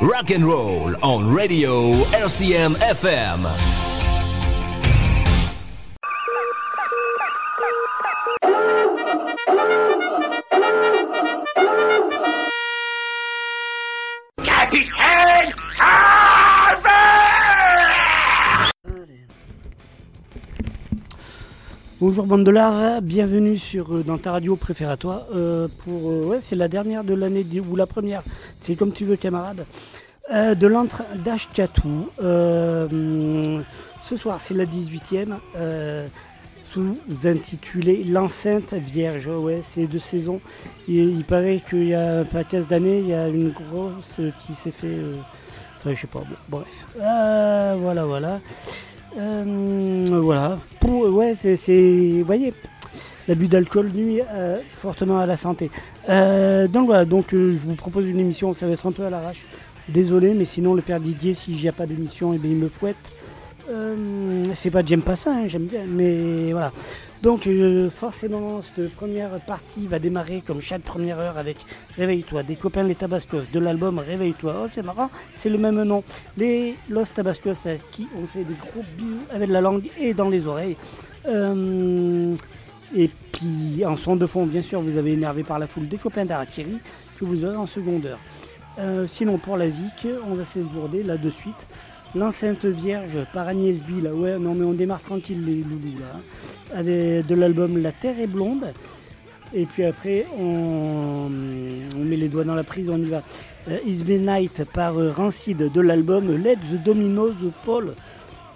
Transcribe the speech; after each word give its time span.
Rock 0.00 0.30
and 0.30 0.46
roll 0.46 0.94
on 1.04 1.28
radio 1.30 1.92
RCM 2.04 2.74
FM. 2.76 3.89
Bonjour 22.00 22.24
bande 22.24 22.44
de 22.44 22.50
l'art, 22.50 23.02
bienvenue 23.02 23.58
sur 23.58 23.94
euh, 23.94 24.02
dans 24.02 24.16
ta 24.16 24.32
radio 24.32 24.58
toi. 24.98 25.26
Euh, 25.34 25.68
pour 25.84 26.10
euh, 26.10 26.38
c'est 26.40 26.56
la 26.56 26.66
dernière 26.66 27.04
de 27.04 27.12
l'année 27.12 27.44
ou 27.60 27.76
la 27.76 27.86
première, 27.86 28.22
c'est 28.62 28.74
comme 28.74 28.90
tu 28.90 29.04
veux 29.04 29.16
camarade. 29.16 29.66
de 30.30 30.66
l'antre 30.66 31.02
d'Ashkatou. 31.22 32.08
Ce 32.18 34.16
soir 34.16 34.40
c'est 34.40 34.54
la 34.54 34.64
18e. 34.64 35.34
Euh, 35.56 36.08
sous-intitulé 36.72 38.02
L'enceinte 38.04 38.72
vierge. 38.72 39.26
Ouais, 39.26 39.60
c'est 39.68 39.86
de 39.86 39.98
saison. 39.98 40.40
Et 40.88 41.02
il 41.02 41.24
paraît 41.26 41.62
qu'il 41.68 41.88
y 41.88 41.94
a 41.94 42.20
un 42.20 42.24
paquet 42.24 42.62
d'années, 42.62 43.00
il 43.00 43.08
y 43.08 43.14
a 43.14 43.28
une 43.28 43.50
grosse 43.50 44.20
qui 44.46 44.54
s'est 44.54 44.70
fait. 44.70 44.96
Enfin, 45.76 45.94
je 45.94 46.00
sais 46.00 46.06
pas. 46.06 46.22
Bref. 46.48 46.66
Voilà, 46.96 48.06
voilà. 48.06 48.40
Euh, 49.18 50.04
voilà. 50.08 50.58
Pour, 50.80 51.08
ouais, 51.08 51.36
c'est, 51.38 51.56
vous 52.18 52.24
voyez, 52.24 52.54
l'abus 53.28 53.48
d'alcool 53.48 53.90
nuit 53.94 54.20
euh, 54.32 54.58
fortement 54.72 55.18
à 55.18 55.26
la 55.26 55.36
santé. 55.36 55.70
Euh, 56.08 56.68
donc 56.68 56.86
voilà, 56.86 57.04
donc 57.04 57.32
euh, 57.32 57.56
je 57.60 57.68
vous 57.68 57.74
propose 57.74 58.06
une 58.06 58.18
émission, 58.18 58.54
ça 58.54 58.66
va 58.66 58.72
être 58.72 58.86
un 58.86 58.92
peu 58.92 59.04
à 59.04 59.10
l'arrache. 59.10 59.44
Désolé, 59.88 60.34
mais 60.34 60.44
sinon 60.44 60.74
le 60.74 60.82
père 60.82 61.00
Didier, 61.00 61.34
si 61.34 61.56
j'y 61.56 61.68
a 61.68 61.72
pas 61.72 61.86
d'émission, 61.86 62.32
eh 62.34 62.38
bien, 62.38 62.50
il 62.50 62.56
me 62.56 62.68
fouette. 62.68 62.96
Euh, 63.70 64.44
c'est 64.56 64.70
pas 64.70 64.84
j'aime 64.84 65.02
pas 65.02 65.16
ça, 65.16 65.32
hein, 65.32 65.46
j'aime 65.46 65.66
bien, 65.66 65.82
mais 65.88 66.52
voilà. 66.52 66.72
Donc 67.22 67.46
euh, 67.46 67.90
forcément, 67.90 68.62
cette 68.62 68.94
première 68.94 69.38
partie 69.40 69.86
va 69.86 69.98
démarrer 69.98 70.42
comme 70.46 70.62
chaque 70.62 70.80
première 70.80 71.18
heure 71.18 71.36
avec 71.36 71.58
Réveille-toi, 71.98 72.42
des 72.44 72.56
copains 72.56 72.82
les 72.82 72.94
Tabascos, 72.94 73.42
de 73.52 73.58
l'album 73.58 73.98
Réveille-toi. 73.98 74.62
Oh, 74.64 74.68
c'est 74.72 74.82
marrant, 74.82 75.10
c'est 75.36 75.50
le 75.50 75.58
même 75.58 75.82
nom. 75.82 76.02
Les 76.38 76.76
Los 76.88 77.04
Tabascos 77.14 77.66
à 77.66 77.76
qui 77.90 78.08
on 78.16 78.26
fait 78.26 78.44
des 78.44 78.54
gros 78.54 78.82
bisous 78.96 79.18
avec 79.32 79.50
la 79.50 79.60
langue 79.60 79.90
et 79.98 80.14
dans 80.14 80.30
les 80.30 80.46
oreilles. 80.46 80.76
Euh, 81.26 82.34
et 82.96 83.10
puis 83.32 83.84
en 83.84 83.98
son 83.98 84.16
de 84.16 84.26
fond, 84.26 84.46
bien 84.46 84.62
sûr, 84.62 84.80
vous 84.80 84.96
avez 84.96 85.12
énervé 85.12 85.42
par 85.42 85.58
la 85.58 85.66
foule 85.66 85.88
des 85.88 85.98
copains 85.98 86.24
d'Arakiri 86.24 86.78
que 87.18 87.26
vous 87.26 87.44
aurez 87.44 87.56
en 87.56 87.66
seconde 87.66 88.06
heure. 88.06 88.18
Euh, 88.78 89.06
sinon, 89.06 89.36
pour 89.36 89.58
la 89.58 89.68
zik, 89.68 90.06
on 90.26 90.34
va 90.34 90.44
s'esbourder 90.44 91.02
là 91.02 91.18
de 91.18 91.28
suite. 91.28 91.66
L'enceinte 92.14 92.64
vierge 92.64 93.18
par 93.32 93.46
Agnès 93.46 93.82
B, 93.84 94.02
là, 94.02 94.12
ouais, 94.14 94.38
non 94.38 94.54
mais 94.54 94.64
on 94.64 94.72
démarre 94.72 95.00
tranquille 95.00 95.44
les 95.44 95.58
loulous 95.58 95.98
là, 96.00 96.76
hein. 96.76 96.82
de 96.82 97.34
l'album 97.34 97.78
La 97.78 97.92
Terre 97.92 98.18
est 98.18 98.26
blonde. 98.26 98.72
Et 99.52 99.66
puis 99.66 99.84
après, 99.84 100.26
on, 100.38 101.28
on 101.96 102.04
met 102.04 102.16
les 102.16 102.28
doigts 102.28 102.44
dans 102.44 102.54
la 102.54 102.64
prise, 102.64 102.88
on 102.88 102.98
y 102.98 103.06
va. 103.06 103.22
Euh, 103.68 103.78
It's 103.86 104.02
Been 104.02 104.26
Night 104.26 104.64
par 104.72 104.96
euh, 104.98 105.12
Rancid 105.12 105.58
de 105.58 105.80
l'album 105.80 106.36
Let 106.36 106.56
the 106.56 106.82
Dominoes 106.84 107.34
Fall, 107.64 107.94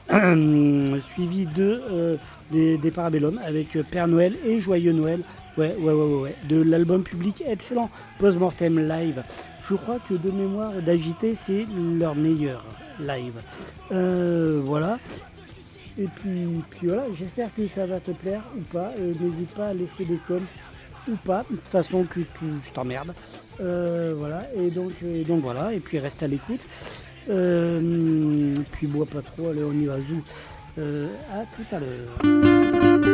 suivi 1.13 1.47
de 1.47 1.83
euh, 1.91 2.17
des, 2.51 2.79
des 2.79 2.91
Parabellum 2.91 3.41
avec 3.45 3.77
euh, 3.77 3.83
Père 3.83 4.07
Noël 4.09 4.35
et 4.45 4.61
Joyeux 4.61 4.93
Noël. 4.93 5.21
Ouais, 5.57 5.75
ouais, 5.79 5.93
ouais, 5.93 6.03
ouais, 6.03 6.21
ouais. 6.23 6.37
De 6.49 6.63
l'album 6.63 7.03
public 7.03 7.43
excellent, 7.47 7.91
Postmortem 8.19 8.89
Live. 8.89 9.23
Je 9.69 9.75
crois 9.75 9.99
que 9.99 10.15
de 10.15 10.31
mémoire 10.31 10.73
d'agité, 10.85 11.35
c'est 11.35 11.67
leur 11.99 12.15
meilleur 12.15 12.65
live. 13.01 13.41
Euh, 13.93 14.61
voilà. 14.63 14.99
Et 15.99 16.07
puis, 16.07 16.47
voilà, 16.83 17.05
j'espère 17.19 17.49
que 17.55 17.67
ça 17.69 17.87
va 17.87 18.01
te 18.01 18.11
plaire 18.11 18.43
ou 18.57 18.61
pas. 18.61 18.93
Euh, 18.99 19.15
N'hésite 19.21 19.51
pas 19.51 19.69
à 19.69 19.75
laisser 19.75 20.05
des 20.05 20.19
coms 20.29 20.45
ou 21.09 21.17
pas. 21.17 21.45
De 21.51 21.57
toute 21.57 21.69
façon, 21.69 22.05
que, 22.05 22.21
que 22.21 22.47
je 22.67 22.73
t'emmerde. 22.73 23.15
Euh, 23.61 24.15
voilà. 24.19 24.47
Et 24.57 24.71
donc, 24.71 24.93
donc 25.27 25.41
voilà. 25.41 25.73
Et 25.73 25.81
puis 25.81 25.99
reste 25.99 26.23
à 26.23 26.27
l'écoute. 26.27 26.61
Puis 27.27 28.87
bois 28.87 29.07
pas 29.07 29.23
trop. 29.23 29.49
Allez, 29.49 29.65
on 29.65 29.73
y 29.73 29.87
va. 29.87 29.97
Zou. 29.97 30.23
À 31.33 31.45
tout 31.57 31.75
à 31.75 31.81
l'heure. 31.81 33.14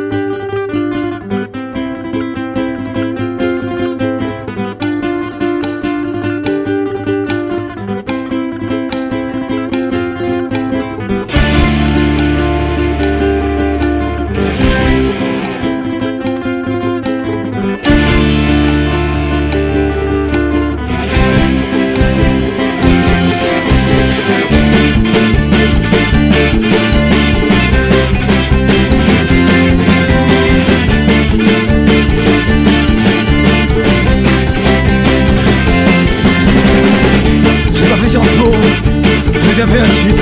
Fait 39.67 39.79
un 39.79 39.87
chip 39.87 40.17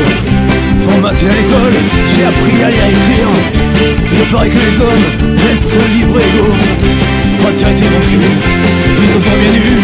Formaté 0.81 1.25
à 1.25 1.33
l'école, 1.33 1.73
j'ai 2.15 2.25
appris 2.25 2.63
à 2.63 2.69
lire 2.69 2.85
et 2.85 2.91
écrire. 2.91 3.27
Il 4.11 4.27
paraît 4.31 4.49
que 4.49 4.55
les 4.55 4.81
hommes 4.81 5.35
laissent 5.37 5.77
libre 5.93 6.19
égaux 6.19 6.55
Fraternité 7.39 7.85
mon 7.85 8.01
cul, 8.05 8.17
nous 8.95 9.07
nous 9.13 9.19
bien 9.19 9.51
nus 9.53 9.79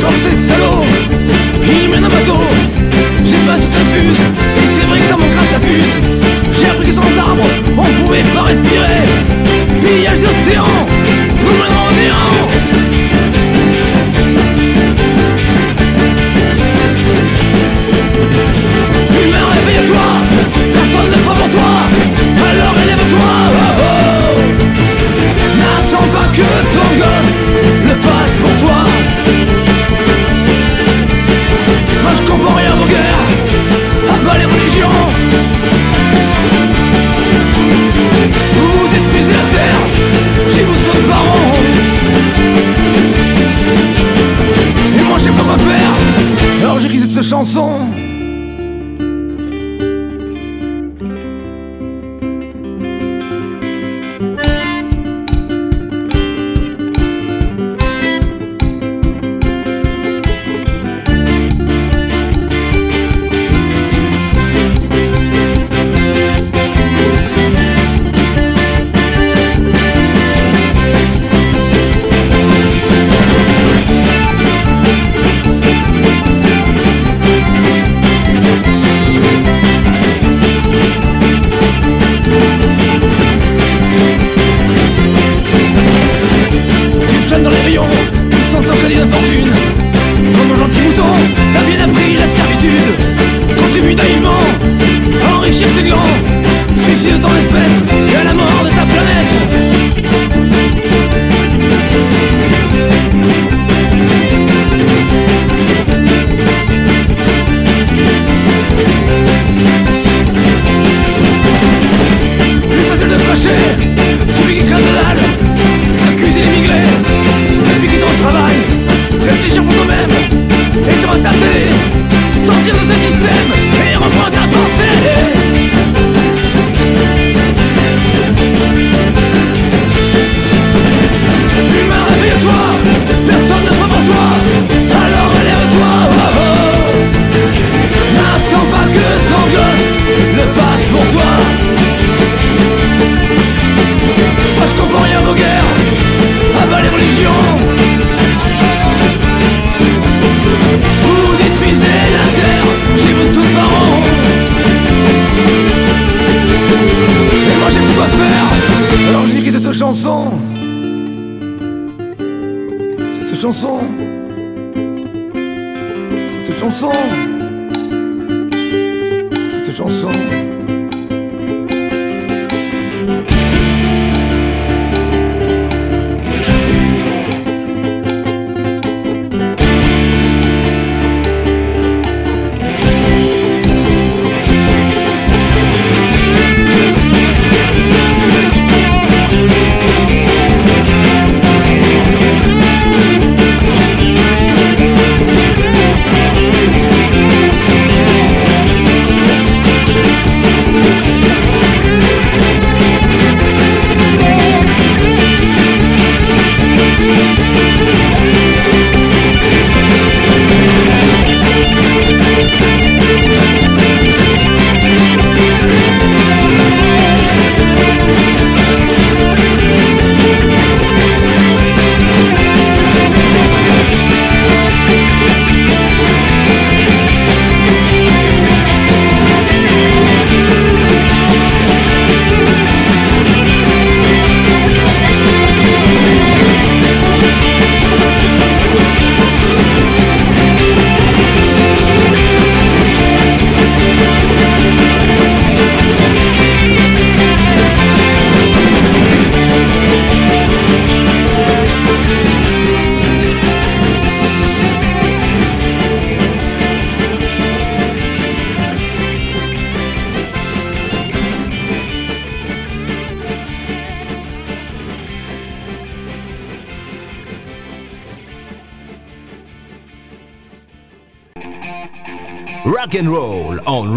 Comme 0.00 0.18
ces 0.18 0.36
salauds, 0.36 0.84
ils 1.66 1.88
mènent 1.88 2.04
un 2.04 2.08
bateau. 2.08 2.40
J'ai 3.24 3.46
passé 3.46 3.66
cette 3.66 3.88
fuse, 3.88 4.43
dans 5.74 6.03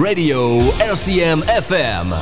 radio 0.07 0.74
RCM 0.80 1.44
FM. 1.50 2.15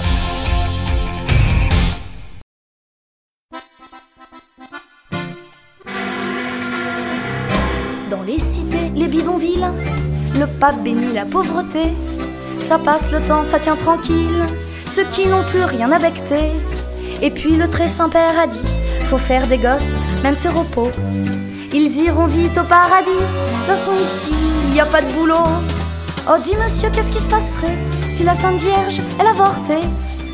Dans 8.09 8.23
les 8.23 8.39
cités, 8.39 8.89
les 8.95 9.07
bidonvilles, 9.07 9.67
le 10.39 10.47
pape 10.59 10.81
bénit 10.83 11.13
la 11.13 11.25
pauvreté. 11.25 11.93
Ça 12.57 12.79
passe 12.79 13.11
le 13.11 13.21
temps, 13.21 13.43
ça 13.43 13.59
tient 13.59 13.75
tranquille, 13.75 14.47
ceux 14.87 15.03
qui 15.03 15.27
n'ont 15.27 15.43
plus 15.43 15.63
rien 15.63 15.91
à 15.91 15.99
becter. 15.99 16.49
Et 17.21 17.29
puis 17.29 17.55
le 17.55 17.69
très 17.69 17.87
saint 17.87 18.09
père 18.09 18.39
a 18.39 18.47
dit, 18.47 18.67
faut 19.11 19.19
faire 19.19 19.45
des 19.45 19.59
gosses, 19.59 20.05
même 20.23 20.35
ses 20.35 20.49
repos. 20.49 20.89
Ils 21.71 21.95
iront 22.01 22.25
vite 22.25 22.57
au 22.57 22.63
paradis, 22.63 23.05
de 23.11 23.57
toute 23.59 23.67
façon 23.67 23.91
ici, 24.01 24.33
il 24.69 24.73
n'y 24.73 24.79
a 24.79 24.87
pas 24.87 25.03
de 25.03 25.13
boulot. 25.13 25.45
Oh 26.27 26.37
dis 26.43 26.55
monsieur, 26.55 26.89
qu'est-ce 26.89 27.11
qui 27.11 27.19
se 27.19 27.27
passerait 27.27 27.77
si 28.09 28.23
la 28.23 28.33
Sainte 28.33 28.59
Vierge, 28.59 28.99
elle 29.19 29.27
avortait? 29.27 29.85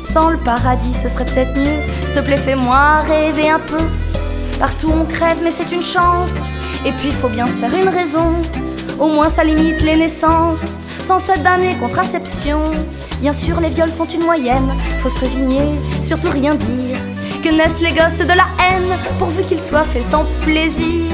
Sans 0.06 0.30
le 0.30 0.38
paradis, 0.38 0.94
ce 0.94 1.06
serait 1.06 1.26
peut-être 1.26 1.54
mieux. 1.54 1.82
S'il 2.06 2.14
te 2.14 2.20
plaît, 2.20 2.38
fais-moi 2.38 3.02
rêver 3.06 3.50
un 3.50 3.58
peu. 3.58 3.76
Partout 4.58 4.90
on 4.90 5.04
crève, 5.04 5.36
mais 5.44 5.50
c'est 5.50 5.70
une 5.70 5.82
chance. 5.82 6.54
Et 6.86 6.92
puis 6.92 7.10
faut 7.10 7.28
bien 7.28 7.46
se 7.46 7.60
faire 7.60 7.74
une 7.74 7.90
raison. 7.90 8.32
Au 8.98 9.08
moins 9.08 9.28
ça 9.28 9.44
limite 9.44 9.82
les 9.82 9.96
naissances. 9.96 10.80
Sans 11.02 11.18
cette 11.18 11.42
d'années 11.42 11.76
contraception. 11.78 12.60
Bien 13.20 13.32
sûr, 13.32 13.60
les 13.60 13.68
viols 13.68 13.92
font 13.92 14.06
une 14.06 14.24
moyenne. 14.24 14.72
Faut 15.02 15.10
se 15.10 15.20
résigner, 15.20 15.78
surtout 16.02 16.30
rien 16.30 16.54
dire. 16.54 16.96
Que 17.44 17.50
naissent 17.50 17.82
les 17.82 17.92
gosses 17.92 18.18
de 18.18 18.32
la 18.32 18.46
haine, 18.64 18.96
pourvu 19.18 19.42
qu'ils 19.42 19.60
soient 19.60 19.84
faits 19.84 20.04
sans 20.04 20.24
plaisir. 20.42 21.04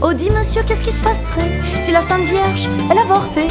Oh, 0.00 0.14
dis 0.14 0.30
monsieur, 0.30 0.62
qu'est-ce 0.66 0.82
qui 0.82 0.90
se 0.90 1.00
passerait 1.00 1.50
si 1.78 1.92
la 1.92 2.00
Sainte 2.00 2.24
Vierge, 2.24 2.68
elle 2.90 2.98
avortait? 2.98 3.48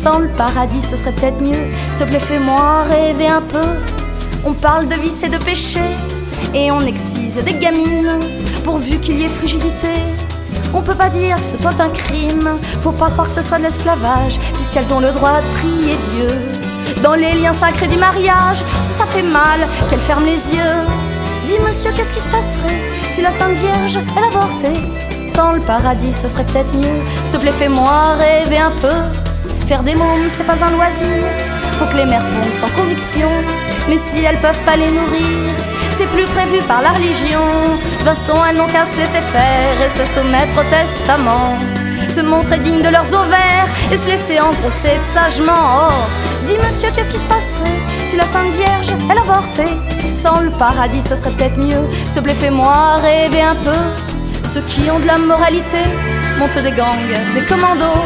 Sans 0.00 0.18
le 0.18 0.28
paradis, 0.28 0.80
ce 0.80 0.94
serait 0.94 1.10
peut-être 1.10 1.40
mieux. 1.40 1.66
S'il 1.90 2.06
te 2.06 2.10
plaît, 2.10 2.20
fais-moi 2.20 2.84
rêver 2.88 3.26
un 3.26 3.40
peu. 3.40 3.66
On 4.44 4.52
parle 4.52 4.86
de 4.86 4.94
vice 4.94 5.24
et 5.24 5.28
de 5.28 5.38
péché, 5.38 5.80
et 6.54 6.70
on 6.70 6.80
excise 6.82 7.42
des 7.44 7.54
gamines, 7.54 8.20
pourvu 8.62 8.98
qu'il 8.98 9.18
y 9.18 9.24
ait 9.24 9.28
frigidité. 9.28 9.88
On 10.72 10.82
peut 10.82 10.94
pas 10.94 11.08
dire 11.08 11.36
que 11.36 11.44
ce 11.44 11.56
soit 11.56 11.80
un 11.80 11.88
crime, 11.88 12.48
faut 12.80 12.92
pas 12.92 13.10
croire 13.10 13.26
que 13.26 13.32
ce 13.32 13.42
soit 13.42 13.58
de 13.58 13.64
l'esclavage, 13.64 14.38
puisqu'elles 14.54 14.92
ont 14.94 15.00
le 15.00 15.10
droit 15.10 15.40
de 15.40 15.58
prier 15.58 15.96
Dieu. 16.14 16.28
Dans 17.02 17.14
les 17.14 17.32
liens 17.32 17.52
sacrés 17.52 17.88
du 17.88 17.96
mariage, 17.96 18.62
si 18.82 18.92
ça 18.92 19.04
fait 19.04 19.22
mal, 19.22 19.66
qu'elles 19.90 19.98
ferment 20.00 20.26
les 20.26 20.54
yeux. 20.54 20.76
Dis 21.44 21.58
monsieur, 21.66 21.90
qu'est-ce 21.96 22.12
qui 22.12 22.20
se 22.20 22.28
passerait 22.28 22.82
si 23.10 23.20
la 23.20 23.32
Sainte 23.32 23.56
Vierge, 23.56 23.98
elle 24.16 24.24
avortait? 24.24 24.80
Sans 25.26 25.52
le 25.52 25.60
paradis, 25.60 26.12
ce 26.12 26.28
serait 26.28 26.44
peut-être 26.44 26.72
mieux. 26.74 27.02
S'il 27.24 27.32
te 27.32 27.36
plaît, 27.38 27.50
fais-moi 27.50 28.14
rêver 28.14 28.58
un 28.58 28.72
peu. 28.80 29.27
Faire 29.68 29.82
des 29.82 29.94
mômes, 29.94 30.28
c'est 30.28 30.44
pas 30.44 30.64
un 30.64 30.70
loisir. 30.70 31.06
Faut 31.72 31.84
que 31.84 31.96
les 31.98 32.06
mères 32.06 32.24
pondent 32.24 32.54
sans 32.54 32.70
conviction. 32.70 33.28
Mais 33.86 33.98
si 33.98 34.24
elles 34.24 34.38
peuvent 34.38 34.64
pas 34.64 34.76
les 34.76 34.90
nourrir, 34.90 35.52
c'est 35.90 36.06
plus 36.06 36.24
prévu 36.24 36.62
par 36.66 36.80
la 36.80 36.92
religion. 36.92 37.44
De 37.74 37.96
toute 37.96 38.06
façon, 38.06 38.32
elles 38.48 38.56
n'ont 38.56 38.66
qu'à 38.66 38.86
se 38.86 38.96
laisser 38.96 39.20
faire 39.20 39.74
et 39.84 39.90
se 39.90 40.06
soumettre 40.10 40.58
au 40.58 40.64
testament. 40.70 41.58
Se 42.08 42.22
montrer 42.22 42.60
digne 42.60 42.80
de 42.80 42.88
leurs 42.88 43.12
ovaires 43.12 43.68
et 43.92 43.98
se 43.98 44.08
laisser 44.08 44.40
engrosser 44.40 44.96
sagement. 44.96 45.90
Oh, 45.90 46.46
dis 46.46 46.56
monsieur, 46.64 46.88
qu'est-ce 46.96 47.10
qui 47.10 47.18
se 47.18 47.26
passerait 47.26 47.68
si 48.06 48.16
la 48.16 48.24
Sainte 48.24 48.52
Vierge, 48.52 48.94
elle 49.10 49.18
avortait? 49.18 49.76
Sans 50.14 50.40
le 50.40 50.50
paradis, 50.50 51.02
ce 51.06 51.14
serait 51.14 51.32
peut-être 51.32 51.58
mieux. 51.58 51.84
Te 52.14 52.20
plaît, 52.20 52.34
fais-moi 52.40 52.96
rêver 53.02 53.42
un 53.42 53.56
peu. 53.56 53.78
Ceux 54.50 54.62
qui 54.62 54.90
ont 54.90 54.98
de 54.98 55.06
la 55.06 55.18
moralité 55.18 55.84
montent 56.38 56.56
des 56.56 56.72
gangs, 56.72 57.34
des 57.34 57.42
commandos. 57.42 58.00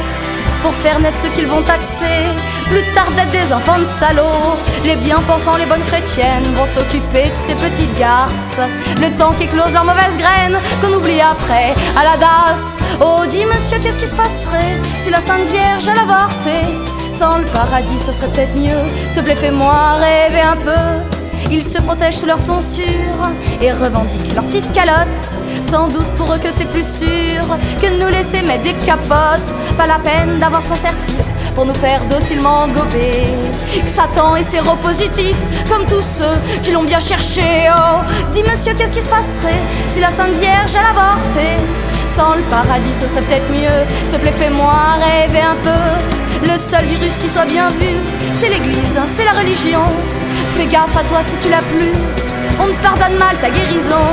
Pour 0.62 0.74
faire 0.74 0.98
naître 1.00 1.18
ceux 1.18 1.28
qu'ils 1.30 1.46
vont 1.46 1.62
taxer. 1.62 2.26
Plus 2.70 2.84
tard 2.94 3.10
d'être 3.16 3.30
des 3.30 3.52
enfants 3.52 3.78
de 3.78 3.84
salauds, 3.84 4.56
les 4.84 4.96
bien-pensants, 4.96 5.56
les 5.56 5.66
bonnes 5.66 5.82
chrétiennes 5.82 6.44
vont 6.54 6.66
s'occuper 6.66 7.30
de 7.30 7.36
ces 7.36 7.54
petites 7.54 7.94
garces. 7.98 8.60
Le 9.00 9.10
temps 9.16 9.32
qu'éclose 9.38 9.72
leurs 9.72 9.84
mauvaises 9.84 10.16
graines, 10.16 10.58
qu'on 10.80 10.92
oublie 10.92 11.20
après 11.20 11.74
à 11.96 12.04
la 12.04 12.16
dasse. 12.16 12.78
Oh, 13.00 13.26
dis 13.28 13.44
monsieur, 13.44 13.78
qu'est-ce 13.82 13.98
qui 13.98 14.06
se 14.06 14.14
passerait 14.14 14.80
si 14.98 15.10
la 15.10 15.20
Sainte 15.20 15.46
Vierge 15.48 15.88
elle 15.88 15.98
avortait 15.98 16.64
Sans 17.12 17.38
le 17.38 17.44
paradis, 17.44 17.98
ce 17.98 18.12
serait 18.12 18.28
peut-être 18.28 18.56
mieux. 18.56 18.82
S'il 19.08 19.22
te 19.22 19.26
plaît, 19.26 19.34
fais-moi 19.34 19.94
rêver 19.94 20.40
un 20.40 20.56
peu. 20.56 21.11
Ils 21.50 21.62
se 21.62 21.78
protègent 21.80 22.16
sous 22.16 22.26
leur 22.26 22.42
tonsure 22.44 23.30
et 23.60 23.72
revendiquent 23.72 24.34
leurs 24.34 24.44
petites 24.44 24.72
calottes. 24.72 25.32
Sans 25.62 25.88
doute 25.88 26.06
pour 26.16 26.32
eux 26.32 26.38
que 26.38 26.50
c'est 26.50 26.68
plus 26.68 26.84
sûr 26.84 27.46
que 27.80 28.00
nous 28.00 28.08
laisser 28.08 28.42
mettre 28.42 28.64
des 28.64 28.74
capotes. 28.74 29.54
Pas 29.76 29.86
la 29.86 29.98
peine 29.98 30.38
d'avoir 30.38 30.62
son 30.62 30.74
certif 30.74 31.14
pour 31.54 31.66
nous 31.66 31.74
faire 31.74 32.04
docilement 32.06 32.66
gober. 32.68 33.26
Satan 33.86 34.36
est 34.36 34.42
séropositif, 34.42 35.36
comme 35.70 35.86
tous 35.86 36.04
ceux 36.18 36.38
qui 36.62 36.72
l'ont 36.72 36.84
bien 36.84 37.00
cherché. 37.00 37.70
Oh, 37.70 38.00
dis 38.32 38.42
monsieur, 38.42 38.74
qu'est-ce 38.74 38.92
qui 38.92 39.00
se 39.00 39.08
passerait 39.08 39.62
si 39.88 40.00
la 40.00 40.10
Sainte 40.10 40.32
Vierge 40.40 40.72
elle 40.74 40.86
avortait? 40.86 41.58
Sans 42.08 42.34
le 42.34 42.42
paradis, 42.50 42.92
ce 42.92 43.06
serait 43.06 43.22
peut-être 43.22 43.50
mieux. 43.50 43.86
S'il 44.04 44.18
te 44.18 44.22
plaît, 44.22 44.34
fais-moi 44.38 44.74
rêver 45.00 45.40
un 45.40 45.56
peu. 45.62 46.50
Le 46.50 46.58
seul 46.58 46.84
virus 46.86 47.16
qui 47.18 47.28
soit 47.28 47.44
bien 47.44 47.68
vu, 47.68 47.96
c'est 48.32 48.48
l'église, 48.48 48.98
c'est 49.14 49.24
la 49.24 49.32
religion. 49.32 49.80
Fais 50.56 50.66
gaffe 50.66 50.96
à 50.96 51.02
toi 51.04 51.20
si 51.22 51.36
tu 51.36 51.48
l'as 51.48 51.62
plus. 51.74 51.92
On 52.60 52.66
te 52.66 52.82
pardonne 52.82 53.16
mal 53.18 53.36
ta 53.40 53.48
guérison. 53.48 54.06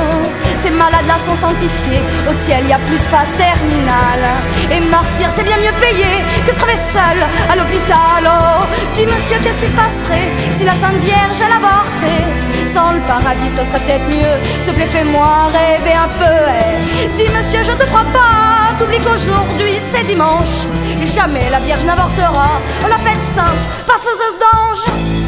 Ces 0.62 0.70
malades-là 0.70 1.16
sont 1.24 1.34
sanctifiés. 1.34 2.00
Au 2.28 2.32
ciel, 2.32 2.66
y 2.66 2.72
a 2.72 2.78
plus 2.78 2.98
de 2.98 3.02
phase 3.04 3.30
terminale. 3.36 4.26
Et 4.72 4.80
martyr, 4.80 5.28
c'est 5.30 5.44
bien 5.44 5.58
mieux 5.58 5.72
payé 5.80 6.24
que 6.46 6.52
crever 6.52 6.76
seul 6.76 7.18
à 7.50 7.56
l'hôpital. 7.56 8.24
Oh, 8.24 8.64
dis 8.96 9.04
monsieur, 9.04 9.38
qu'est-ce 9.42 9.60
qui 9.60 9.66
se 9.66 9.72
passerait 9.72 10.30
si 10.52 10.64
la 10.64 10.74
Sainte 10.74 11.00
Vierge 11.00 11.38
elle 11.44 11.52
avortait? 11.52 12.24
Sans 12.72 12.92
le 12.92 13.00
paradis, 13.00 13.50
ce 13.50 13.64
serait 13.64 13.80
peut-être 13.80 14.08
mieux. 14.08 14.36
S'il 14.64 14.72
te 14.72 14.76
plaît, 14.76 14.88
fais-moi 14.90 15.50
rêver 15.52 15.94
un 15.94 16.08
peu. 16.08 16.38
Eh, 16.56 17.08
dis 17.16 17.28
monsieur, 17.34 17.62
je 17.62 17.72
te 17.72 17.84
crois 17.84 18.08
pas. 18.12 18.74
T'oublies 18.78 19.00
qu'aujourd'hui 19.00 19.76
c'est 19.90 20.04
dimanche. 20.04 20.64
Jamais 21.04 21.50
la 21.50 21.60
Vierge 21.60 21.84
n'avortera. 21.84 22.60
On 22.84 22.88
l'a 22.88 22.98
faite 22.98 23.20
sainte, 23.34 23.64
pas 23.86 23.98
faiseuse 24.00 24.38
d'ange. 24.40 25.19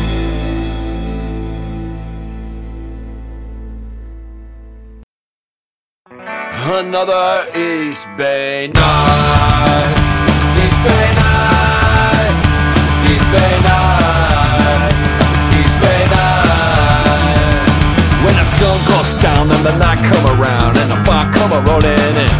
Another 6.64 7.50
East 7.58 8.06
Bay 8.16 8.70
night. 8.70 9.94
East 10.62 10.78
Bay 10.86 11.06
night. 11.18 12.34
East 13.10 13.28
Bay 13.34 13.54
night. 13.66 14.94
East 15.58 15.76
Bay 15.82 16.02
night. 16.06 17.66
When 18.22 18.38
the 18.38 18.46
sun 18.46 18.78
goes 18.86 19.10
down 19.18 19.50
and 19.50 19.62
the 19.66 19.74
night 19.74 20.06
come 20.06 20.38
around 20.38 20.78
and 20.78 20.86
the 20.86 21.02
bar 21.02 21.26
come 21.34 21.50
rolling 21.66 21.98
in. 21.98 22.30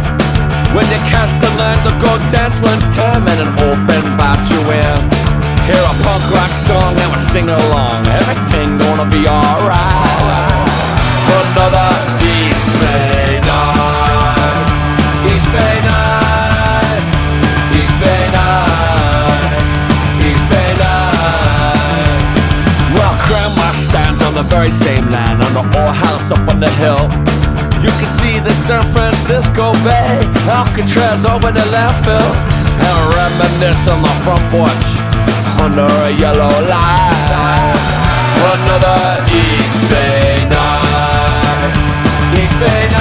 When 0.71 0.87
you 0.87 1.03
catch 1.11 1.35
the 1.43 1.51
line 1.59 1.83
to 1.83 1.91
go 1.99 2.15
dance 2.31 2.63
one 2.63 2.79
time 2.95 3.27
and 3.27 3.39
an 3.43 3.51
open 3.59 4.03
bar 4.15 4.39
you 4.47 4.63
in. 4.71 4.99
Hear 5.67 5.83
a 5.83 5.95
punk 5.99 6.23
rock 6.31 6.53
song 6.63 6.95
and 6.95 7.11
we 7.11 7.19
sing 7.35 7.49
along. 7.51 8.07
Everything 8.07 8.79
gonna 8.79 9.03
be 9.11 9.27
alright. 9.27 10.63
Another 11.27 11.92
the 24.43 24.55
very 24.55 24.71
same 24.71 25.09
land 25.09 25.41
on 25.43 25.53
the 25.53 25.65
old 25.79 25.95
house 25.95 26.31
up 26.31 26.47
on 26.47 26.59
the 26.59 26.69
hill. 26.81 27.03
You 27.83 27.91
can 27.99 28.09
see 28.19 28.39
the 28.39 28.51
San 28.51 28.83
Francisco 28.93 29.73
Bay, 29.83 30.19
Alcatraz 30.47 31.25
over 31.25 31.51
the 31.51 31.65
landfill, 31.71 32.29
and 32.87 32.97
reminisce 33.15 33.87
on 33.87 34.01
my 34.01 34.13
front 34.23 34.43
porch 34.51 34.89
under 35.59 35.87
a 36.07 36.11
yellow 36.11 36.51
light. 36.67 37.79
Another 38.53 38.99
East 39.31 39.81
Bay 39.89 40.35
night. 40.49 41.73
East 42.39 42.59
Bay 42.59 42.92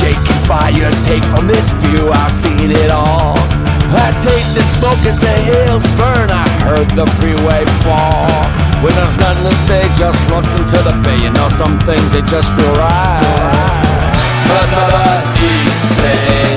shaking 0.00 0.40
fires 0.46 0.96
take 1.04 1.24
from 1.30 1.46
this 1.46 1.70
view. 1.84 2.10
I've 2.10 2.34
seen 2.34 2.70
it 2.70 2.90
all. 2.90 3.34
I 3.94 4.10
tasted 4.20 4.66
smoke 4.74 4.98
as 5.06 5.20
the 5.20 5.34
hills 5.50 5.86
burn. 5.94 6.30
I 6.30 6.46
heard 6.66 6.90
the 6.98 7.06
freeway 7.18 7.64
fall. 7.86 8.26
When 8.82 8.92
there's 8.94 9.16
nothing 9.16 9.46
to 9.48 9.56
say 9.68 9.82
just 9.94 10.18
look 10.28 10.46
into 10.58 10.78
the 10.82 10.94
bay. 11.04 11.22
You 11.22 11.30
know 11.30 11.48
some 11.48 11.78
things 11.80 12.12
they 12.12 12.22
just 12.22 12.50
feel 12.56 12.74
right. 12.74 13.84
Another 14.44 15.10
East 15.40 15.88
Bay 15.98 16.56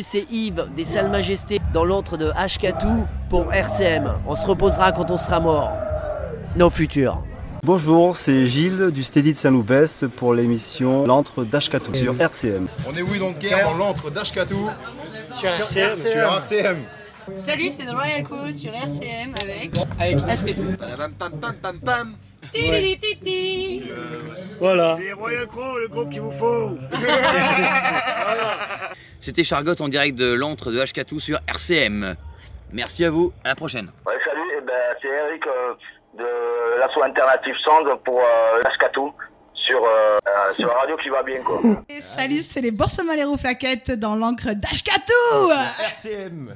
Salut, 0.00 0.24
c'est 0.28 0.34
Yves 0.34 0.66
des 0.74 0.84
Salles 0.84 1.10
Majestés 1.10 1.60
dans 1.74 1.84
l'antre 1.84 2.16
de 2.16 2.30
Ashkatou 2.34 3.04
pour 3.28 3.52
RCM. 3.52 4.14
On 4.26 4.34
se 4.34 4.46
reposera 4.46 4.92
quand 4.92 5.10
on 5.10 5.18
sera 5.18 5.40
mort. 5.40 5.72
Nos 6.56 6.70
futurs. 6.70 7.22
Bonjour, 7.62 8.16
c'est 8.16 8.46
Gilles 8.46 8.90
du 8.92 9.02
Steady 9.02 9.32
de 9.32 9.36
Saint-Loupès 9.36 10.04
pour 10.16 10.32
l'émission 10.32 11.04
L'antre 11.04 11.44
d'Ashkatou 11.44 11.92
sur 11.92 12.18
RCM. 12.18 12.66
On 12.88 12.96
est 12.96 13.02
oui 13.02 13.18
donc 13.18 13.38
guerre 13.40 13.70
dans 13.70 13.76
l'antre 13.76 14.10
d'Ashkatou 14.10 14.70
Sur 15.32 15.50
RCM. 15.50 15.94
sur 15.94 16.34
RCM. 16.34 16.78
Salut, 17.36 17.70
c'est 17.70 17.84
The 17.84 17.92
Royal 17.92 18.24
Crew 18.24 18.50
sur 18.52 18.72
RCM 18.72 19.34
avec 19.42 19.72
avec 19.98 20.16
Ashketou. 20.28 20.64
Pam 20.78 21.12
pam 21.18 21.32
pam 21.32 21.54
pam 21.60 21.78
pam. 21.80 22.14
Titi, 22.52 22.98
titi. 22.98 23.82
Voilà. 24.58 24.98
C'était 29.20 29.44
Chargotte 29.44 29.82
en 29.82 29.88
direct 29.88 30.16
de 30.16 30.32
l'antre 30.32 30.72
de 30.72 30.78
H4 30.78 31.20
sur 31.20 31.38
RCM. 31.46 32.16
Merci 32.72 33.04
à 33.04 33.10
vous, 33.10 33.32
à 33.44 33.48
la 33.48 33.54
prochaine. 33.54 33.90
Ouais, 34.06 34.14
salut, 34.24 34.40
eh 34.56 34.60
ben, 34.62 34.72
c'est 35.02 35.08
Eric 35.08 35.46
euh, 35.46 35.74
de 36.16 36.78
l'asso 36.80 37.02
Alternative 37.02 37.54
Sound 37.62 37.88
pour 38.02 38.18
euh, 38.18 38.60
l'Ashkatou 38.64 39.12
sur, 39.52 39.84
euh, 39.84 40.16
euh, 40.26 40.54
sur 40.54 40.68
la 40.68 40.74
radio 40.74 40.96
qui 40.96 41.10
va 41.10 41.22
bien 41.22 41.42
quoi. 41.42 41.60
Et 41.90 42.00
salut, 42.00 42.38
c'est 42.38 42.62
les 42.62 42.70
Boursemans 42.70 43.36
Flaquettes 43.36 43.90
dans 43.90 44.16
l'encre 44.16 44.54
d'Ashkatou 44.54 45.50
RCM 45.84 46.54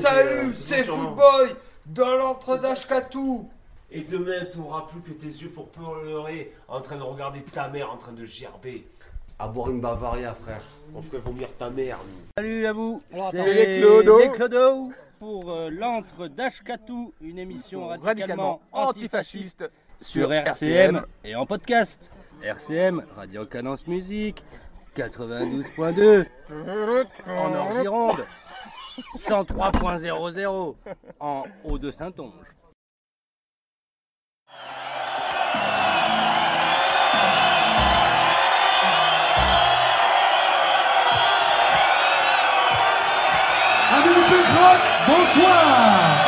Salut, 0.00 0.54
c'est 0.54 0.82
Footboy 0.82 1.54
dans 1.86 2.16
l'entre 2.16 2.56
d'Ashkatou. 2.58 3.48
Et 3.94 4.02
demain, 4.02 4.46
tu 4.50 4.58
n'auras 4.58 4.86
plus 4.90 5.02
que 5.02 5.10
tes 5.10 5.26
yeux 5.26 5.50
pour 5.50 5.68
pleurer 5.68 6.52
en 6.66 6.80
train 6.80 6.96
de 6.96 7.02
regarder 7.02 7.42
ta 7.42 7.68
mère 7.68 7.92
en 7.92 7.96
train 7.96 8.12
de 8.12 8.24
gerber. 8.24 8.86
À 9.42 9.48
boire 9.48 9.70
une 9.70 9.80
Bavaria, 9.80 10.34
frère. 10.34 10.62
On 10.94 11.02
ferait 11.02 11.18
vomir 11.18 11.48
ta 11.58 11.68
mère. 11.68 11.98
nous. 11.98 12.26
Salut 12.38 12.64
à 12.64 12.72
vous. 12.72 13.02
C'est 13.32 13.52
les 13.52 13.80
Clodo. 13.80 14.20
Les 14.20 14.30
Clodo 14.30 14.92
pour 15.18 15.50
euh, 15.50 15.68
l'antre 15.68 16.28
d'Ashkatou, 16.28 17.12
une 17.20 17.40
émission 17.40 17.88
radicalement 17.88 18.60
antifasciste 18.70 19.68
sur 20.00 20.32
RCM 20.32 21.04
et 21.24 21.34
en 21.34 21.44
podcast. 21.44 22.08
RCM, 22.40 23.02
Radio 23.16 23.44
Cadence 23.46 23.84
Musique, 23.88 24.44
92.2 24.96 26.24
en 27.26 27.50
Nord-Gironde, 27.50 28.24
103.00 29.28 30.74
en 31.18 31.42
Haut-de-Saintonge. 31.64 32.46
여러분, 44.62 44.78
bonsoir! 45.06 46.21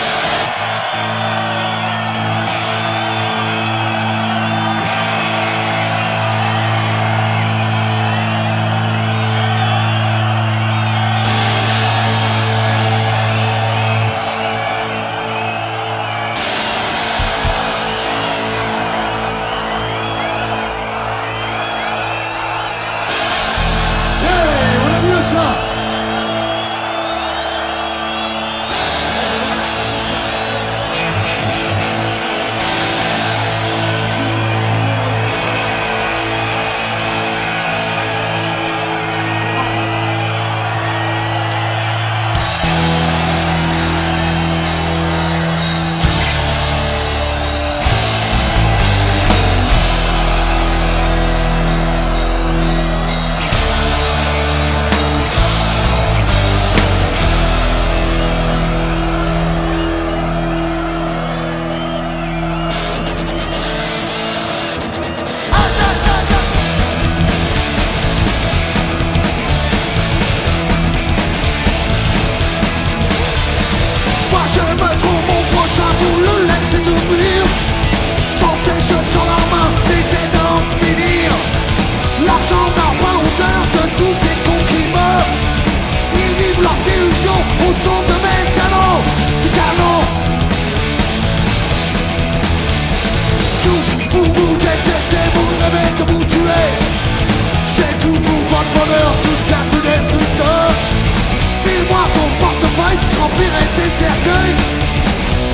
Portefeuille, 103.34 103.46
j'emplirai 103.46 103.64
tes 103.76 103.90
cercueils. 103.90 104.54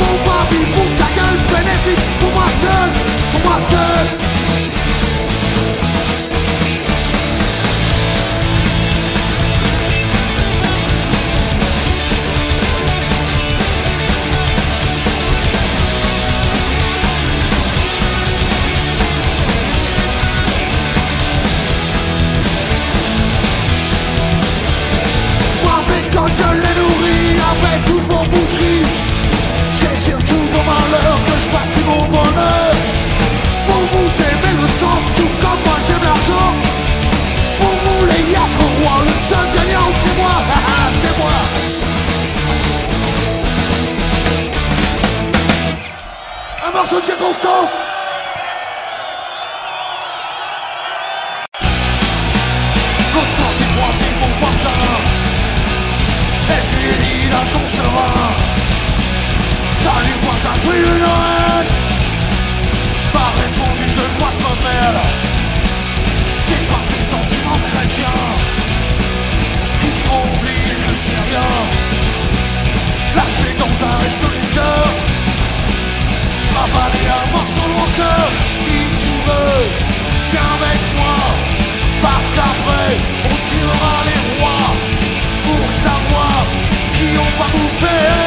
Mon 0.00 0.14
babi 0.24 0.64
pour 0.74 0.86
ta 0.96 1.08
gueule, 1.14 1.40
bénéfice 1.48 2.04
pour 2.18 2.30
moi 2.32 2.48
seul, 2.60 2.90
pour 3.32 3.50
moi 3.50 3.58
seul 3.60 4.20
bonheur 32.10 32.74
Vous 33.92 34.22
aimez 34.28 34.54
le 34.60 34.68
sang 34.68 34.98
tout 35.16 35.32
comme 35.42 35.60
moi 35.66 35.76
j'aime 35.86 36.02
l'argent. 36.02 36.50
Vous 37.60 37.76
voulez 37.86 38.32
être 38.32 38.62
roi, 38.80 38.94
le 39.04 39.14
seul 39.28 39.46
gagnant 39.56 39.90
c'est 40.02 40.16
moi, 40.20 40.34
haha, 40.50 40.80
c'est 41.00 41.18
moi. 41.18 41.36
Un 46.66 46.72
morceau 46.72 47.00
de 47.00 47.04
circonstance. 47.04 47.72
L'autre 53.14 53.32
jour 53.36 53.50
j'ai 53.58 53.68
croisé 53.74 54.06
mon 54.20 54.32
voisin. 54.40 54.80
Et 56.52 56.60
je 56.66 56.76
lui 56.76 56.88
ai 56.88 56.98
dit 57.04 57.30
dans 57.30 57.58
ton 57.58 57.66
serein 57.66 58.30
Salut 59.82 60.16
voisin, 60.22 60.58
joyeux 60.62 60.98
Noël 60.98 61.29
mêle 64.64 65.00
C'est 66.46 66.64
pas 66.70 66.82
tes 66.90 67.04
sentiments 67.12 67.62
chrétiens 67.70 68.22
Il 69.82 69.96
faut 70.04 70.24
oublier 70.34 70.76
que 70.84 70.92
j'ai 71.02 71.20
rien 71.28 71.50
Là 73.16 73.22
je 73.32 73.38
vais 73.42 73.56
dans 73.58 73.76
un 73.92 74.00
cœur 74.54 74.88
Avaler 76.62 77.08
un 77.08 77.30
morceau 77.32 77.68
de 77.72 77.96
cœur 77.96 78.28
Si 78.62 78.76
tu 79.02 79.12
veux, 79.26 79.60
viens 80.30 80.50
avec 80.58 80.80
moi. 80.98 81.16
Parce 82.02 82.28
qu'après 82.34 82.96
on 83.24 83.36
tirera 83.48 83.96
les 84.08 84.42
rois 84.42 84.70
Pour 85.44 85.72
savoir 85.72 86.44
qui 86.94 87.16
on 87.16 87.42
va 87.42 87.48
bouffer 87.52 88.19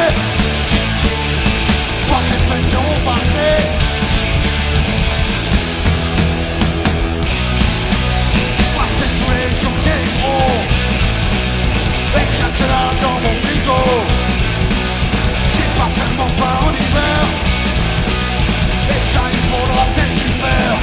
J'ai 15.54 15.70
pas 15.80 15.88
seulement 15.88 16.28
faim 16.38 16.56
en 16.66 16.72
hiver. 16.72 17.20
Et 18.90 19.00
ça 19.00 19.20
il 19.32 19.42
faudra 19.50 19.84
peut-être 19.94 20.24
faire 20.42 20.76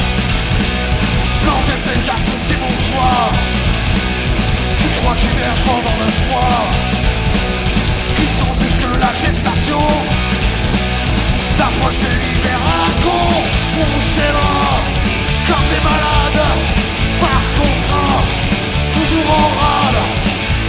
Planter 1.44 1.80
des 1.86 2.10
actes 2.10 2.38
c'est 2.48 2.58
mon 2.58 2.74
choix. 2.88 3.30
Tu 4.80 4.88
crois 5.00 5.13
que 5.13 5.22
j'hiberne 5.22 5.62
pendant 5.63 5.98
le 6.04 6.10
froid. 6.22 6.62
Qui 8.17 8.28
sont 8.38 8.54
c'est 8.54 8.70
ce 8.74 8.78
que 8.78 9.00
la 9.00 9.13
gestation 9.13 9.84
D'approcher 11.58 12.13
l'hiver 12.24 12.60
à 12.65 12.89
con 13.04 13.28
On 13.80 14.00
gênera 14.15 14.82
comme 15.48 15.67
des 15.70 15.84
malades 15.84 16.48
Parce 17.20 17.52
qu'on 17.56 17.74
sera 17.84 18.08
toujours 18.94 19.30
en 19.30 19.50
rade. 19.60 20.02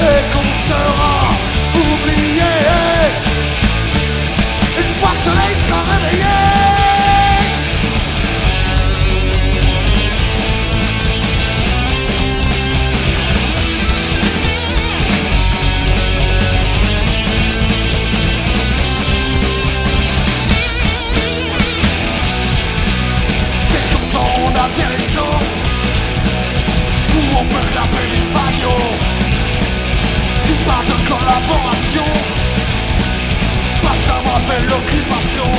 Et 0.00 0.32
qu'on 0.32 0.48
sera 0.68 1.21
fois 5.02 5.10
que 5.10 5.16
le 5.16 5.22
soleil 5.30 5.56
sera 5.56 5.82
réveillé 5.92 6.24
Où 27.14 27.38
on 27.38 27.44
peut 27.44 27.66
clapper 27.72 28.06
les 28.10 28.24
Tu 30.44 30.52
parles 30.66 30.86
de 30.86 30.96
collaboration 31.08 32.41
l'occupation 34.60 35.50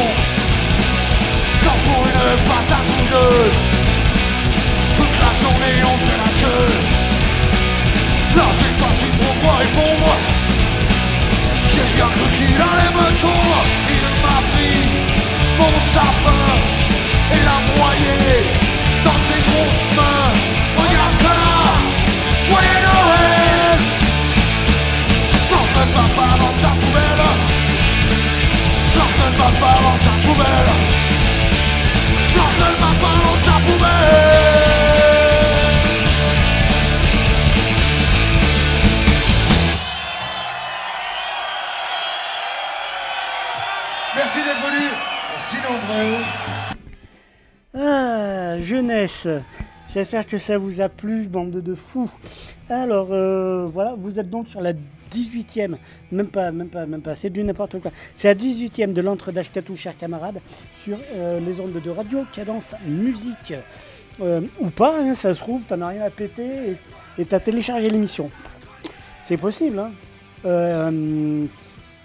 Quand 1.63 1.79
pour 1.85 2.05
une 2.05 2.35
patate 2.49 2.89
ou 2.99 3.03
deux 3.15 3.51
Toute 4.97 5.15
la 5.23 5.31
journée 5.41 5.77
on 5.83 5.97
fait 6.05 6.19
la 6.23 6.31
queue. 6.41 6.67
Là 8.37 8.45
j'ai 8.57 8.73
pas 8.81 8.93
su 8.99 9.07
trop 9.17 9.33
quoi 9.41 9.55
répondre. 9.63 10.11
J'ai 11.73 11.87
bien 11.95 12.09
cru 12.15 12.27
qu'il 12.35 12.55
allait 12.55 12.93
me 12.99 13.07
tondre 13.21 13.63
Il 13.95 14.05
m'a 14.23 14.39
pris 14.51 14.79
mon 15.59 15.73
sapin 15.93 16.45
et 17.35 17.41
l'a 17.47 17.59
broyé 17.75 18.17
dans 19.05 19.19
ses 19.27 19.41
grosses 19.49 19.87
mains. 19.97 20.33
Regarde 20.77 21.23
là, 21.23 21.39
joyeux 22.47 22.81
Noël. 22.87 23.79
N'en 25.51 25.65
fais 25.73 25.89
pas 25.93 26.09
pas 26.17 26.33
dans 26.37 26.55
ta 26.61 26.71
poubelle 26.79 27.12
Merci 44.15 44.39
d'être 44.43 44.61
nombreux. 45.69 46.23
Ah, 47.75 48.61
jeunesse. 48.61 49.27
J'espère 49.93 50.25
que 50.25 50.37
ça 50.37 50.57
vous 50.57 50.81
a 50.81 50.89
plu, 50.89 51.27
bande 51.27 51.51
de 51.51 51.75
fous. 51.75 52.09
Alors, 52.69 53.09
euh, 53.11 53.67
voilà, 53.71 53.95
vous 53.97 54.19
êtes 54.19 54.29
donc 54.29 54.47
sur 54.47 54.61
la 54.61 54.73
18e, 55.13 55.75
même 56.11 56.27
pas, 56.27 56.51
même 56.51 56.69
pas, 56.69 56.85
même 56.85 57.01
pas, 57.01 57.15
c'est 57.15 57.29
du 57.29 57.43
n'importe 57.43 57.79
quoi. 57.79 57.91
C'est 58.15 58.29
la 58.29 58.35
18e 58.35 58.93
de 58.93 59.01
l'entre 59.01 59.31
d'Ashkatou, 59.31 59.75
chers 59.75 59.97
camarades, 59.97 60.39
sur 60.83 60.97
euh, 61.15 61.39
les 61.39 61.59
ondes 61.59 61.79
de 61.83 61.89
radio, 61.89 62.23
cadence 62.31 62.75
musique. 62.87 63.53
Euh, 64.21 64.41
ou 64.59 64.69
pas, 64.69 64.99
hein, 65.01 65.15
ça 65.15 65.33
se 65.33 65.39
trouve, 65.39 65.61
t'en 65.63 65.81
as 65.81 65.87
rien 65.89 66.03
à 66.03 66.09
péter 66.09 66.77
et- 67.17 67.25
t'as 67.25 67.39
téléchargé 67.39 67.89
l'émission. 67.89 68.29
C'est 69.23 69.37
possible, 69.37 69.79
hein. 69.79 69.91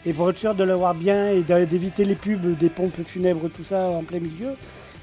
Et 0.06 0.12
pour 0.12 0.30
être 0.30 0.38
sûr 0.38 0.54
de 0.54 0.62
l'avoir 0.64 0.94
bien 0.94 1.32
et 1.32 1.42
d'éviter 1.42 2.04
les 2.04 2.14
pubs 2.14 2.56
des 2.56 2.70
pompes 2.70 3.02
funèbres, 3.02 3.48
tout 3.48 3.64
ça 3.64 3.88
en 3.88 4.02
plein 4.04 4.20
milieu, 4.20 4.54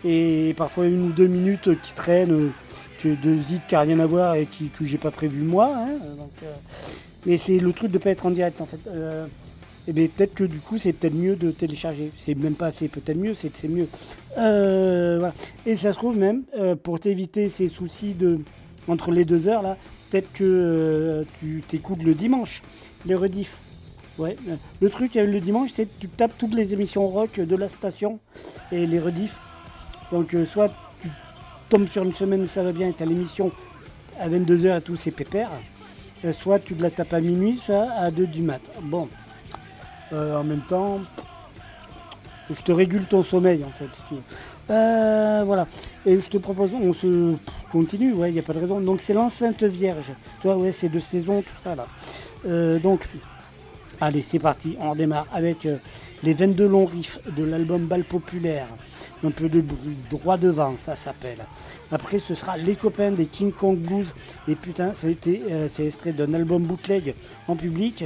et 0.05 0.53
parfois 0.57 0.85
une 0.85 1.09
ou 1.09 1.11
deux 1.11 1.27
minutes 1.27 1.69
qui 1.81 1.93
traînent, 1.93 2.51
de 3.13 3.41
zip 3.41 3.61
qui 3.67 3.75
n'a 3.75 3.81
rien 3.81 3.99
à 3.99 4.05
voir 4.05 4.35
et 4.35 4.45
qui, 4.45 4.69
que 4.69 4.85
j'ai 4.85 4.97
pas 4.97 5.11
prévu 5.11 5.41
moi. 5.41 5.71
hein, 5.75 5.89
euh, 6.43 6.47
mais 7.25 7.37
c'est 7.37 7.59
le 7.59 7.71
truc 7.73 7.91
de 7.91 7.97
pas 7.97 8.09
être 8.09 8.25
en 8.25 8.31
direct 8.31 8.59
en 8.61 8.65
fait. 8.65 8.79
Euh, 8.87 9.27
et 9.87 9.93
bien 9.93 10.07
peut-être 10.07 10.33
que 10.33 10.43
du 10.43 10.57
coup 10.59 10.79
c'est 10.79 10.93
peut-être 10.93 11.13
mieux 11.13 11.35
de 11.35 11.51
télécharger. 11.51 12.11
C'est 12.17 12.35
même 12.35 12.55
pas 12.55 12.71
c'est 12.71 12.87
peut-être 12.87 13.17
mieux, 13.17 13.33
c'est 13.35 13.55
c'est 13.55 13.67
mieux. 13.67 13.87
Euh. 14.37 15.29
Et 15.65 15.75
ça 15.75 15.91
se 15.91 15.97
trouve 15.97 16.17
même, 16.17 16.43
pour 16.83 16.99
t'éviter 16.99 17.49
ces 17.49 17.67
soucis 17.69 18.13
de 18.13 18.39
entre 18.87 19.11
les 19.11 19.25
deux 19.25 19.47
heures 19.47 19.61
là, 19.61 19.77
peut-être 20.09 20.31
que 20.33 21.25
tu 21.39 21.63
t'écoutes 21.67 22.03
le 22.03 22.13
dimanche, 22.13 22.61
les 23.05 23.15
rediffs. 23.15 23.57
Ouais. 24.17 24.37
Le 24.79 24.89
truc 24.89 25.15
le 25.15 25.39
dimanche, 25.39 25.71
c'est 25.75 25.87
tu 25.99 26.07
tapes 26.07 26.37
toutes 26.37 26.53
les 26.53 26.73
émissions 26.73 27.07
rock 27.07 27.39
de 27.39 27.55
la 27.55 27.67
station 27.67 28.19
et 28.71 28.85
les 28.87 28.99
rediffs. 28.99 29.37
Donc 30.11 30.35
soit 30.51 30.71
tombes 31.69 31.87
sur 31.87 32.03
une 32.03 32.13
semaine 32.13 32.43
où 32.43 32.47
ça 32.47 32.63
va 32.63 32.71
bien 32.71 32.89
et 32.89 32.93
t'as 32.93 33.05
l'émission 33.05 33.51
à 34.19 34.29
22h 34.29 34.77
et 34.77 34.81
tout, 34.81 34.95
c'est 34.95 35.11
pépère. 35.11 35.49
Euh, 36.23 36.33
soit 36.33 36.59
tu 36.59 36.75
te 36.75 36.81
la 36.81 36.89
tapes 36.89 37.13
à 37.13 37.21
minuit, 37.21 37.61
soit 37.65 37.87
à 37.99 38.11
2 38.11 38.27
du 38.27 38.41
mat. 38.41 38.61
Bon. 38.83 39.07
Euh, 40.13 40.37
en 40.37 40.43
même 40.43 40.61
temps, 40.61 41.01
je 42.49 42.61
te 42.61 42.71
régule 42.71 43.05
ton 43.05 43.23
sommeil 43.23 43.63
en 43.63 43.71
fait, 43.71 43.89
tu 44.07 44.15
veux. 44.15 44.21
Euh, 44.69 45.43
voilà. 45.45 45.67
Et 46.05 46.19
je 46.19 46.27
te 46.27 46.37
propose, 46.37 46.71
on 46.73 46.93
se 46.93 47.35
continue, 47.71 48.13
ouais, 48.13 48.29
il 48.29 48.33
n'y 48.33 48.39
a 48.39 48.43
pas 48.43 48.53
de 48.53 48.59
raison. 48.59 48.79
Donc 48.79 49.01
c'est 49.01 49.13
l'enceinte 49.13 49.63
vierge. 49.63 50.11
Toi, 50.41 50.57
ouais, 50.57 50.71
c'est 50.71 50.89
de 50.89 50.99
saison, 50.99 51.41
tout 51.41 51.63
ça 51.63 51.75
là. 51.75 51.87
Euh, 52.47 52.79
donc, 52.79 53.07
allez, 53.99 54.21
c'est 54.21 54.39
parti. 54.39 54.77
On 54.79 54.91
redémarre 54.91 55.27
avec 55.33 55.67
les 56.23 56.33
22 56.33 56.67
longs 56.67 56.85
riffs 56.85 57.19
de 57.35 57.43
l'album 57.43 57.85
Bal 57.85 58.03
Populaire. 58.03 58.67
Un 59.25 59.31
peu 59.31 59.49
de 59.49 59.59
bruit, 59.59 59.97
droit 60.11 60.37
devant, 60.37 60.75
ça 60.77 60.95
s'appelle. 60.95 61.39
Après, 61.91 62.19
ce 62.19 62.35
sera 62.35 62.57
Les 62.57 62.75
copains 62.75 63.09
des 63.09 63.25
King 63.25 63.51
Kong 63.51 63.75
Blues. 63.75 64.13
Et 64.47 64.53
putain, 64.53 64.93
ça 64.93 65.07
a 65.07 65.09
été, 65.09 65.41
euh, 65.49 65.67
c'est 65.71 65.87
extrait 65.87 66.11
d'un 66.11 66.31
album 66.35 66.61
bootleg 66.61 67.15
en 67.47 67.55
public. 67.55 68.03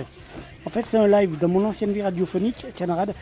En 0.66 0.70
fait, 0.70 0.86
c'est 0.88 0.98
un 0.98 1.10
live 1.10 1.38
dans 1.38 1.50
mon 1.50 1.66
ancienne 1.66 1.92
vie 1.92 2.02
radiophonique, 2.02 2.68
camarade. 2.74 3.14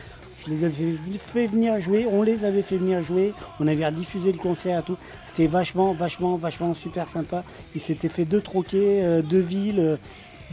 Je 0.46 0.50
les 0.52 0.64
avais 0.64 0.96
fait 1.18 1.48
venir 1.48 1.80
jouer, 1.80 2.06
on 2.08 2.22
les 2.22 2.44
avait 2.44 2.62
fait 2.62 2.76
venir 2.76 3.02
jouer, 3.02 3.34
on 3.58 3.66
avait 3.66 3.84
rediffusé 3.84 4.30
le 4.30 4.38
concert 4.38 4.78
et 4.78 4.82
tout. 4.84 4.96
C'était 5.26 5.48
vachement, 5.48 5.92
vachement, 5.92 6.36
vachement 6.36 6.74
super 6.74 7.08
sympa. 7.08 7.42
Ils 7.74 7.80
s'étaient 7.80 8.08
fait 8.08 8.26
deux 8.26 8.40
troquets, 8.40 9.02
euh, 9.02 9.22
deux 9.22 9.40
villes, 9.40 9.80
euh, 9.80 9.96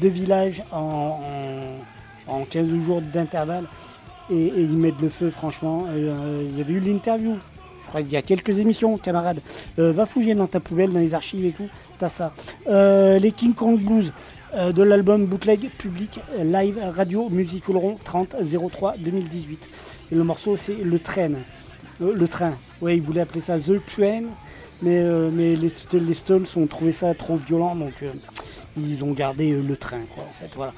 deux 0.01 0.07
villages 0.09 0.63
en, 0.71 1.19
en, 2.27 2.33
en 2.33 2.45
15 2.45 2.67
jours 2.83 3.01
d'intervalle. 3.01 3.65
Et, 4.29 4.51
ils 4.55 4.77
mettent 4.77 5.01
le 5.01 5.09
feu, 5.09 5.29
franchement. 5.29 5.85
Euh, 5.89 6.47
il 6.49 6.57
y 6.57 6.61
avait 6.61 6.73
eu 6.73 6.79
l'interview, 6.79 7.35
je 7.83 7.87
crois 7.87 8.01
qu'il 8.01 8.11
y 8.11 8.17
a 8.17 8.21
quelques 8.21 8.59
émissions, 8.59 8.97
camarades. 8.97 9.39
Euh, 9.79 9.91
va 9.93 10.05
fouiller 10.05 10.35
dans 10.35 10.47
ta 10.47 10.59
poubelle, 10.59 10.91
dans 10.91 10.99
les 10.99 11.13
archives 11.13 11.45
et 11.45 11.51
tout, 11.51 11.69
t'as 11.99 12.09
ça. 12.09 12.33
Euh, 12.67 13.19
les 13.19 13.31
King 13.31 13.53
Kong 13.53 13.79
Blues 13.79 14.11
de 14.55 14.83
l'album 14.83 15.25
Bootleg 15.25 15.69
Public 15.77 16.21
Live 16.41 16.79
Radio 16.95 17.27
Musical 17.27 17.75
Rond 17.75 17.97
30 18.01 18.37
03 18.71 18.95
2018. 18.99 19.67
Et 20.13 20.15
le 20.15 20.23
morceau 20.23 20.55
c'est 20.55 20.75
Le 20.75 20.97
Train. 20.97 21.31
Le 21.99 22.27
train. 22.29 22.53
Ouais, 22.81 22.95
ils 22.95 23.01
voulaient 23.01 23.19
appeler 23.19 23.41
ça 23.41 23.59
The 23.59 23.85
Train, 23.85 24.23
mais, 24.81 25.03
les, 25.33 25.71
les 25.91 26.13
Stones 26.13 26.45
ont 26.55 26.67
trouvé 26.67 26.93
ça 26.93 27.13
trop 27.15 27.35
violent, 27.35 27.75
donc 27.75 28.01
ils 28.77 29.03
ont 29.03 29.11
gardé 29.11 29.53
euh, 29.53 29.61
le 29.61 29.75
train, 29.75 30.01
quoi, 30.13 30.23
en 30.23 30.33
fait, 30.39 30.49
voilà. 30.55 30.73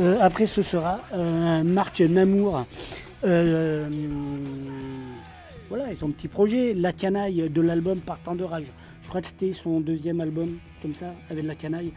Euh, 0.00 0.18
après, 0.20 0.46
ce 0.46 0.62
sera 0.62 1.00
euh, 1.14 1.62
Marc 1.62 2.00
Namour. 2.00 2.64
Euh, 3.24 3.88
voilà, 5.68 5.92
et 5.92 5.96
son 5.96 6.10
petit 6.10 6.28
projet, 6.28 6.74
La 6.74 6.92
Canaille 6.92 7.50
de 7.50 7.60
l'album 7.60 8.00
Partant 8.00 8.34
de 8.34 8.44
Rage. 8.44 8.66
Je 9.02 9.08
crois 9.08 9.20
que 9.20 9.26
c'était 9.26 9.52
son 9.52 9.80
deuxième 9.80 10.20
album, 10.20 10.58
comme 10.82 10.94
ça, 10.94 11.14
avec 11.30 11.44
La 11.44 11.54
Canaille. 11.54 11.92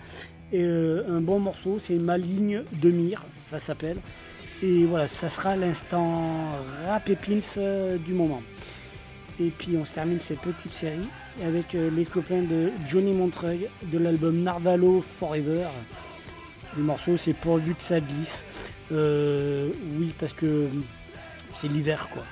Et 0.52 0.64
un 0.64 1.22
bon 1.22 1.40
morceau, 1.40 1.80
c'est 1.84 1.96
Ma 1.96 2.18
ligne 2.18 2.64
de 2.82 2.90
mire, 2.90 3.24
ça 3.46 3.60
s'appelle. 3.60 3.98
Et 4.64 4.86
voilà, 4.86 5.08
ça 5.08 5.30
sera 5.30 5.56
l'instant 5.56 6.50
rap 6.86 7.08
et 7.10 7.16
pins 7.16 7.98
du 8.06 8.14
moment. 8.14 8.42
Et 9.40 9.52
puis 9.52 9.78
on 9.78 9.86
se 9.86 9.94
termine 9.94 10.20
cette 10.20 10.42
petite 10.42 10.74
série 10.74 11.08
avec 11.44 11.74
euh, 11.74 11.90
les 11.90 12.06
copains 12.06 12.42
de 12.42 12.72
Johnny 12.86 13.14
Montreuil 13.14 13.70
de 13.84 13.98
l'album 13.98 14.44
Narvalo 14.44 15.02
Forever. 15.02 15.68
Le 16.76 16.84
morceau 16.84 17.18
c'est 17.18 17.34
pourvu 17.34 17.74
que 17.76 17.82
ça 17.82 18.02
glisse. 18.02 18.44
Euh, 18.92 19.70
oui 19.98 20.14
parce 20.20 20.34
que 20.34 20.68
c'est 21.60 21.68
l'hiver 21.68 22.10
quoi. 22.12 22.24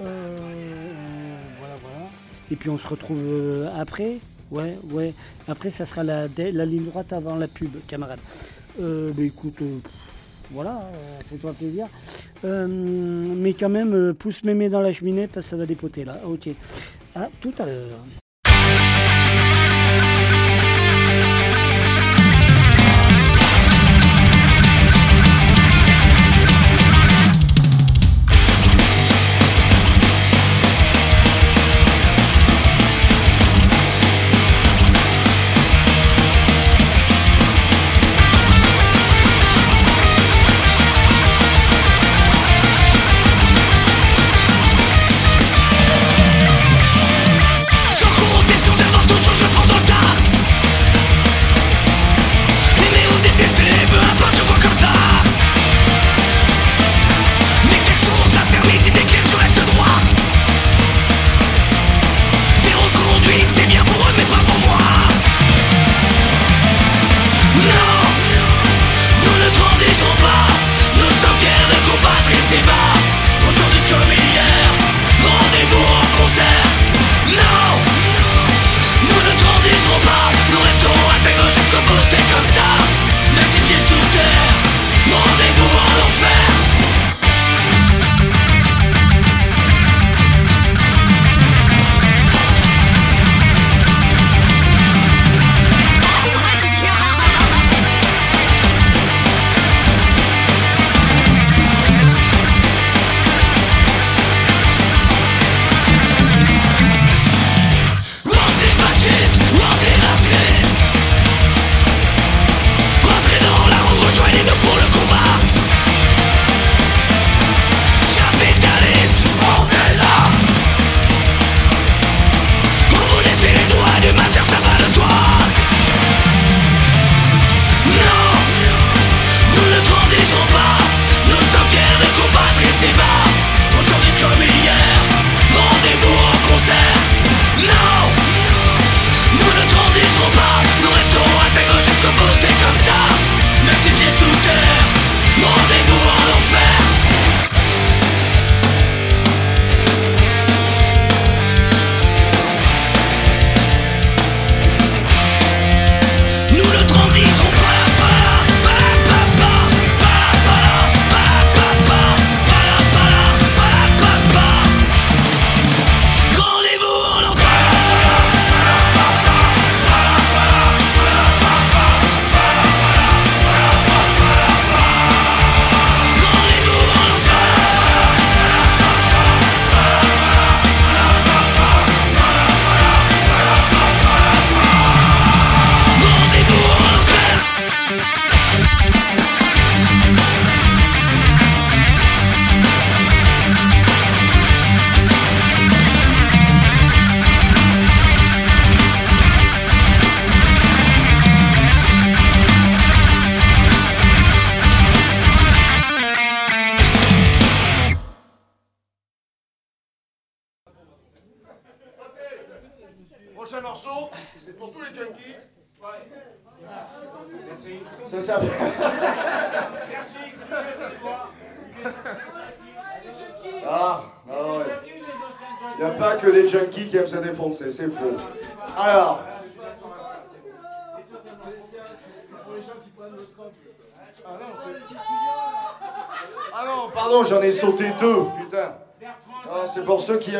Euh, 0.00 0.36
voilà 1.58 1.74
voilà. 1.82 2.10
Et 2.50 2.56
puis 2.56 2.70
on 2.70 2.78
se 2.78 2.86
retrouve 2.86 3.22
euh, 3.22 3.68
après. 3.76 4.18
Ouais 4.50 4.76
ouais. 4.90 5.12
Après 5.48 5.70
ça 5.70 5.86
sera 5.86 6.04
la, 6.04 6.26
ligne 6.26 6.84
droite 6.84 7.12
avant 7.12 7.34
la 7.34 7.48
pub 7.48 7.70
camarade. 7.88 8.20
Euh, 8.80 9.12
bah 9.12 9.22
écoute. 9.22 9.62
Euh, 10.44 10.52
voilà, 10.52 10.76
euh, 10.76 11.20
fais-toi 11.28 11.52
plaisir. 11.52 11.86
Euh, 12.44 12.66
mais 12.68 13.54
quand 13.54 13.68
même, 13.68 13.94
euh, 13.94 14.12
pousse 14.12 14.44
mémé 14.44 14.68
dans 14.68 14.80
la 14.80 14.92
cheminée 14.92 15.26
parce 15.26 15.46
que 15.46 15.50
ça 15.50 15.56
va 15.56 15.66
dépoter 15.66 16.04
là. 16.04 16.20
Ok. 16.26 16.48
À 17.14 17.28
tout 17.40 17.52
à 17.58 17.66
l'heure. 17.66 18.23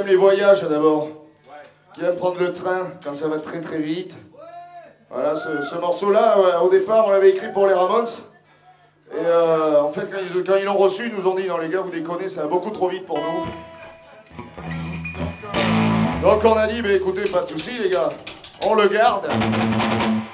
Les 0.06 0.16
voyages 0.16 0.62
d'abord. 0.62 1.08
Qui 1.94 2.04
aiment 2.04 2.16
prendre 2.16 2.40
le 2.40 2.52
train 2.52 2.88
quand 3.04 3.14
ça 3.14 3.28
va 3.28 3.38
très 3.38 3.60
très 3.60 3.78
vite. 3.78 4.16
Voilà, 5.10 5.36
ce, 5.36 5.62
ce 5.62 5.76
morceau-là, 5.76 6.40
ouais, 6.40 6.66
au 6.66 6.68
départ, 6.68 7.06
on 7.06 7.10
l'avait 7.10 7.30
écrit 7.30 7.52
pour 7.52 7.68
les 7.68 7.74
Ramones. 7.74 8.08
Et 9.12 9.24
euh, 9.24 9.82
en 9.82 9.92
fait, 9.92 10.08
quand 10.10 10.56
ils, 10.56 10.64
l'ont 10.64 10.76
reçu, 10.76 11.06
ils 11.06 11.14
nous 11.14 11.28
ont 11.28 11.36
dit 11.36 11.46
non, 11.46 11.58
les 11.58 11.68
gars, 11.68 11.82
vous 11.82 11.90
déconnez, 11.90 12.28
ça 12.28 12.42
va 12.42 12.48
beaucoup 12.48 12.70
trop 12.70 12.88
vite 12.88 13.06
pour 13.06 13.18
nous. 13.18 13.46
Donc 16.22 16.44
on 16.44 16.56
a 16.56 16.66
dit, 16.66 16.82
bah, 16.82 16.90
écoutez, 16.90 17.30
pas 17.30 17.42
de 17.42 17.48
soucis, 17.48 17.78
les 17.80 17.90
gars, 17.90 18.08
on 18.66 18.74
le 18.74 18.88
garde. 18.88 19.28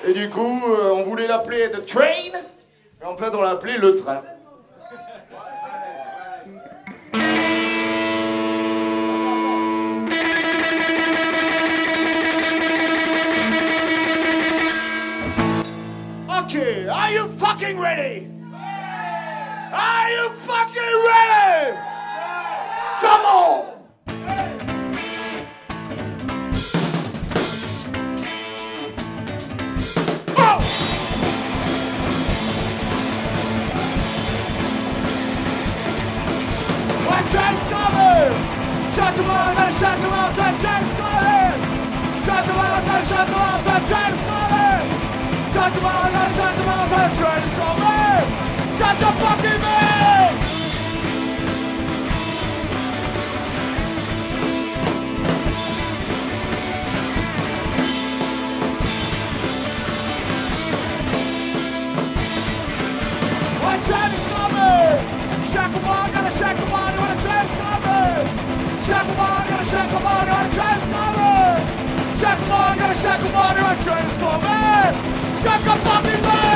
Et 0.05 0.15
du 0.15 0.31
coup, 0.31 0.63
euh, 0.67 0.93
on 0.95 1.03
voulait 1.03 1.27
l'appeler 1.27 1.71
The 1.71 1.85
Train, 1.85 2.39
mais 3.01 3.07
en 3.07 3.17
fait, 3.17 3.35
on 3.35 3.43
l'a 3.43 3.51
appelé 3.51 3.77
Le 3.77 3.97
Train. 3.97 4.23
Are 16.93 17.13
you 17.13 17.29
fucking 17.29 17.79
ready? 17.79 18.29
Are 18.53 20.11
you 20.11 20.31
fucking 20.31 20.83
ready? 21.07 21.79
Come 23.01 23.25
on! 23.27 23.71
Shut 38.91 39.15
the 39.15 39.23
walls, 39.23 39.79
shut 39.79 40.01
the 40.01 40.09
walls, 40.09 40.35
shut 40.35 40.51
the 40.51 40.69
walls, 40.69 40.95
shut 42.25 42.45
the 42.45 42.53
walls, 42.53 43.09
shut 43.09 43.27
the 43.27 43.33
walls, 43.33 43.65
shut 43.65 43.87
the 43.87 43.95
walls, 43.95 44.20
Santa 45.71 45.83
Miles, 45.83 46.13
that's 46.13 46.35
Santa 46.35 46.67
Miles, 46.67 46.93
I'm 46.93 47.17
trying 47.17 47.43
to 47.43 47.49
score, 47.49 47.79
man! 47.79 48.25
Santa 48.75 49.13
fucking 49.23 49.61
man! 49.63 50.35
I'm 63.63 63.81
trying 63.81 64.11
to 64.11 64.19
score, 64.19 64.51
man! 64.51 65.47
Shackle 65.47 65.81
bar, 65.83 66.11
gotta 66.11 66.37
shackle 66.37 66.67
bar, 66.67 66.91
I'm 66.91 67.21
trying 67.21 67.47
to 67.47 67.53
score, 67.53 67.81
man! 67.87 68.27
Shackle 68.83 69.15
bar, 69.15 69.47
gotta 69.49 69.65
shackle 69.65 70.01
bar, 70.01 70.27
I'm 70.27 70.53
trying 70.53 70.81
to 70.81 70.85
score, 70.85 71.13
man! 71.15 72.17
Shackle 72.17 72.49
bar, 72.49 72.77
gotta 72.77 72.95
shackle 72.99 73.31
bar, 73.31 73.55
I'm 73.57 73.83
trying 73.85 74.09
to 74.09 74.15
score, 74.15 74.39
man! 74.41 75.20
Shack 75.41 75.63
a 75.63 75.77
fucking 75.81 76.23
man! 76.23 76.51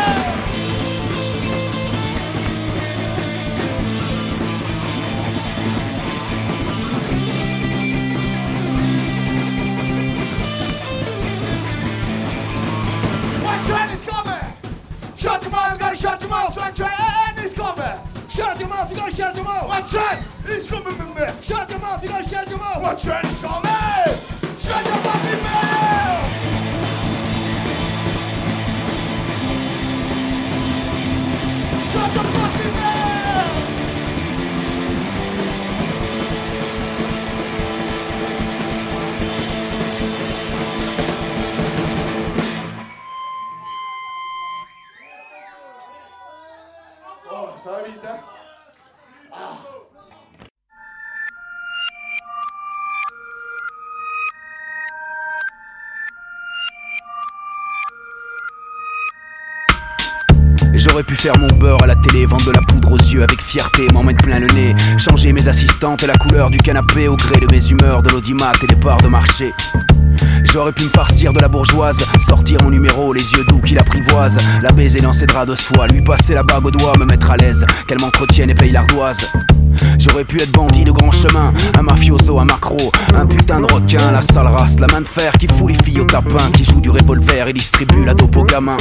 One 13.43 13.63
train 13.63 13.89
is 13.89 14.05
coming! 14.05 14.35
Shut 15.17 15.43
your 15.43 15.51
mouth, 15.51 15.73
you 15.73 15.79
gotta 15.79 15.97
shut 15.97 16.21
your 16.21 16.29
mouth. 16.29 16.57
One 16.57 16.75
train 16.75 17.45
is 17.45 17.55
coming. 17.55 17.99
Shut 18.29 18.61
your 18.61 18.69
mouth, 18.69 18.91
you 18.91 18.97
gotta 18.97 19.17
shut 19.17 19.35
your 19.35 19.45
mouth. 19.45 19.69
One 19.69 19.87
train 19.87 20.25
is 20.47 20.67
coming, 20.69 20.99
baby. 20.99 21.33
Shut 21.41 21.71
your 21.71 21.79
mouth, 21.81 22.03
you 22.03 22.09
gotta 22.11 22.29
shut 22.29 22.51
your 22.51 22.59
mouth. 22.59 22.83
One 22.83 22.97
train 22.99 23.25
is 23.25 23.41
coming. 23.41 23.71
Shut 24.59 24.85
your 24.85 24.97
fucking 24.97 25.43
mouth. 25.43 25.74
J'aurais 60.87 61.03
pu 61.03 61.17
faire 61.17 61.33
mon 61.39 61.47
beurre 61.47 61.83
à 61.83 61.87
la 61.87 61.97
télé, 61.97 62.27
vendre 62.27 62.45
de 62.45 62.51
la 62.51 62.61
poudre 62.61 62.93
aux 62.93 62.99
yeux 62.99 63.23
avec 63.23 63.41
fierté, 63.41 63.87
m'en 63.95 64.05
plein 64.05 64.39
le 64.39 64.49
nez. 64.49 64.77
Changer 64.99 65.33
mes 65.33 65.49
assistantes 65.49 66.03
et 66.03 66.07
la 66.07 66.13
couleur 66.15 66.51
du 66.51 66.59
canapé 66.59 67.09
au 67.09 67.17
gré 67.17 67.41
de 67.41 67.47
mes 67.51 67.71
humeurs, 67.71 68.03
de 68.03 68.11
l'audimat 68.11 68.53
et 68.63 68.67
des 68.67 68.77
parts 68.77 69.01
de 69.01 69.09
marché. 69.09 69.55
J'aurais 70.45 70.73
pu 70.73 70.85
me 70.85 70.91
farcir 70.91 71.33
de 71.33 71.41
la 71.41 71.49
bourgeoise, 71.49 72.05
sortir 72.27 72.63
mon 72.63 72.71
numéro, 72.71 73.15
les 73.15 73.33
yeux 73.33 73.45
doux 73.49 73.61
qui 73.61 73.75
l'apprivoisent, 73.75 74.39
la 74.63 74.73
baiser 74.73 75.01
dans 75.01 75.15
ses 75.15 75.25
draps 75.25 75.49
de 75.49 75.55
soie, 75.55 75.87
lui 75.87 76.03
passer 76.03 76.35
la 76.35 76.43
bague 76.43 76.67
au 76.67 76.71
doigt, 76.71 76.93
me 76.99 77.07
mettre 77.07 77.31
à 77.31 77.37
l'aise, 77.39 77.65
qu'elle 77.89 78.01
m'entretienne 78.01 78.51
et 78.51 78.55
paye 78.55 78.71
l'ardoise. 78.71 79.33
J'aurais 79.99 80.25
pu 80.25 80.41
être 80.41 80.53
bandit 80.53 80.85
de 80.85 80.93
grand 80.93 81.13
chemin, 81.13 81.53
un 81.79 81.83
mafioso, 81.83 82.39
un 82.39 82.45
macro, 82.45 82.77
un 83.15 83.27
putain 83.27 83.61
de 83.61 83.73
requin, 83.73 84.13
la 84.13 84.23
sale 84.23 84.47
race, 84.47 84.79
la 84.81 84.87
main 84.89 85.01
de 85.01 85.09
fer 85.09 85.33
qui 85.33 85.47
fout 85.47 85.73
les 85.73 85.85
filles 85.85 86.01
au 86.01 86.05
tapin, 86.05 86.51
qui 86.55 86.65
joue 86.65 86.81
du 86.81 86.91
revolver 86.91 87.49
et 87.49 87.53
distribue 87.53 88.05
la 88.05 88.15
dope 88.15 88.37
aux 88.37 88.45
gamins. 88.45 88.77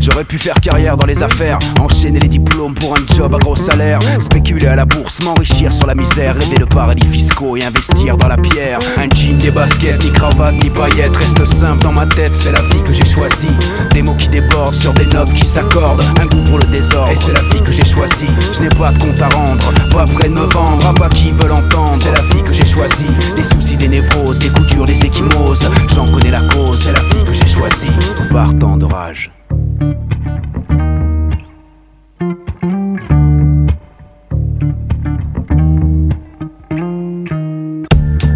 J'aurais 0.00 0.24
pu 0.24 0.38
faire 0.38 0.54
carrière 0.60 0.96
dans 0.96 1.06
les 1.06 1.22
affaires, 1.22 1.58
enchaîner 1.80 2.20
les 2.20 2.28
diplômes 2.28 2.74
pour 2.74 2.94
un 2.94 3.14
job 3.14 3.34
à 3.34 3.38
gros 3.38 3.56
salaire, 3.56 3.98
spéculer 4.20 4.68
à 4.68 4.76
la 4.76 4.84
bourse, 4.84 5.22
m'enrichir 5.22 5.72
sur 5.72 5.86
la 5.86 5.94
misère, 5.94 6.34
rêver 6.34 6.56
de 6.56 6.64
paradis 6.64 7.06
fiscaux 7.06 7.56
et 7.56 7.64
investir 7.64 8.16
dans 8.16 8.28
la 8.28 8.36
pierre. 8.36 8.78
Un 8.96 9.08
jean, 9.14 9.38
des 9.38 9.50
baskets, 9.50 10.02
ni 10.04 10.12
cravate, 10.12 10.54
ni 10.62 10.70
paillettes, 10.70 11.16
reste 11.16 11.44
simple 11.46 11.82
dans 11.82 11.92
ma 11.92 12.06
tête, 12.06 12.34
c'est 12.34 12.52
la 12.52 12.62
vie 12.62 12.82
que 12.84 12.92
j'ai 12.92 13.04
choisie. 13.04 13.50
Des 13.92 14.02
mots 14.02 14.14
qui 14.18 14.28
débordent 14.28 14.74
sur 14.74 14.92
des 14.94 15.06
notes 15.06 15.32
qui 15.34 15.44
s'accordent, 15.44 16.02
un 16.20 16.26
goût 16.26 16.42
pour 16.48 16.58
le 16.58 16.66
désordre, 16.66 17.10
et 17.10 17.16
c'est 17.16 17.32
la 17.32 17.42
vie 17.42 17.62
que 17.62 17.72
j'ai 17.72 17.84
choisie. 17.84 18.30
Je 18.54 18.62
n'ai 18.62 18.68
pas 18.68 18.92
de 18.92 18.98
compte 18.98 19.20
à 19.20 19.28
rendre, 19.28 19.72
pas 19.92 20.05
près 20.06 20.28
de 20.28 20.34
me 20.34 20.46
vendre, 20.46 20.86
à 20.86 20.94
pas 20.94 21.08
qui 21.08 21.30
veulent 21.32 21.52
entendre. 21.52 21.94
C'est 21.94 22.12
la 22.12 22.22
vie 22.22 22.42
que 22.42 22.52
j'ai 22.52 22.64
choisie, 22.66 23.06
des 23.34 23.44
soucis, 23.44 23.76
des 23.76 23.88
névroses, 23.88 24.38
des 24.38 24.48
coups 24.48 24.66
durs, 24.68 24.84
des 24.84 25.04
échymoses. 25.04 25.68
J'en 25.94 26.06
connais 26.06 26.30
la 26.30 26.40
cause, 26.40 26.80
c'est 26.80 26.92
la 26.92 27.02
vie 27.02 27.24
que 27.24 27.32
j'ai 27.32 27.46
choisie, 27.46 27.90
partant 28.30 28.76
de 28.76 28.84
rage. 28.84 29.32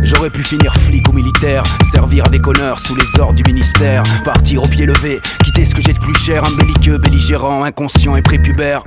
J'aurais 0.02 0.30
pu 0.30 0.42
finir 0.42 0.74
flic 0.74 1.08
ou 1.08 1.12
militaire, 1.12 1.62
servir 1.90 2.26
à 2.26 2.28
des 2.28 2.40
connards 2.40 2.80
sous 2.80 2.94
les 2.94 3.20
ordres 3.20 3.34
du 3.34 3.42
ministère, 3.50 4.02
partir 4.24 4.62
au 4.62 4.66
pied 4.68 4.84
levé, 4.84 5.20
quitter 5.44 5.64
ce 5.64 5.74
que 5.74 5.80
j'ai 5.80 5.92
de 5.92 5.98
plus 5.98 6.14
cher, 6.14 6.42
un 6.46 6.56
belliqueux, 6.56 6.98
belligérant, 6.98 7.64
inconscient 7.64 8.16
et 8.16 8.22
prépubère. 8.22 8.84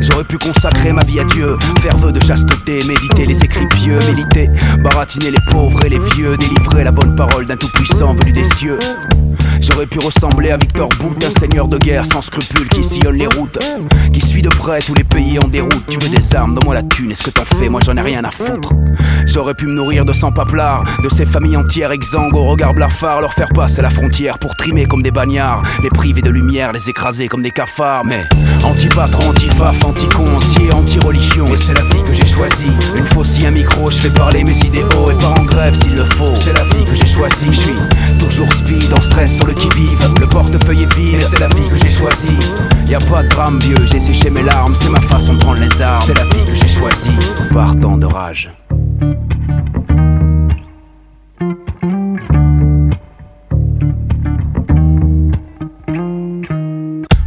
J'aurais 0.00 0.24
pu 0.24 0.38
consacrer 0.38 0.92
ma 0.92 1.02
vie 1.04 1.20
à 1.20 1.24
Dieu, 1.24 1.56
faire 1.80 1.96
vœu 1.96 2.12
de 2.12 2.22
chasteté, 2.22 2.80
méditer 2.86 3.26
les 3.26 3.42
écrits 3.44 3.66
pieux, 3.68 3.98
militer, 4.08 4.50
baratiner 4.78 5.30
les 5.30 5.50
pauvres 5.50 5.84
et 5.84 5.88
les 5.88 6.00
vieux, 6.14 6.36
délivrer 6.36 6.84
la 6.84 6.92
bonne 6.92 7.14
parole 7.14 7.46
d'un 7.46 7.56
tout-puissant 7.56 8.14
venu 8.14 8.32
des 8.32 8.44
cieux. 8.44 8.78
J'aurais 9.68 9.86
pu 9.86 9.98
ressembler 9.98 10.50
à 10.50 10.56
Victor 10.56 10.88
Bout, 11.00 11.16
un 11.24 11.40
seigneur 11.40 11.68
de 11.68 11.76
guerre 11.78 12.06
sans 12.06 12.22
scrupules 12.22 12.68
qui 12.68 12.84
sillonne 12.84 13.16
les 13.16 13.26
routes, 13.26 13.58
qui 14.12 14.20
suit 14.20 14.42
de 14.42 14.48
près 14.48 14.78
tous 14.80 14.94
les 14.94 15.04
pays 15.04 15.38
en 15.38 15.48
déroute. 15.48 15.84
Tu 15.88 15.98
veux 15.98 16.08
des 16.08 16.34
armes, 16.34 16.54
donne-moi 16.54 16.74
la 16.74 16.82
thune, 16.82 17.10
est-ce 17.10 17.24
que 17.24 17.30
t'en 17.30 17.44
fais? 17.44 17.68
Moi 17.68 17.80
j'en 17.84 17.96
ai 17.96 18.00
rien 18.00 18.24
à 18.24 18.30
foutre. 18.30 18.70
J'aurais 19.26 19.54
pu 19.54 19.66
me 19.66 19.72
nourrir 19.74 20.04
de 20.04 20.12
sang 20.12 20.30
paplards, 20.32 20.84
de 21.02 21.08
ces 21.08 21.26
familles 21.26 21.56
entières 21.56 21.92
exsangues 21.92 22.34
au 22.36 22.44
regard 22.44 22.74
blafard, 22.74 23.20
leur 23.20 23.32
faire 23.32 23.48
passer 23.48 23.82
la 23.82 23.90
frontière 23.90 24.38
pour 24.38 24.54
trimer 24.56 24.86
comme 24.86 25.02
des 25.02 25.10
bagnards, 25.10 25.62
les 25.82 25.90
priver 25.90 26.22
de 26.22 26.30
lumière, 26.30 26.72
les 26.72 26.88
écraser 26.88 27.28
comme 27.28 27.42
des 27.42 27.50
cafards. 27.50 28.04
Mais 28.04 28.24
anti-patron, 28.64 29.30
anti-faf, 29.30 29.84
anti-con, 29.84 30.36
anti- 30.36 30.72
anti-religion, 30.72 31.52
et 31.52 31.58
c'est 31.58 31.74
la 31.74 31.82
vie 31.82 32.02
que 32.06 32.14
j'ai 32.14 32.26
choisie. 32.26 32.70
Une 32.96 33.04
faucille, 33.06 33.46
un 33.46 33.50
micro, 33.50 33.90
je 33.90 33.96
fais 33.98 34.10
parler 34.10 34.44
mes 34.44 34.56
idéaux 34.58 35.10
et 35.10 35.14
par 35.20 35.38
engrais 35.40 35.56
rêve 35.56 35.74
s'il 35.74 35.96
le 35.96 36.04
faut. 36.04 36.34
C'est 36.36 36.52
la 36.52 36.64
vie 36.64 36.84
que 36.84 36.94
j'ai 36.94 37.06
choisie. 37.06 37.46
Je 37.50 37.58
suis 37.58 37.74
toujours 38.18 38.50
speed, 38.52 38.92
en 38.96 39.00
stress 39.00 39.36
sur 39.36 39.46
le 39.46 39.54
qui-vive. 39.56 39.98
Le 40.20 40.26
portefeuille 40.26 40.82
est 40.82 40.94
vide, 40.94 41.22
c'est 41.22 41.38
la 41.38 41.48
vie 41.48 41.68
que 41.68 41.76
j'ai 41.76 41.90
choisie. 41.90 42.38
Y 42.86 42.94
a 42.94 42.98
pas 42.98 43.22
de 43.22 43.28
drame 43.28 43.58
vieux, 43.58 43.84
j'ai 43.84 44.00
séché 44.00 44.30
mes 44.30 44.42
larmes. 44.42 44.74
C'est 44.74 44.90
ma 44.90 45.00
façon 45.00 45.34
de 45.34 45.38
prendre 45.38 45.60
les 45.60 45.82
armes. 45.82 46.02
C'est 46.04 46.16
la 46.16 46.24
vie 46.24 46.44
que 46.44 46.54
j'ai 46.54 46.68
choisie. 46.68 47.10
Partant 47.52 47.96
de 47.96 48.06
rage. 48.06 48.50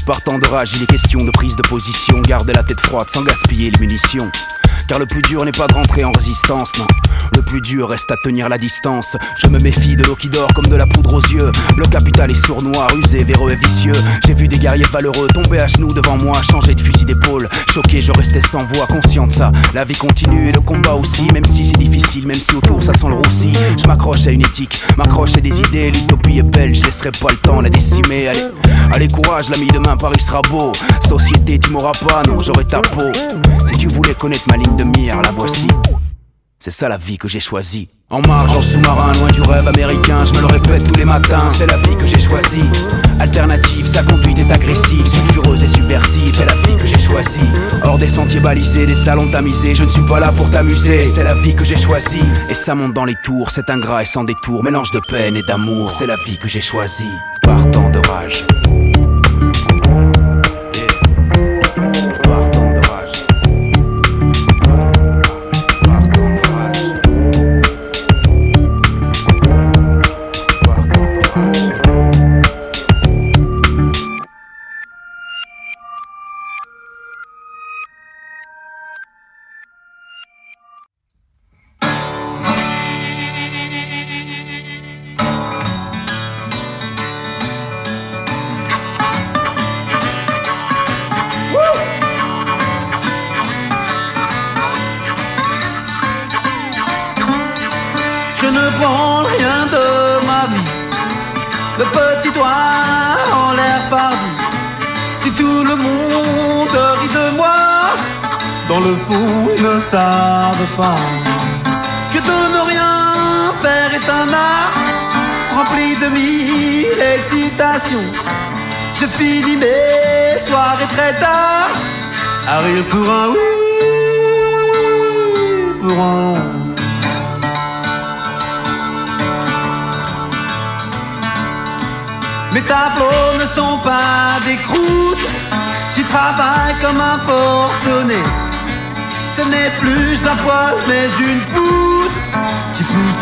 Partant 0.05 0.39
de 0.39 0.47
rage, 0.47 0.71
il 0.75 0.83
est 0.83 0.87
question 0.87 1.23
de 1.23 1.31
prise 1.31 1.55
de 1.55 1.61
position. 1.61 2.21
Garder 2.21 2.53
la 2.53 2.63
tête 2.63 2.79
froide 2.79 3.09
sans 3.09 3.23
gaspiller 3.23 3.71
les 3.71 3.79
munitions. 3.79 4.31
Car 4.89 4.97
le 4.97 5.05
plus 5.05 5.21
dur 5.21 5.45
n'est 5.45 5.51
pas 5.51 5.67
de 5.67 5.75
rentrer 5.75 6.03
en 6.03 6.11
résistance, 6.11 6.71
non. 6.79 6.87
Le 7.35 7.43
plus 7.43 7.61
dur 7.61 7.89
reste 7.89 8.09
à 8.09 8.15
tenir 8.23 8.49
la 8.49 8.57
distance. 8.57 9.15
Je 9.37 9.47
me 9.47 9.59
méfie 9.59 9.95
de 9.95 10.03
l'eau 10.03 10.15
qui 10.15 10.29
dort 10.29 10.51
comme 10.55 10.65
de 10.65 10.75
la 10.75 10.87
poudre 10.87 11.13
aux 11.13 11.21
yeux. 11.21 11.51
Le 11.77 11.85
capital 11.85 12.31
est 12.31 12.45
sournois, 12.45 12.87
rusé, 12.87 13.23
véreux 13.23 13.51
et 13.51 13.55
vicieux. 13.55 13.93
J'ai 14.25 14.33
vu 14.33 14.47
des 14.47 14.57
guerriers 14.57 14.87
valeureux 14.91 15.27
tomber 15.27 15.59
à 15.59 15.67
genoux 15.67 15.93
devant 15.93 16.17
moi, 16.17 16.41
changer 16.41 16.73
de 16.73 16.81
fusil 16.81 17.05
d'épaule. 17.05 17.47
Choqué, 17.71 18.01
je 18.01 18.11
restais 18.11 18.41
sans 18.41 18.63
voix, 18.63 18.87
conscient 18.87 19.27
de 19.27 19.31
ça. 19.31 19.51
La 19.75 19.85
vie 19.85 19.95
continue 19.95 20.49
et 20.49 20.51
le 20.51 20.61
combat 20.61 20.95
aussi, 20.95 21.27
même 21.33 21.45
si 21.45 21.65
c'est 21.65 21.77
difficile, 21.77 22.25
même 22.25 22.39
si 22.39 22.55
autour 22.55 22.81
ça 22.81 22.93
sent 22.93 23.09
le 23.09 23.15
roussi. 23.15 23.51
Je 23.77 23.87
m'accroche 23.87 24.25
à 24.25 24.31
une 24.31 24.41
éthique, 24.41 24.81
m'accroche 24.97 25.37
à 25.37 25.41
des 25.41 25.55
idées. 25.59 25.91
L'utopie 25.91 26.39
est 26.39 26.43
belle, 26.43 26.73
je 26.73 26.83
laisserai 26.83 27.11
pas 27.11 27.29
le 27.29 27.37
temps 27.37 27.61
la 27.61 27.69
décimer. 27.69 28.27
Allez, 28.27 28.47
allez, 28.91 29.07
courage, 29.07 29.49
l'ami, 29.49 29.67
demain 29.67 29.95
Paris 29.97 30.19
sera 30.19 30.41
beau. 30.49 30.71
Société, 31.07 31.59
tu 31.59 31.69
m'auras 31.69 31.91
pas, 31.91 32.23
non, 32.27 32.39
j'aurai 32.39 32.65
ta 32.65 32.81
peau. 32.81 33.11
Si 33.67 33.77
tu 33.77 33.87
voulais 33.87 34.15
connaître 34.15 34.45
ma 34.49 34.57
ligne 34.57 34.78
la 34.85 35.31
voici. 35.31 35.67
C'est 36.59 36.71
ça 36.71 36.87
la 36.87 36.97
vie 36.97 37.17
que 37.17 37.27
j'ai 37.27 37.39
choisie. 37.39 37.89
En 38.09 38.21
marge, 38.21 38.57
en 38.57 38.61
sous-marin, 38.61 39.11
loin 39.13 39.27
du 39.27 39.41
rêve 39.41 39.67
américain, 39.67 40.25
je 40.25 40.33
me 40.33 40.39
le 40.39 40.47
répète 40.47 40.87
tous 40.87 40.97
les 40.97 41.05
matins, 41.05 41.49
c'est 41.51 41.67
la 41.67 41.77
vie 41.77 41.95
que 41.95 42.05
j'ai 42.05 42.19
choisie. 42.19 42.63
Alternative, 43.19 43.85
sa 43.85 44.03
conduite 44.03 44.39
est 44.39 44.51
agressive, 44.51 45.05
sulfureuse 45.05 45.63
et 45.63 45.67
subversive, 45.67 46.29
c'est 46.33 46.45
la 46.45 46.55
vie 46.55 46.75
que 46.77 46.87
j'ai 46.87 46.99
choisie. 46.99 47.39
Hors 47.83 47.97
des 47.97 48.07
sentiers 48.07 48.39
balisés, 48.39 48.85
des 48.85 48.95
salons 48.95 49.29
tamisés, 49.29 49.75
je 49.75 49.83
ne 49.83 49.89
suis 49.89 50.05
pas 50.05 50.19
là 50.19 50.31
pour 50.31 50.49
t'amuser, 50.49 51.05
c'est 51.05 51.23
la 51.23 51.35
vie 51.35 51.55
que 51.55 51.63
j'ai 51.63 51.77
choisie. 51.77 52.23
Et 52.49 52.55
ça 52.55 52.73
monte 52.73 52.93
dans 52.93 53.05
les 53.05 53.15
tours, 53.23 53.51
c'est 53.51 53.69
ingrat 53.69 54.01
et 54.03 54.05
sans 54.05 54.23
détour, 54.23 54.63
mélange 54.63 54.91
de 54.91 55.01
peine 55.09 55.35
et 55.35 55.43
d'amour, 55.43 55.91
c'est 55.91 56.07
la 56.07 56.15
vie 56.25 56.37
que 56.37 56.47
j'ai 56.47 56.61
choisie. 56.61 57.13
Partant 57.43 57.89
de 57.89 57.99
rage. 58.07 58.47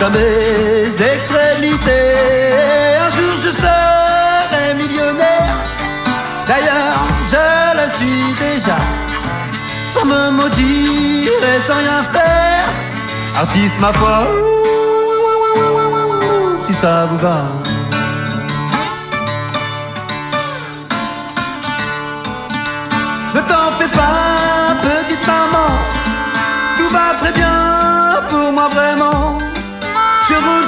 À 0.01 0.09
mes 0.09 0.85
extrémités. 1.13 2.13
Un 3.05 3.09
jour 3.09 3.33
je 3.43 3.49
serai 3.61 4.73
millionnaire, 4.75 5.55
d'ailleurs 6.47 7.01
je 7.31 7.77
le 7.79 7.85
suis 7.97 8.33
déjà. 8.35 8.77
Sans 9.87 10.05
me 10.05 10.31
maudire 10.31 11.31
et 11.51 11.59
sans 11.61 11.77
rien 11.77 12.03
faire, 12.13 12.67
artiste 13.35 13.79
ma 13.79 13.91
foi, 13.93 14.27
si 16.67 16.73
ça 16.81 17.07
vous 17.09 17.17
va. 17.17 17.45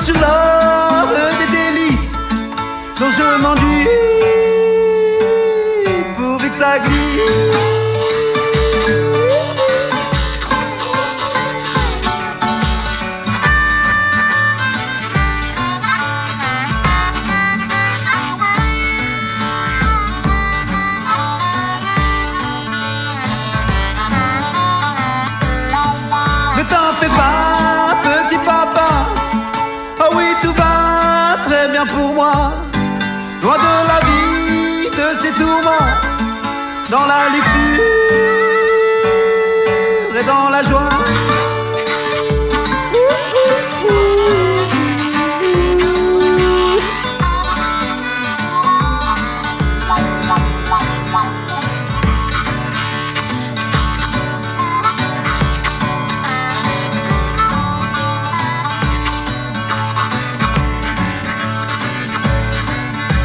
Je 0.10 0.14
roule 0.16 0.39
tourments. 35.40 35.90
Dans 36.90 37.06
la 37.12 37.22
luxure 37.34 37.84
et 40.20 40.24
dans 40.24 40.50
la 40.50 40.62
joie. 40.64 40.90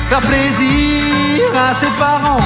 Faire 0.08 0.20
plaisir 0.20 0.63
à 1.56 1.74
ses 1.74 1.90
parents. 1.98 2.40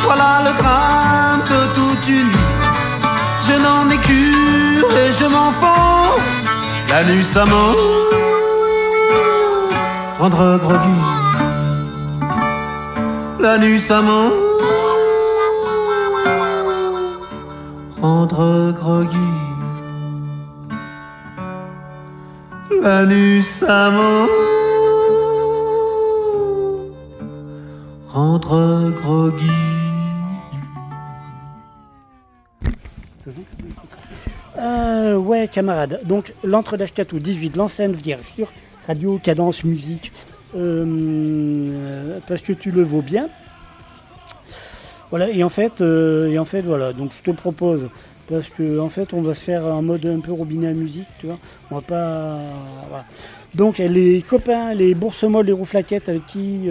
Voilà 0.00 0.42
le 0.44 0.52
drame 0.60 1.42
de 1.48 1.60
toute 1.74 2.08
une 2.08 2.28
vie. 2.28 2.50
Je 3.46 3.54
n'en 3.64 3.88
ai 3.90 3.98
cure 3.98 4.96
et 4.96 5.12
je 5.12 5.26
m'en 5.26 5.52
fous. 5.60 6.20
La 6.88 7.04
nuit 7.04 7.24
m'en 7.50 7.74
rendre 10.18 10.58
groggy. 10.62 10.98
La 13.40 13.58
nuit 13.58 13.82
m'en 13.90 14.30
rendre 18.00 18.72
groggy. 18.72 19.32
La 22.82 23.04
nuit 23.04 23.42
ça 23.42 23.90
Euh, 35.56 35.68
Euh, 35.68 35.96
ouais, 35.96 36.00
camarade. 36.00 36.00
Donc, 36.04 36.32
l'entre 36.44 36.76
d'Ashkatou, 36.76 37.18
18, 37.18 37.56
l'enceinte 37.56 37.94
vierge 37.96 38.24
sur 38.36 38.52
radio, 38.86 39.18
cadence, 39.22 39.64
musique. 39.64 40.12
euh, 40.56 42.18
parce 42.26 42.42
que 42.42 42.52
tu 42.52 42.70
le 42.70 42.82
vaux 42.82 43.02
bien. 43.02 43.28
Voilà, 45.10 45.30
et 45.30 45.44
en 45.44 45.48
fait, 45.48 45.80
euh, 45.80 46.28
et 46.30 46.38
en 46.38 46.44
fait, 46.44 46.62
voilà. 46.62 46.92
Donc, 46.92 47.12
je 47.16 47.22
te 47.22 47.36
propose, 47.36 47.90
parce 48.28 48.48
que 48.48 48.78
en 48.78 48.88
fait, 48.88 49.12
on 49.14 49.22
va 49.22 49.34
se 49.34 49.44
faire 49.44 49.66
un 49.66 49.82
mode 49.82 50.06
un 50.06 50.20
peu 50.20 50.32
robinet 50.32 50.68
à 50.68 50.74
musique, 50.74 51.08
tu 51.18 51.26
vois. 51.26 51.38
On 51.70 51.76
va 51.76 51.82
pas. 51.82 52.38
Voilà. 52.88 53.04
Donc, 53.54 53.78
les 53.78 54.22
copains, 54.22 54.74
les 54.74 54.94
bourses 54.94 55.24
molles, 55.24 55.46
les 55.46 55.52
rouflaquettes 55.52 56.08
avec 56.08 56.26
qui 56.26 56.70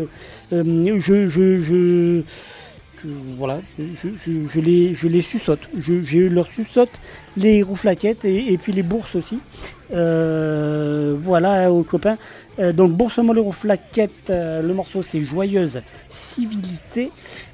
euh, 0.54 1.00
je, 1.00 2.24
voilà, 3.38 3.62
je, 3.80 4.60
les, 4.60 4.96
je 4.96 5.08
les. 5.08 5.22
Je, 5.78 6.00
je 6.02 6.18
leur 6.20 6.48
suçote 6.48 7.02
les 7.38 7.64
rouflaquettes 7.64 8.26
et, 8.26 8.54
et 8.54 8.58
puis 8.58 8.72
les 8.72 8.84
bourses 8.84 9.16
aussi. 9.16 9.40
Euh, 9.94 11.16
voilà 11.22 11.72
aux 11.72 11.84
copains. 11.84 12.18
Euh, 12.60 12.72
donc 12.74 12.92
bourse 12.92 13.18
molle 13.20 13.40
et 13.40 13.42
rouflaquettes, 13.42 14.30
euh, 14.30 14.62
le 14.62 14.74
morceau 14.74 15.04
c'est 15.04 15.22
Joyeuse 15.22 15.82
Civilité 16.10 17.12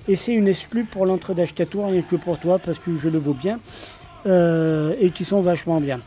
et 0.07 0.15
c'est 0.15 0.33
une 0.33 0.47
exclue 0.47 0.83
pour 0.85 1.05
l'entre 1.05 1.33
d'Ashkatou, 1.33 1.85
rien 1.85 2.01
que 2.01 2.15
pour 2.15 2.39
toi 2.39 2.59
parce 2.59 2.79
que 2.79 2.97
je 2.97 3.09
le 3.09 3.19
vaux 3.19 3.33
bien 3.33 3.59
euh, 4.25 4.93
et 4.99 5.09
qui 5.11 5.25
sont 5.25 5.41
vachement 5.41 5.79
bien. 5.79 5.99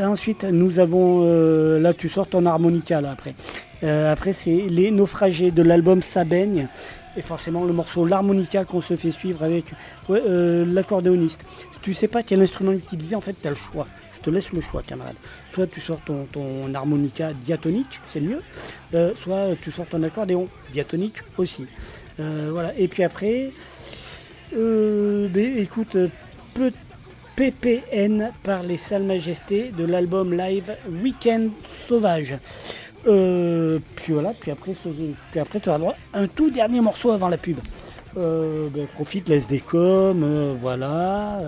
Ensuite, 0.00 0.44
nous 0.44 0.78
avons. 0.78 1.22
euh, 1.24 1.78
là, 1.78 1.94
tu 1.94 2.10
sors 2.10 2.26
ton 2.26 2.44
harmonica, 2.44 3.00
là, 3.00 3.12
après. 3.12 3.34
Euh, 3.82 4.12
après, 4.12 4.34
c'est 4.34 4.66
Les 4.68 4.90
Naufragés 4.90 5.50
de 5.50 5.62
l'album 5.62 6.02
Ça 6.02 6.24
baigne. 6.24 6.68
Et 7.16 7.22
forcément, 7.22 7.64
le 7.64 7.72
morceau 7.72 8.04
L'harmonica 8.04 8.64
qu'on 8.64 8.82
se 8.82 8.94
fait 8.96 9.10
suivre 9.10 9.42
avec 9.42 9.64
euh, 10.10 10.64
l'accordéoniste. 10.66 11.44
Si 11.48 11.80
tu 11.82 11.94
sais 11.94 12.08
pas 12.08 12.22
quel 12.22 12.42
instrument 12.42 12.72
utiliser, 12.72 13.14
en 13.16 13.20
fait, 13.20 13.34
tu 13.40 13.46
as 13.46 13.50
le 13.50 13.56
choix. 13.56 13.86
Je 14.14 14.20
te 14.20 14.30
laisse 14.30 14.52
le 14.52 14.60
choix, 14.60 14.82
camarade. 14.82 15.16
Soit 15.54 15.66
tu 15.66 15.80
sors 15.80 16.00
ton, 16.00 16.26
ton 16.30 16.74
harmonica 16.74 17.32
diatonique, 17.32 18.00
c'est 18.12 18.20
le 18.20 18.28
mieux. 18.28 18.42
euh, 18.94 19.12
soit 19.22 19.48
tu 19.62 19.72
sors 19.72 19.86
ton 19.86 20.02
accordéon 20.02 20.48
diatonique 20.72 21.16
aussi. 21.38 21.66
Euh, 22.20 22.50
voilà. 22.52 22.76
Et 22.78 22.88
puis 22.88 23.02
après, 23.02 23.52
ben, 24.52 25.58
écoute, 25.58 25.96
PPN 27.36 28.32
par 28.42 28.62
les 28.62 28.78
Salles 28.78 29.02
Majestés 29.02 29.70
de 29.76 29.84
l'album 29.84 30.34
live 30.36 30.74
Weekend 31.02 31.50
Sauvage. 31.86 32.38
Euh, 33.06 33.78
puis 33.94 34.12
voilà, 34.12 34.32
puis 34.38 34.50
après, 34.50 34.72
puis 35.30 35.40
après 35.40 35.60
tu 35.60 35.68
auras 35.68 35.78
droit 35.78 35.94
un 36.12 36.26
tout 36.26 36.50
dernier 36.50 36.80
morceau 36.80 37.12
avant 37.12 37.28
la 37.28 37.38
pub. 37.38 37.56
Euh, 38.16 38.68
ben, 38.74 38.86
profite, 38.94 39.28
laisse 39.28 39.46
des 39.46 39.60
coms, 39.60 40.22
euh, 40.22 40.54
voilà. 40.60 41.40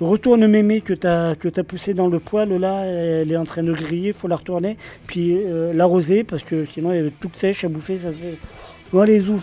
Retourne 0.00 0.46
mémé 0.46 0.80
que 0.80 0.94
t'as 0.94 1.34
que 1.34 1.48
t'as 1.48 1.64
poussé 1.64 1.92
dans 1.92 2.06
le 2.06 2.20
poêle 2.20 2.56
là, 2.56 2.84
elle 2.84 3.32
est 3.32 3.36
en 3.36 3.44
train 3.44 3.64
de 3.64 3.72
griller, 3.72 4.12
faut 4.12 4.28
la 4.28 4.36
retourner, 4.36 4.76
puis 5.08 5.36
l'arroser 5.74 6.22
parce 6.22 6.44
que 6.44 6.64
sinon 6.64 6.92
elle 6.92 7.06
est 7.06 7.20
toute 7.20 7.34
sèche 7.34 7.64
à 7.64 7.68
bouffer, 7.68 7.98
ça 7.98 8.12
fait. 8.12 8.38
Bon 8.92 9.00
allez 9.00 9.20
zou. 9.20 9.40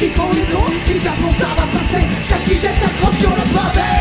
Qu'ils 0.00 0.10
font 0.10 0.32
les 0.32 0.46
gros 0.52 0.70
Si 0.86 0.94
la 1.00 1.12
fond 1.12 1.32
ça 1.32 1.48
va 1.58 1.66
passer, 1.78 2.04
jusqu'à 2.18 2.36
ce 2.36 2.48
qu'ils 2.48 2.60
jettent 2.60 2.82
sa 2.82 2.88
crosse 2.98 3.18
sur 3.18 3.30
le 3.30 3.46
pavé. 3.54 3.92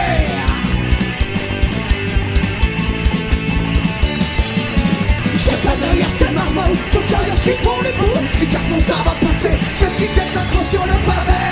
Jette 5.35 5.65
un 5.73 5.91
œil 5.91 6.01
à 6.01 6.07
ces 6.07 6.31
marmots, 6.31 6.75
pourquoi 6.91 7.19
est-ce 7.27 7.41
qu'ils 7.43 7.61
font 7.65 7.81
les 7.83 7.91
bouts 7.99 8.21
Si 8.37 8.45
la 8.53 8.59
fond 8.67 8.79
ça 8.79 8.95
va 9.05 9.13
passer, 9.27 9.55
jusqu'à 9.71 9.89
ce 9.89 9.97
qu'ils 9.97 10.13
jettent 10.15 10.33
sa 10.33 10.43
crosse 10.51 10.69
sur 10.69 10.85
le 10.85 10.97
pavé. 11.07 11.45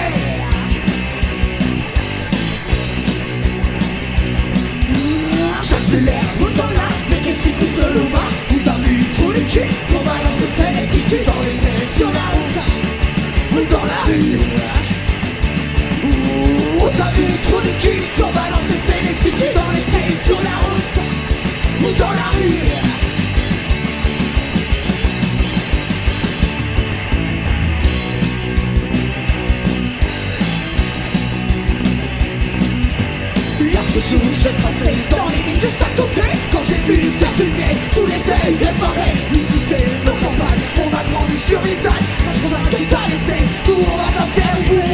J'accélère 5.70 6.28
ce 6.34 6.40
bouton-là, 6.40 6.88
mais 7.10 7.18
qu'est-ce 7.18 7.42
qu'il 7.44 7.54
fait 7.54 7.82
seul 7.82 7.98
au 7.98 8.08
bas 8.16 8.30
Où 8.52 8.56
t'as 8.64 8.78
vu 8.86 9.04
trop 9.18 9.32
le 9.32 9.42
cul 9.42 9.68
Qu'on 9.90 10.04
balance 10.04 10.40
ses 10.40 10.70
électritudes 10.72 11.26
dans 11.26 11.42
les 11.44 11.58
pieds 11.60 11.88
sur 11.98 12.08
la 12.08 12.26
route 12.34 12.47
la 13.88 14.04
rue 14.06 14.40
Où 16.80 16.90
t'as 16.98 17.12
vu 17.12 17.28
trop 17.44 17.62
de 17.62 17.74
cul 17.82 18.04
Qu'on 18.18 18.32
balance 18.32 18.66
ses 18.66 19.00
électritudes 19.00 19.54
dans 19.56 19.72
les 19.72 19.82
pieds 19.82 20.16
sur 20.16 20.40
la 20.42 20.56
route 20.66 20.94
Ou 21.82 22.00
dans 22.00 22.12
la 22.12 22.30
rue. 22.38 22.98
Jour 33.98 34.22
je 34.32 34.50
passais 34.64 34.94
dans 35.10 35.28
les 35.28 35.42
villes 35.42 35.60
juste 35.60 35.82
à 35.82 35.90
côté. 36.00 36.22
Quand 36.52 36.62
j'ai 36.64 36.94
vu 36.94 37.12
ça 37.12 37.26
fumer 37.36 37.76
tous 37.94 38.06
les 38.06 38.14
ailes 38.32 38.58
des 38.58 38.72
forêts 38.80 39.14
Ici 39.34 39.60
c'est 39.68 40.06
nos 40.06 40.14
campagnes, 40.14 40.64
on 40.78 40.96
a 40.96 41.04
grandi 41.12 41.38
sur 41.40 41.60
les 41.64 41.88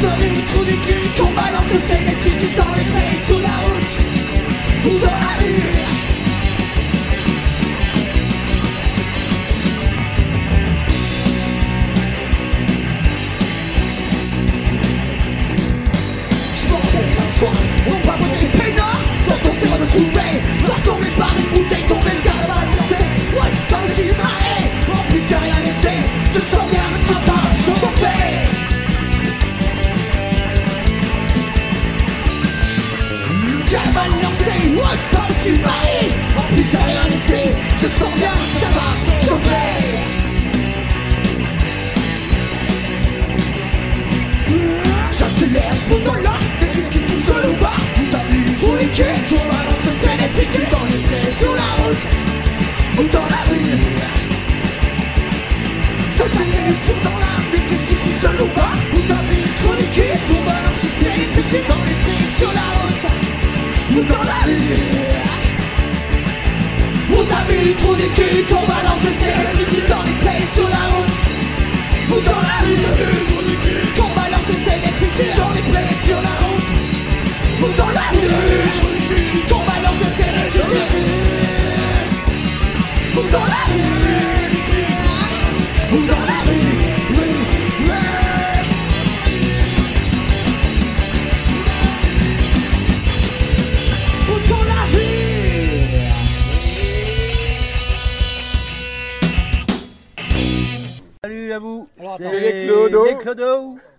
T'as 0.00 0.16
vu 0.16 0.42
trop 0.44 0.64
les 0.64 0.76
culs 0.78 1.10
Qu'on 1.16 1.30
balance 1.32 1.72
le 1.72 1.78
sel 1.78 2.08
et 2.08 2.16
tritus 2.16 2.54
dans 2.56 2.74
les 2.74 2.84
pieds 2.84 3.18
sur 3.24 3.38
la 3.38 3.48
route. 3.48 3.92
Ou 4.86 4.98
dans 4.98 5.06
la 5.06 5.38
rue 5.38 6.11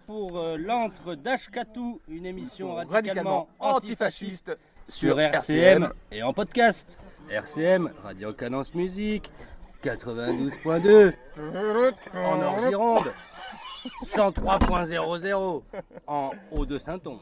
Pour 0.05 0.38
euh, 0.38 0.57
l'antre 0.57 1.15
d'Ashkatou, 1.15 2.01
une 2.09 2.25
émission 2.25 2.75
radicalement, 2.75 2.93
radicalement 2.95 3.47
antifasciste 3.59 4.49
antifasciste 4.49 4.57
sur 4.89 5.19
RCM 5.19 5.84
RCM. 5.84 5.93
et 6.11 6.21
en 6.23 6.34
podcast. 6.34 6.97
RCM, 7.29 7.89
Radio 8.03 8.34
Cadence 8.34 8.73
Musique, 8.75 9.31
92.2 9.84 11.13
en 12.15 12.38
Nord-Gironde, 12.38 13.11
103.00 14.13 15.61
en 16.07 16.31
Haut-de-Saintonge. 16.51 17.19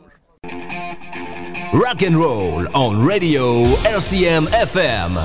Rock 1.74 2.03
and 2.03 2.18
roll 2.18 2.68
on 2.74 3.05
radio 3.07 3.66
RCM 3.86 4.47
FM. 4.47 5.20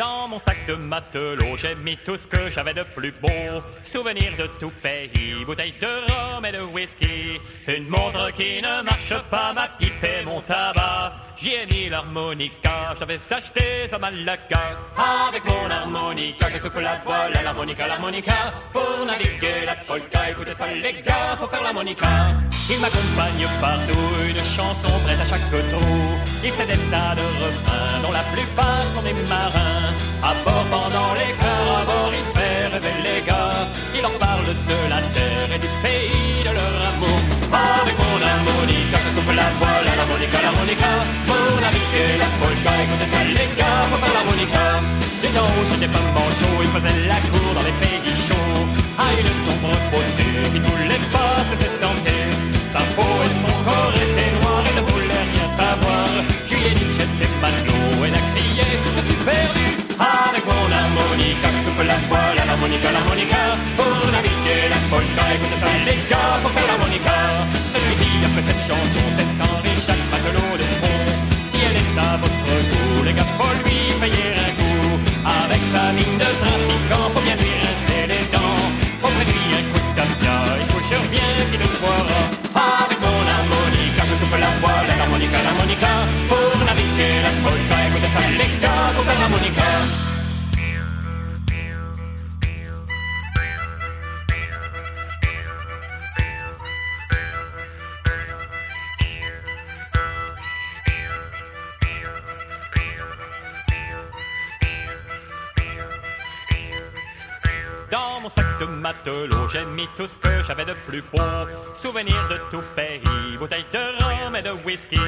Dans 0.00 0.28
mon 0.28 0.38
sac 0.38 0.64
de 0.66 0.76
matelot, 0.76 1.58
j'ai 1.58 1.74
mis 1.74 1.94
tout 1.94 2.16
ce 2.16 2.26
que 2.26 2.48
j'avais 2.50 2.72
de 2.72 2.84
plus 2.84 3.12
beau. 3.20 3.60
Souvenirs 3.82 4.32
de 4.38 4.46
tout 4.58 4.72
pays, 4.82 5.44
bouteilles 5.44 5.74
de 5.78 5.92
rhum 6.08 6.42
et 6.46 6.52
de 6.52 6.62
whisky. 6.62 7.38
Une 7.68 7.86
montre 7.86 8.30
qui 8.30 8.62
ne 8.62 8.82
marche 8.82 9.12
pas, 9.30 9.52
ma 9.52 9.68
pipe 9.68 10.02
et 10.02 10.24
mon 10.24 10.40
tabac. 10.40 11.12
J'y 11.38 11.50
ai 11.50 11.66
mis 11.66 11.90
l'harmonica, 11.90 12.94
j'avais 12.98 13.18
acheté 13.30 13.86
ça 13.88 13.98
Malaga. 13.98 14.62
Avec 15.28 15.44
mon 15.44 15.68
harmonica, 15.70 16.48
je 16.48 16.58
souffle 16.62 16.80
la 16.80 16.96
voile 17.04 17.36
à 17.36 17.42
l'harmonica, 17.42 17.86
l'harmonica. 17.86 18.52
Pour 18.72 19.04
naviguer 19.06 19.66
la 19.66 19.74
polka, 19.74 20.30
écoutez 20.30 20.54
ça 20.54 20.66
les 20.72 20.94
gars, 21.02 21.36
faut 21.38 21.46
faire 21.46 21.62
l'harmonica. 21.62 22.08
Il 22.70 22.80
m'accompagne 22.80 23.46
partout, 23.60 24.08
une 24.30 24.44
chanson 24.56 24.92
prête 25.04 25.20
à 25.20 25.26
chaque 25.26 25.50
trou. 25.50 26.39
Il 26.42 26.50
sait 26.50 26.64
des 26.64 26.80
tas 26.88 27.14
de 27.20 27.26
refrains, 27.44 28.00
dont 28.02 28.12
la 28.12 28.24
plupart 28.32 28.84
sont 28.94 29.02
des 29.02 29.12
marins. 29.28 29.92
À 30.22 30.32
bord 30.44 30.64
pendant 30.72 31.12
les 31.20 31.32
carabors, 31.36 32.12
il 32.16 32.26
fait 32.32 32.66
rêver 32.72 32.96
les 33.04 33.20
gars. 33.28 33.68
Il 33.94 34.00
leur 34.00 34.16
parle 34.16 34.48
de 34.48 34.78
la 34.88 35.00
terre 35.12 35.50
et 35.54 35.60
du 35.60 35.70
pays 35.84 36.40
de 36.40 36.52
leur 36.58 36.76
amour. 36.90 37.20
Avec 37.52 37.96
mon 38.00 38.18
harmonica, 38.32 38.96
je 39.04 39.10
souffle 39.16 39.36
la 39.36 39.48
voile 39.60 39.86
à 39.92 39.94
l'harmonica, 40.00 40.38
l'harmonica. 40.40 40.92
Pour 41.28 41.60
naviguer 41.60 42.10
la 42.24 42.30
polka, 42.40 42.72
écoutez 42.84 43.10
ça 43.12 43.20
les 43.36 43.48
gars, 43.60 43.80
faut 43.92 44.00
faire 44.00 44.14
l'harmonica. 44.16 44.64
Du 45.20 45.28
temps 45.36 45.52
où 45.56 45.62
j'étais 45.68 45.92
pas 45.92 46.04
manchot, 46.16 46.56
il 46.64 46.70
faisait 46.72 46.98
la 47.04 47.20
cour 47.28 47.48
dans 47.52 47.66
les 47.68 47.76
pays 47.84 48.16
chauds. 48.16 48.64
Ah, 48.96 49.12
une 49.12 49.34
sombre 49.44 49.76
beauté, 49.92 50.28
qui 50.52 50.60
voulait 50.64 51.04
pas 51.12 51.36
se 51.44 51.52
laisser 51.52 51.72
tenter. 51.84 52.24
Sa 52.64 52.80
peau 52.96 53.12
et 53.28 53.32
son 53.44 53.54
corps 53.68 53.92
étaient 53.92 54.39
savoir. 55.60 56.08
Je 56.48 56.54
lui 56.54 56.62
ai 56.68 56.74
dit 56.78 56.86
que 56.88 56.94
j'étais 56.98 57.30
matelot, 57.42 58.04
elle 58.06 58.16
a 58.20 58.22
crié, 58.32 58.68
je 58.96 59.02
suis 59.08 59.20
perdu. 59.28 59.66
Avec 60.00 60.44
mon 60.48 60.68
harmonica, 60.80 61.46
je 61.54 61.60
souffle 61.64 61.86
la 61.92 61.98
voile 62.08 62.38
à 62.42 62.44
l'harmonica, 62.48 62.88
l'harmonica. 62.96 63.42
Pour 63.78 63.98
naviguer 64.14 64.62
la 64.74 64.80
polka, 64.90 65.24
écoutez 65.36 65.60
ça 65.62 65.70
les 65.88 66.00
gars, 66.10 66.34
faut 66.42 66.52
faire 66.56 66.68
l'harmonica. 66.70 67.16
Celui 67.72 67.94
qui 68.00 68.10
a 68.26 68.28
fait 68.34 68.46
cette 68.48 68.64
chanson, 68.68 69.04
c'est 69.16 69.30
Henri 69.44 69.74
Jacques 69.86 70.08
Matelot 70.12 70.54
de 70.60 70.68
Pont. 70.80 71.10
Si 71.50 71.58
elle 71.66 71.78
est 71.82 71.94
à 72.08 72.10
votre 72.22 72.44
goût, 72.70 73.04
les 73.06 73.14
gars, 73.18 73.30
faut 73.38 73.54
lui 73.64 73.80
payer 74.02 74.28
un 74.46 74.52
coup. 74.58 74.88
Avec 75.40 75.62
sa 75.72 75.84
mine 75.96 76.16
de 76.22 76.30
trafiquant, 76.42 76.69
Dans 107.90 108.20
mon 108.22 108.28
sac 108.28 108.46
de 108.60 108.66
matelot, 108.66 109.48
j'ai 109.48 109.64
mis 109.64 109.88
tout 109.96 110.06
ce 110.06 110.16
que 110.16 110.42
j'avais 110.46 110.64
de 110.64 110.74
plus 110.86 111.02
beau. 111.12 111.18
Souvenirs 111.74 112.28
de 112.30 112.38
tout 112.50 112.62
pays, 112.76 113.36
bouteilles 113.36 113.66
de 113.72 113.84
rhum 113.98 114.36
et 114.36 114.42
de 114.42 114.52
whisky. 114.64 115.00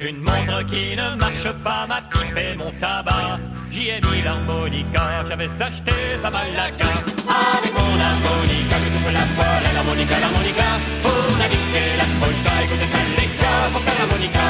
Une 0.00 0.20
montre 0.22 0.64
qui 0.66 0.94
ne 0.94 1.16
marche 1.16 1.50
pas, 1.64 1.86
ma 1.88 2.00
pipe 2.02 2.36
et 2.36 2.54
mon 2.54 2.70
tabac. 2.72 3.40
J'y 3.72 3.88
ai 3.88 4.00
mis 4.00 4.22
l'harmonica, 4.22 5.24
j'avais 5.26 5.50
acheté 5.60 5.92
ça 6.22 6.30
Malaga. 6.30 6.86
Avec 7.26 7.72
mon 7.74 7.94
harmonica, 8.08 8.76
je 8.78 8.88
souffle 8.94 9.12
la 9.12 9.26
voile 9.34 9.66
à 9.66 9.72
l'harmonica, 9.74 10.20
l'harmonica. 10.20 10.68
Pour 11.02 11.36
naviguer 11.36 11.90
la 11.98 12.06
polka, 12.20 12.52
écoutez 12.62 12.90
ça 12.94 13.00
les 13.18 13.30
gars, 13.40 13.64
faut 13.72 13.80
faire 13.80 13.98
l'harmonica. 13.98 14.46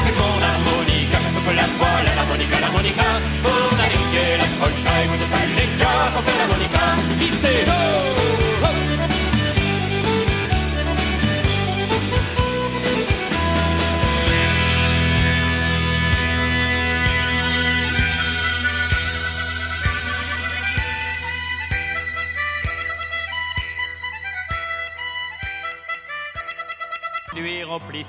Avec 0.00 0.14
mon 0.16 0.36
harmonica, 0.48 1.18
je 1.24 1.30
souffle 1.36 1.54
la 1.54 1.68
voile 1.76 2.06
à 2.06 2.14
l'harmonica, 2.16 2.60
l'harmonica. 2.60 3.08
Pour 3.44 3.76
naviguer 3.76 4.30
la 4.40 4.48
polka, 4.56 4.92
écoutez 5.04 5.28
ça 5.32 5.40
les 5.58 5.68
gars, 5.76 6.08
faut 6.14 6.22
faire 6.24 6.38
l'harmonica. 6.38 6.89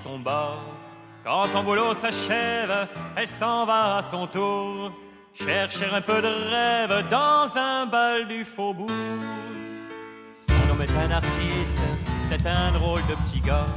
Son. 0.02 0.20
Quand 1.24 1.48
son 1.48 1.64
boulot 1.64 1.94
s'achève, 1.94 2.88
elle 3.16 3.28
s'en 3.28 3.66
va 3.66 3.98
à 3.98 4.02
son 4.02 4.26
tour. 4.28 4.92
Chercher 5.34 5.90
un 5.94 6.02
peu 6.02 6.22
de 6.22 6.34
rêve 6.54 7.08
dans 7.10 7.48
un 7.56 7.86
bal 7.86 8.28
du 8.28 8.44
faubourg. 8.44 8.90
Son 10.36 10.72
homme 10.72 10.82
est 10.82 11.06
un 11.06 11.12
artiste, 11.12 11.84
c'est 12.28 12.46
un 12.46 12.72
drôle 12.72 13.02
de 13.08 13.16
petit 13.24 13.42
gars. 13.42 13.68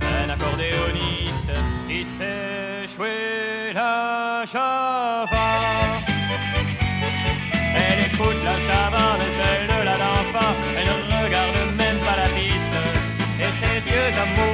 Un 0.00 0.28
accordéoniste 0.30 1.52
qui 1.88 2.04
sait 2.04 2.86
jouer 2.94 3.72
la 3.72 4.44
java. 4.44 5.26
Elle 7.74 8.00
écoute 8.06 8.40
la 8.44 8.56
java, 8.66 9.04
mais 9.18 9.32
elle 9.48 9.66
ne 9.74 9.84
la 9.84 9.96
danse 9.96 10.30
pas. 10.32 10.52
Elle 10.76 10.86
ne 10.86 11.24
regarde 11.24 11.56
même 11.76 11.98
pas 12.06 12.16
la 12.16 12.28
piste. 12.36 12.76
Et 13.40 13.52
ses 13.60 13.90
yeux 13.90 14.12
amoureux 14.22 14.51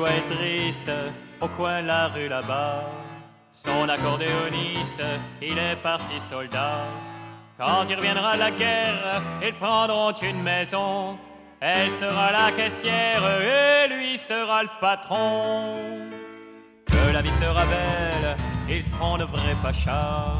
Est 0.00 0.34
triste 0.34 0.90
au 1.40 1.48
coin 1.48 1.82
de 1.82 1.86
la 1.86 2.08
rue 2.08 2.26
là-bas. 2.26 2.82
Son 3.50 3.88
accordéoniste, 3.88 5.02
il 5.40 5.56
est 5.56 5.76
parti 5.82 6.18
soldat. 6.18 6.86
Quand 7.58 7.84
il 7.88 7.96
reviendra 7.96 8.36
la 8.36 8.50
guerre, 8.50 9.22
ils 9.46 9.52
prendront 9.52 10.12
une 10.12 10.42
maison. 10.42 11.18
Elle 11.60 11.90
sera 11.90 12.32
la 12.32 12.50
caissière 12.52 13.22
et 13.42 13.88
lui 13.94 14.16
sera 14.18 14.62
le 14.62 14.70
patron. 14.80 15.76
Que 16.86 17.12
la 17.12 17.20
vie 17.20 17.30
sera 17.32 17.64
belle, 17.66 18.36
ils 18.68 18.82
seront 18.82 19.18
de 19.18 19.24
vrais 19.24 19.56
pachas. 19.62 20.32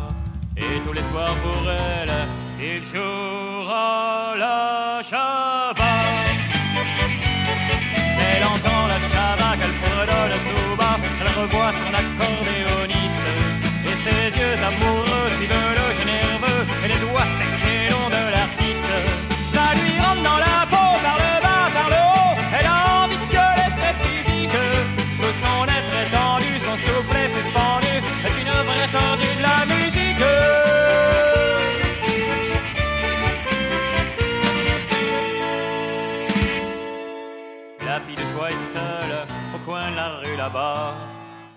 Et 0.57 0.81
tous 0.85 0.95
les 0.95 1.03
soirs 1.03 1.37
pour 1.45 1.71
elle, 1.71 2.13
il 2.59 2.85
jouera 2.85 4.35
la 4.35 5.03
java. 5.03 6.32
Elle 10.09 11.41
revoit 11.41 11.73
son 11.73 11.93
accordéoniste. 12.03 13.29
Et 13.89 13.97
ses 13.97 14.39
yeux 14.39 14.59
amoureux 14.67 15.29
suivent 15.37 15.82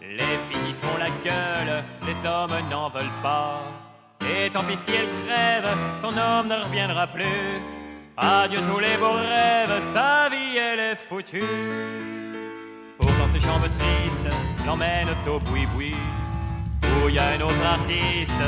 Les 0.02 0.38
filles 0.48 0.70
y 0.70 0.74
font 0.74 0.98
la 1.00 1.10
gueule, 1.24 1.84
les 2.06 2.28
hommes 2.30 2.56
n'en 2.70 2.90
veulent 2.90 3.20
pas. 3.24 3.64
Et 4.22 4.50
tant 4.52 4.64
pis 4.64 4.78
si 4.78 4.92
elle 4.92 5.10
crève, 5.26 5.68
son 6.00 6.16
homme 6.16 6.48
ne 6.48 6.64
reviendra 6.64 7.08
plus. 7.08 7.62
Adieu 8.16 8.60
tous 8.70 8.80
les 8.80 8.98
beaux 8.98 9.14
rêves, 9.14 9.82
sa 9.92 10.30
vie 10.30 10.58
elle 10.58 10.80
est 10.80 10.96
foutue. 10.96 11.42
Pourtant 13.00 13.28
ses 13.34 13.40
chambres 13.40 13.70
tristes 13.80 14.32
l'emmènent 14.68 15.16
au 15.28 15.40
boui-boui, 15.40 15.96
où 16.84 17.10
y 17.10 17.18
a 17.18 17.30
un 17.30 17.42
autre 17.42 17.66
artiste 17.66 18.44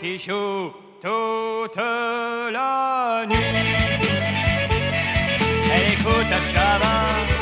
qui 0.00 0.18
joue 0.18 0.72
toute 1.00 1.76
la 1.76 3.24
nuit. 3.24 3.36
Elle 5.72 5.92
écoute 5.92 6.32
un 6.56 7.33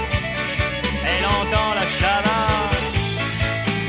dans 1.53 1.74
la 1.74 1.86
chamade. 1.98 2.84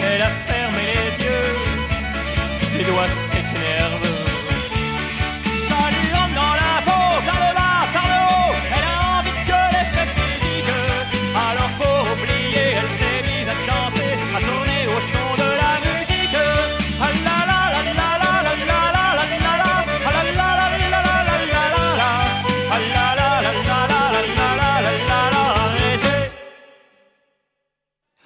Elle 0.05 0.22
a 0.22 0.32
fermé 0.47 0.82
les 0.93 1.11
yeux, 1.26 1.49
les 2.78 2.84
doigts 2.84 3.14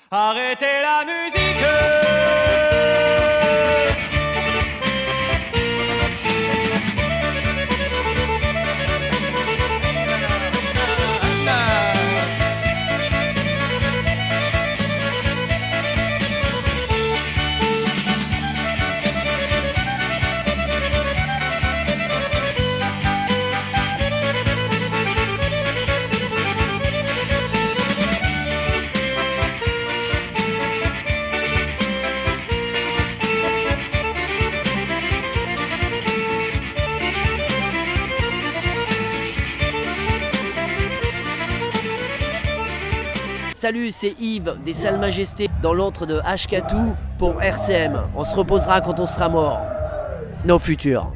Arrêtez 0.09 0.81
la 0.83 1.03
musique. 1.03 1.36
Salut, 43.67 43.91
c'est 43.91 44.15
Yves 44.21 44.55
des 44.63 44.71
Salles 44.71 44.97
Majestés 44.97 45.49
dans 45.61 45.73
l'antre 45.73 46.05
de 46.05 46.21
Hkatou 46.21 46.95
pour 47.19 47.43
RCM. 47.43 47.99
On 48.15 48.23
se 48.23 48.33
reposera 48.33 48.79
quand 48.79 48.97
on 48.97 49.05
sera 49.05 49.27
mort. 49.27 49.59
Nos 50.45 50.57
futurs. 50.57 51.11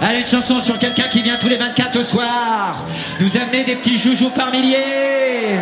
Allez, 0.00 0.18
une 0.18 0.26
chanson 0.26 0.58
sur 0.58 0.80
quelqu'un 0.80 1.06
qui 1.06 1.22
vient 1.22 1.36
tous 1.36 1.46
les 1.46 1.58
24 1.58 2.00
au 2.00 2.02
soir 2.02 2.84
nous 3.20 3.36
amener 3.36 3.62
des 3.62 3.76
petits 3.76 3.96
joujoux 3.96 4.30
par 4.30 4.50
milliers. 4.50 5.54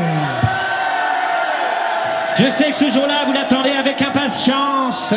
Je 2.38 2.50
sais 2.50 2.70
que 2.70 2.74
ce 2.74 2.90
jour-là, 2.90 3.26
vous 3.26 3.34
l'attendez 3.34 3.72
avec 3.72 4.00
impatience. 4.00 5.12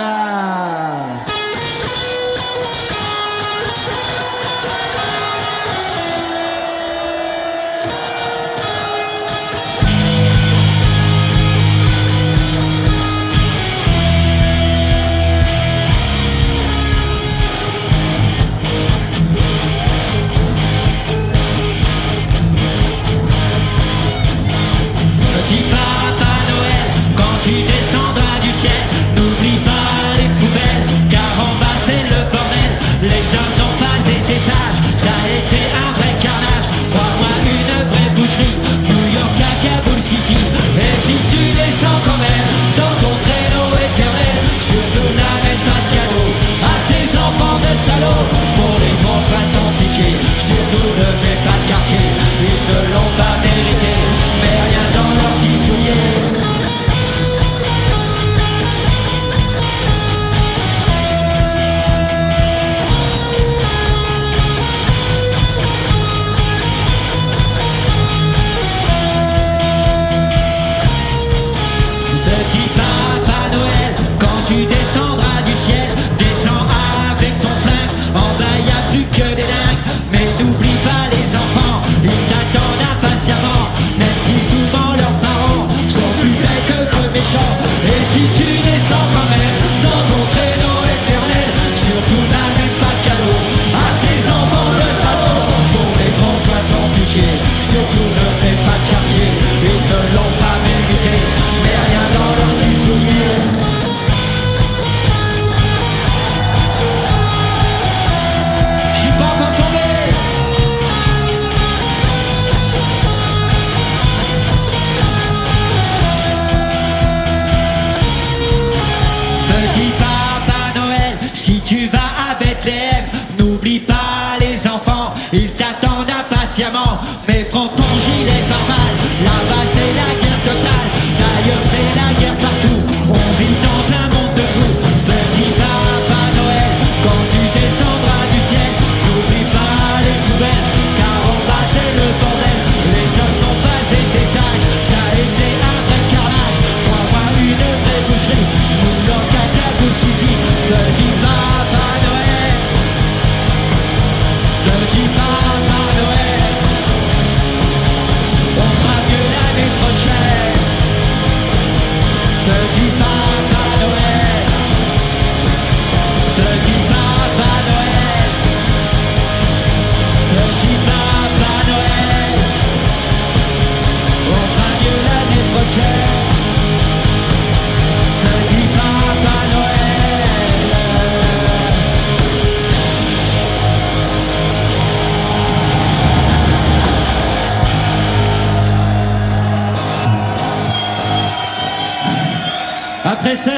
pour 48.55 48.75
les 48.79 48.95
grosses 49.01 49.31
façons 49.31 49.71
pitié, 49.79 50.15
surtout 50.39 50.87
ne 50.97 51.09
fais 51.21 51.37
pas 51.45 51.57
de 51.63 51.69
quartier. 51.69 52.12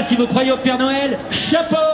Si 0.05 0.15
vous 0.15 0.27
croyez 0.27 0.51
au 0.51 0.57
Père 0.57 0.77
Noël, 0.77 1.17
chapeau 1.31 1.84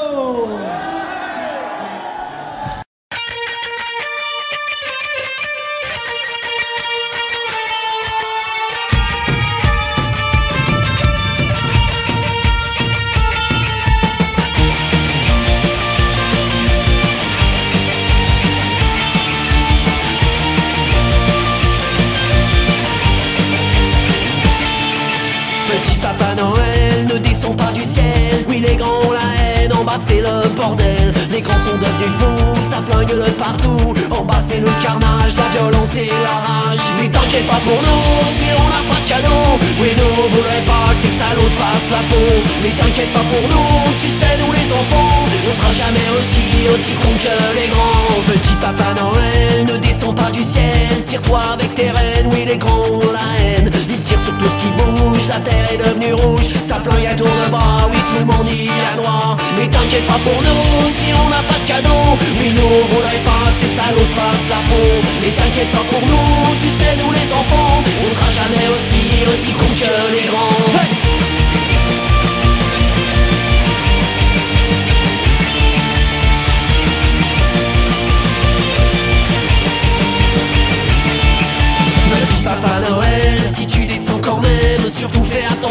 pas 60.12 60.20
pour 60.30 60.42
nous, 60.42 60.90
si 60.98 61.08
on 61.14 61.30
n'a 61.30 61.44
pas 61.44 61.60
de 61.60 61.68
cadeau. 61.68 62.04
Oui 62.40 62.52
nous 62.52 62.74
voudrait 62.92 63.24
pas 63.30 63.44
que 63.52 63.58
ces 63.62 63.72
salauds 63.78 64.10
te 64.10 64.16
fassent 64.20 64.50
la 64.50 64.62
peau. 64.70 64.88
Mais 65.22 65.32
t'inquiète 65.32 65.72
pas 65.72 65.86
pour 65.92 66.04
nous, 66.12 66.56
tu 66.62 66.70
sais 66.70 66.96
nous 67.02 67.12
les 67.12 67.30
enfants 67.40 67.84
On 68.04 68.08
sera 68.14 68.30
jamais 68.40 68.68
aussi, 68.74 69.04
aussi 69.32 69.52
cons 69.54 69.76
que 69.82 69.94
les 70.16 70.26
grands 70.30 71.01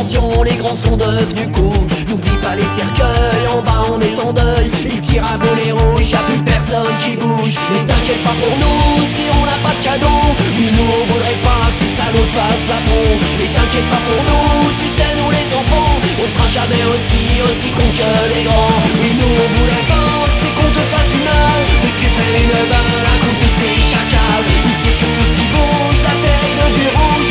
attention, 0.01 0.43
les 0.43 0.57
grands 0.57 0.75
sont 0.75 0.97
devenus 0.97 1.49
cons. 1.53 1.85
N'oublie 2.09 2.37
pas 2.41 2.57
les 2.57 2.65
cercueils, 2.75 3.47
en 3.53 3.61
bas 3.61 3.85
on 3.93 4.01
est 4.01 4.19
en 4.19 4.33
deuil. 4.33 4.71
Ils 4.89 5.01
tirent 5.01 5.27
à 5.27 5.37
bonnet 5.37 5.73
rouge, 5.73 6.11
y'a 6.11 6.25
plus 6.25 6.41
personne 6.43 6.97
qui 7.01 7.17
bouge. 7.17 7.59
Mais 7.73 7.85
t'inquiète 7.85 8.23
pas 8.25 8.37
pour 8.41 8.57
nous, 8.57 9.05
si 9.13 9.29
on 9.29 9.45
n'a 9.45 9.59
pas 9.61 9.77
de 9.77 9.85
cadeau. 9.85 10.21
Oui, 10.57 10.73
nous 10.73 10.89
on 10.89 11.05
voudrait 11.13 11.41
pas 11.45 11.69
que 11.69 11.85
ces 11.85 11.93
salauds 12.01 12.25
te 12.25 12.33
fassent 12.33 12.69
la 12.73 12.81
peau. 12.89 13.09
Mais 13.39 13.49
t'inquiète 13.53 13.89
pas 13.93 14.03
pour 14.09 14.23
nous, 14.25 14.73
tu 14.81 14.89
sais, 14.89 15.13
nous 15.21 15.31
les 15.31 15.49
enfants, 15.53 15.93
on 16.17 16.27
sera 16.33 16.47
jamais 16.49 16.85
aussi, 16.89 17.45
aussi 17.45 17.69
cons 17.77 17.93
que 17.93 18.11
les 18.33 18.45
grands. 18.49 18.81
Oui, 19.05 19.11
nous 19.21 19.33
on 19.37 19.49
voudrait 19.53 19.89
pas, 19.93 20.17
c'est 20.41 20.53
qu'on 20.57 20.71
te 20.73 20.85
fasse 20.93 21.13
du 21.13 21.21
mal. 21.21 21.61
Mais 21.85 21.93
tu 22.01 22.09
prennes 22.09 22.41
une 22.41 22.57
balle 22.73 23.05
à 23.05 23.17
cause 23.21 23.39
de 23.45 23.49
ces 23.61 23.77
chacals. 23.93 24.49
Ils 24.65 24.79
tirent 24.81 24.97
sur 24.97 25.13
tout 25.13 25.27
ce 25.29 25.35
qui 25.37 25.47
bouge, 25.53 26.01
la 26.09 26.15
terre 26.25 26.45
est 26.49 26.57
devenue 26.57 26.89
rouge. 26.97 27.30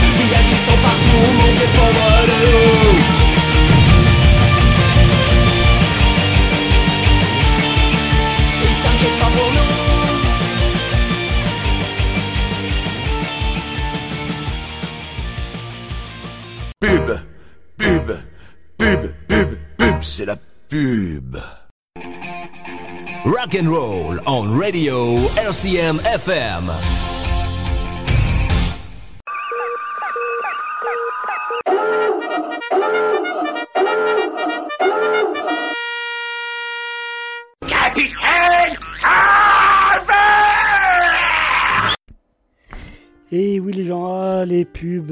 Sang 0.69 0.77
partout, 0.83 1.25
mon 1.39 1.51
dieu 1.55 1.67
pauvre 1.73 2.09
de 2.29 2.39
nous. 2.51 2.97
Et 8.65 8.75
t'inquiète 8.83 9.17
pas 9.19 9.31
pour 9.35 9.49
nous. 9.57 9.71
Pub, 16.81 17.07
pub, 17.77 18.17
pub, 18.77 19.13
pub, 19.27 19.57
pub, 19.77 20.03
c'est 20.03 20.25
la 20.25 20.35
pub. 20.69 21.37
Rock 23.25 23.55
and 23.55 23.69
roll 23.69 24.21
on 24.27 24.55
radio 24.55 25.17
RCM 25.35 25.99
FM. 26.05 27.08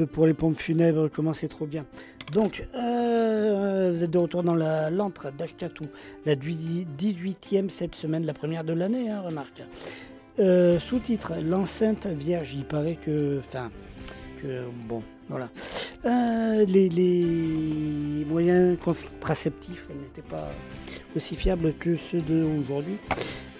Pour 0.06 0.26
les 0.26 0.34
pompes 0.34 0.56
funèbres, 0.56 1.08
comment 1.08 1.32
c'est 1.32 1.48
trop 1.48 1.66
bien. 1.66 1.86
Donc, 2.32 2.66
euh, 2.74 3.92
vous 3.94 4.04
êtes 4.04 4.10
de 4.10 4.18
retour 4.18 4.42
dans 4.42 4.54
la 4.54 4.90
l'antre 4.90 5.32
d'Ashkatou, 5.32 5.84
la 6.26 6.34
18e 6.34 7.70
cette 7.70 7.94
semaine, 7.94 8.26
la 8.26 8.34
première 8.34 8.64
de 8.64 8.74
l'année, 8.74 9.10
hein, 9.10 9.22
remarque. 9.22 9.62
Euh, 10.38 10.78
Sous-titre, 10.78 11.34
l'enceinte 11.42 12.06
vierge, 12.06 12.54
il 12.54 12.64
paraît 12.64 12.96
que... 12.96 13.40
Enfin, 13.40 13.70
que... 14.42 14.64
Bon, 14.86 15.02
voilà. 15.28 15.48
Euh, 16.04 16.64
les, 16.66 18.24
moyens 18.28 18.78
contraceptifs 18.78 19.88
n'étaient 20.00 20.28
pas 20.28 20.50
aussi 21.16 21.34
fiables 21.34 21.74
que 21.74 21.96
ceux 21.96 22.20
d'aujourd'hui. 22.20 22.96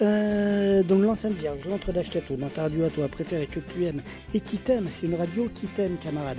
Euh, 0.00 0.84
donc 0.84 1.02
l'enceinte 1.02 1.32
vierge, 1.32 1.58
l'entre 1.68 1.90
d'Ashkatou, 1.90 2.36
dans 2.36 2.48
ta 2.48 2.62
radio 2.62 2.84
à 2.84 2.90
toi 2.90 3.08
préférée 3.08 3.46
que 3.46 3.58
tu 3.58 3.84
aimes 3.84 4.02
et 4.32 4.40
qui 4.40 4.58
t'aime, 4.58 4.86
c'est 4.90 5.06
une 5.06 5.16
radio 5.16 5.48
qui 5.52 5.66
t'aime 5.66 5.96
camarade, 6.02 6.38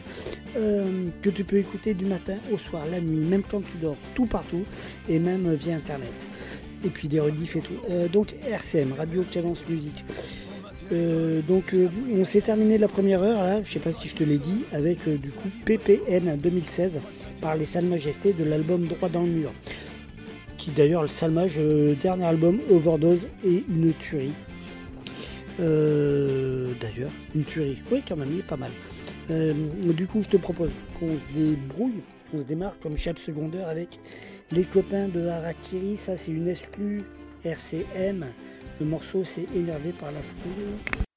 Euh, 0.58 1.10
que 1.22 1.30
tu 1.30 1.43
peux 1.43 1.58
écouter 1.58 1.93
du 1.93 2.06
matin 2.06 2.38
au 2.52 2.58
soir, 2.58 2.84
la 2.89 3.00
nuit, 3.00 3.20
même 3.20 3.43
quand 3.43 3.62
tu 3.62 3.78
dors, 3.82 3.97
tout 4.16 4.26
partout 4.26 4.64
et 5.08 5.20
même 5.20 5.54
via 5.54 5.76
internet. 5.76 6.14
Et 6.86 6.89
puis 6.89 7.08
des 7.08 7.20
rediffs 7.20 7.58
et 7.58 7.62
tout. 7.62 7.78
Donc 8.12 8.34
RCM, 8.47 8.93
Radio 8.93 9.24
Cadence 9.30 9.60
Musique. 9.68 10.06
Euh, 10.91 11.41
donc 11.41 11.73
euh, 11.73 11.87
on 12.15 12.25
s'est 12.25 12.41
terminé 12.41 12.77
la 12.77 12.87
première 12.87 13.21
heure 13.21 13.43
là, 13.43 13.61
je 13.63 13.71
sais 13.71 13.79
pas 13.79 13.93
si 13.93 14.07
je 14.07 14.15
te 14.15 14.23
l'ai 14.23 14.39
dit, 14.39 14.65
avec 14.71 14.97
euh, 15.07 15.17
du 15.17 15.29
coup 15.29 15.49
PPN 15.65 16.35
2016 16.35 16.99
par 17.41 17.55
les 17.55 17.65
Salles 17.65 17.85
Majestés 17.85 18.33
de 18.33 18.43
l'album 18.43 18.87
Droit 18.87 19.09
dans 19.09 19.21
le 19.21 19.29
mur. 19.29 19.51
Qui 20.57 20.71
d'ailleurs 20.71 21.03
le 21.03 21.07
Salmage, 21.07 21.57
euh, 21.57 21.95
dernier 21.95 22.25
album 22.25 22.59
Overdose 22.69 23.27
et 23.45 23.63
une 23.69 23.93
tuerie. 23.93 24.33
D'ailleurs, 25.59 27.11
une 27.35 27.43
tuerie. 27.43 27.77
Oui 27.91 28.01
quand 28.07 28.15
même, 28.15 28.29
il 28.31 28.39
est 28.39 28.43
pas 28.43 28.57
mal. 28.57 28.71
Du 29.29 30.07
coup 30.07 30.23
je 30.23 30.29
te 30.29 30.37
propose 30.37 30.71
qu'on 30.99 31.09
se 31.09 31.37
débrouille, 31.37 32.01
qu'on 32.31 32.39
se 32.39 32.45
démarre 32.45 32.75
comme 32.81 32.97
chaque 32.97 33.19
secondaire 33.19 33.67
avec 33.67 33.99
les 34.51 34.63
copains 34.63 35.07
de 35.09 35.27
Harakiri, 35.27 35.97
ça 35.97 36.17
c'est 36.17 36.31
une 36.31 36.47
exclue 36.47 37.01
RCM. 37.43 38.25
Le 38.80 38.86
morceau 38.86 39.23
c'est 39.25 39.47
énervé 39.55 39.91
par 39.91 40.11
la 40.11 40.21
foule. 40.21 41.09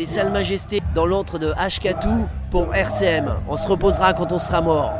Des 0.00 0.06
Salles 0.06 0.32
Majestés 0.32 0.80
dans 0.94 1.04
l'antre 1.04 1.38
de 1.38 1.52
Ashkatou 1.58 2.26
pour 2.50 2.74
RCM. 2.74 3.34
On 3.46 3.58
se 3.58 3.68
reposera 3.68 4.14
quand 4.14 4.32
on 4.32 4.38
sera 4.38 4.62
mort. 4.62 4.94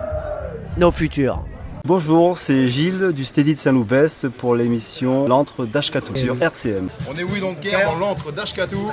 Nos 0.76 0.90
futurs. 0.90 1.42
Bonjour, 1.86 2.36
c'est 2.36 2.68
Gilles 2.68 3.12
du 3.12 3.24
Steady 3.24 3.54
de 3.54 3.58
Saint-Loupès 3.58 4.26
pour 4.36 4.54
l'émission 4.54 5.26
L'antre 5.26 5.64
d'Ashkatou 5.64 6.14
sur 6.14 6.42
RCM. 6.42 6.90
On 7.08 7.16
est 7.16 7.22
oui 7.22 7.40
donc 7.40 7.60
guerre 7.60 7.90
dans 7.90 7.98
l'antre 7.98 8.30
d'Ashkatou. 8.30 8.90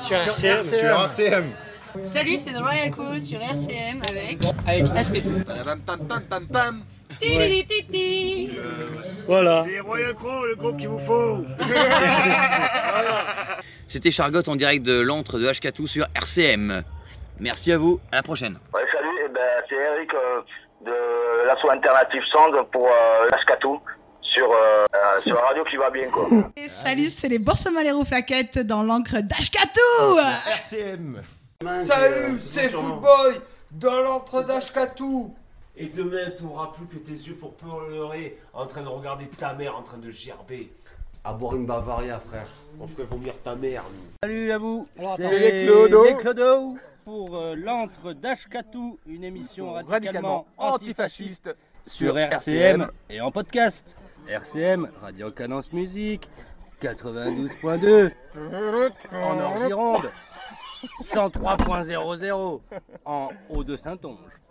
Sur 0.00 0.16
RCM. 0.16 0.62
Sur 0.64 1.00
RCM. 1.00 1.44
Salut, 2.06 2.38
c'est 2.38 2.52
The 2.52 2.60
Royal 2.60 2.90
Crew 2.90 3.16
sur 3.20 3.40
RCM 3.40 4.02
avec. 4.08 4.38
Avec 4.66 4.90
Ashketou. 4.96 5.30
Pam 5.46 5.78
pam 5.86 6.22
pam 6.28 6.46
pam. 6.48 6.80
Titi, 7.20 7.64
titi. 7.66 8.50
Voilà. 9.28 9.64
Les 9.64 9.78
Royal 9.78 10.12
Crow, 10.14 10.44
le 10.44 10.56
groupe 10.56 10.76
qu'il 10.76 10.88
vous 10.88 10.98
faut 10.98 11.44
C'était 13.86 14.10
Chargotte 14.10 14.48
en 14.48 14.56
direct 14.56 14.84
de 14.84 15.00
l'antre 15.00 15.38
de 15.38 15.46
H4 15.46 15.86
sur 15.86 16.06
RCM. 16.14 16.82
Merci 17.38 17.72
à 17.72 17.78
vous, 17.78 18.00
à 18.12 18.16
la 18.16 18.22
prochaine. 18.22 18.58
Ouais, 18.74 18.82
salut, 18.92 19.08
eh 19.24 19.28
ben, 19.28 19.40
c'est 19.68 19.76
Eric 19.76 20.12
euh, 20.14 20.40
de 20.84 21.46
l'asso 21.46 21.68
Alternative 21.70 22.22
Sound 22.32 22.56
pour 22.72 22.86
euh, 22.86 23.28
sur, 24.36 24.50
euh, 24.52 24.84
euh, 24.94 25.20
sur 25.20 25.34
la 25.34 25.40
radio 25.42 25.64
qui 25.64 25.76
va 25.76 25.90
bien 25.90 26.08
quoi. 26.10 26.28
Et 26.56 26.68
salut, 26.68 27.06
c'est 27.06 27.28
les 27.28 27.38
Bourses 27.38 27.70
Malérou 27.70 28.04
Flaquettes 28.04 28.58
dans 28.58 28.82
l'encre 28.82 29.20
d'Ashkatou 29.20 30.18
RCM 30.52 31.22
Salut, 31.84 32.38
c'est 32.38 32.68
Footboy 32.68 33.40
dans 33.70 34.02
l'entre 34.02 34.42
d'Ashkatou 34.42 35.34
Et 35.76 35.86
demain, 35.86 36.30
t'auras 36.38 36.72
plus 36.72 36.86
que 36.86 37.02
tes 37.02 37.12
yeux 37.12 37.34
pour 37.34 37.54
pleurer 37.54 38.38
en 38.52 38.66
train 38.66 38.82
de 38.82 38.88
regarder 38.88 39.26
ta 39.28 39.54
mère 39.54 39.76
en 39.76 39.82
train 39.82 39.98
de 39.98 40.10
gerber. 40.10 40.70
À 41.26 41.32
boire 41.32 41.56
une 41.56 41.66
Bavaria, 41.66 42.20
frère. 42.20 42.46
On 42.78 42.86
ferait 42.86 43.02
vomir 43.02 43.34
ta 43.42 43.56
mère, 43.56 43.82
nous. 43.82 44.12
Salut 44.22 44.52
à 44.52 44.58
vous. 44.58 44.86
C'est 45.16 45.40
les 45.40 45.64
Clodo. 45.64 46.04
Les 46.04 46.14
Clodo 46.14 46.76
pour 47.04 47.36
euh, 47.36 47.56
l'antre 47.56 48.12
d'Ashkatou, 48.12 49.00
une 49.08 49.24
émission 49.24 49.72
radicalement, 49.72 50.46
antifasciste 50.56 51.52
sur 51.84 52.16
RCM 52.16 52.88
et 53.10 53.20
en 53.20 53.32
podcast. 53.32 53.96
RCM, 54.28 54.88
Radio 55.02 55.32
Cadence 55.32 55.72
Musique, 55.72 56.28
92.2 56.80 58.12
en 59.12 59.40
Orgironde, 59.40 60.08
103.00 61.12 62.60
en 63.04 63.30
Haut-de-Saintonge. 63.50 64.45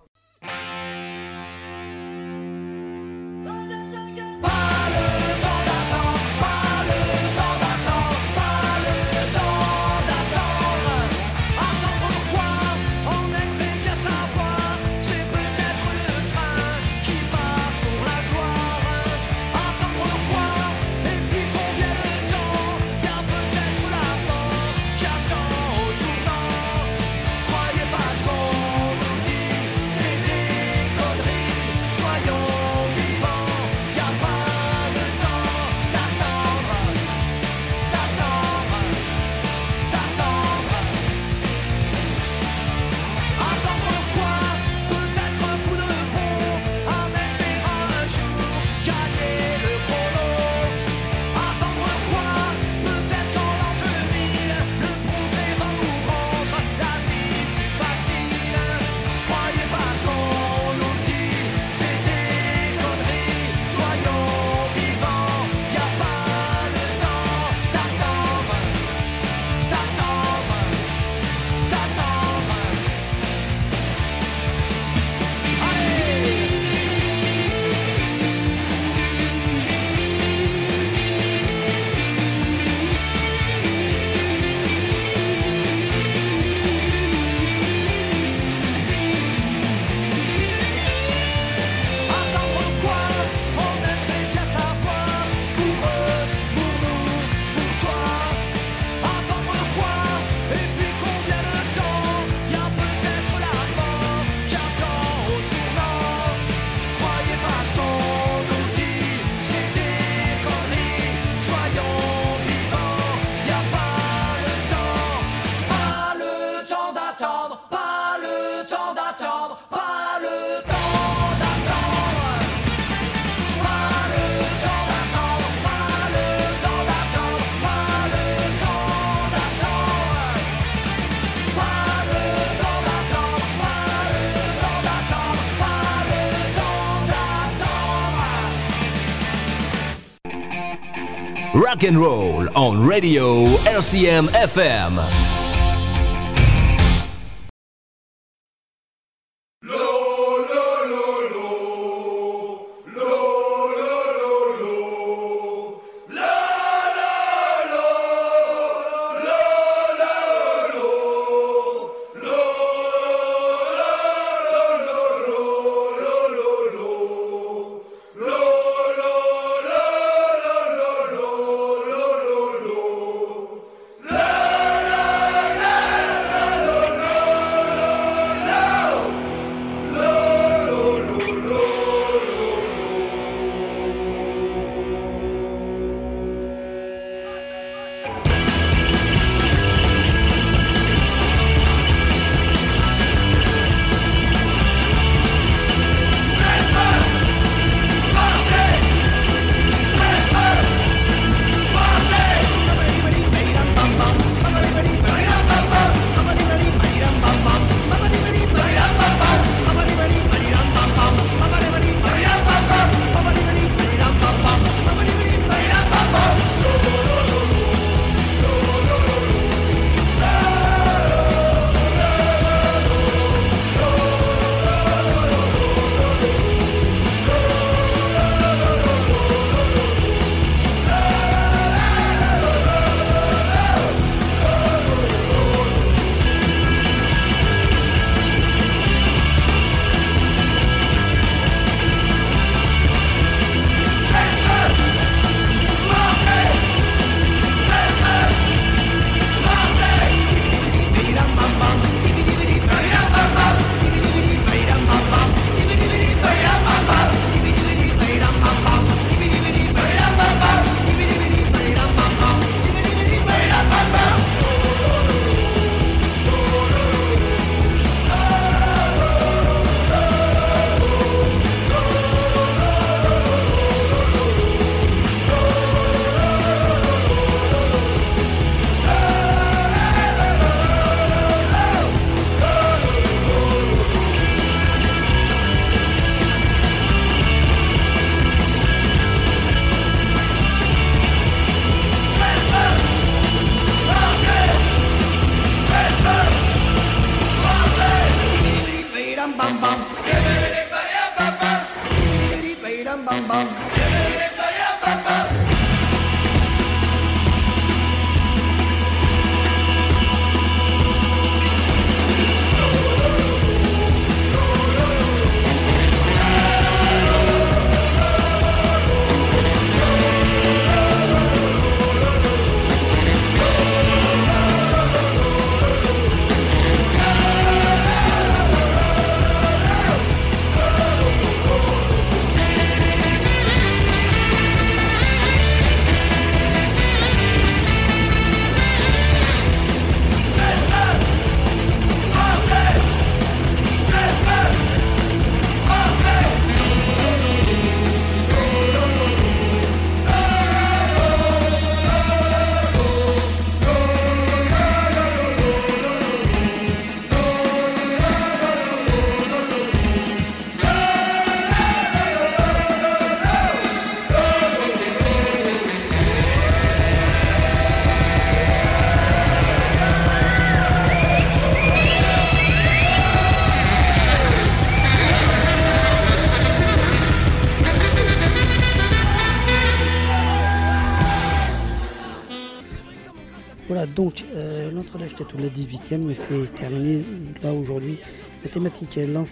And 141.85 141.99
roll 141.99 142.47
on 142.57 142.81
Radio 142.81 143.45
RCM 143.65 144.27
FM. 144.29 145.34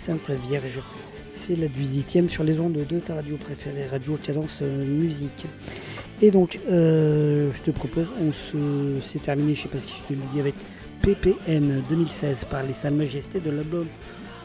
L'enceinte 0.08 0.32
vierge. 0.48 0.80
C'est 1.34 1.56
la 1.56 1.68
18e 1.68 2.30
sur 2.30 2.44
les 2.44 2.60
ondes 2.60 2.74
de 2.74 3.00
ta 3.00 3.16
radio 3.16 3.38
préférée, 3.38 3.88
Radio 3.88 4.18
Cadence 4.22 4.60
euh, 4.62 4.86
Musique. 4.86 5.46
Et 6.22 6.32
donc, 6.32 6.60
euh, 6.70 7.52
je 7.54 7.62
te 7.62 7.72
propose, 7.72 8.08
on 8.20 8.32
se, 8.32 9.02
c'est 9.06 9.22
terminé, 9.22 9.54
je 9.54 9.62
sais 9.64 9.68
pas 9.68 9.80
si 9.80 9.94
je 9.96 10.14
te 10.14 10.20
le 10.20 10.26
dis, 10.34 10.40
avec 10.40 10.56
PPN 11.02 11.82
2016 11.90 12.46
par 12.50 12.64
les 12.64 12.74
Sa 12.74 12.92
Majesté 12.92 13.40
de 13.40 13.50
l'album 13.50 13.88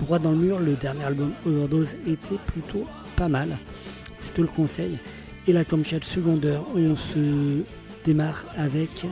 Droit 0.00 0.18
dans 0.18 0.30
le 0.30 0.36
mur. 0.36 0.60
Le 0.60 0.74
dernier 0.74 1.04
album 1.04 1.32
Overdose 1.44 1.94
était 2.06 2.38
plutôt 2.46 2.86
pas 3.16 3.28
mal. 3.28 3.48
Je 4.22 4.28
te 4.28 4.40
le 4.40 4.48
conseille. 4.48 4.98
Et 5.46 5.52
là, 5.52 5.64
comme 5.64 5.84
chaque 5.84 6.04
secondaire, 6.04 6.62
on 6.74 6.96
se 6.96 7.62
démarre 8.04 8.44
avec 8.56 9.06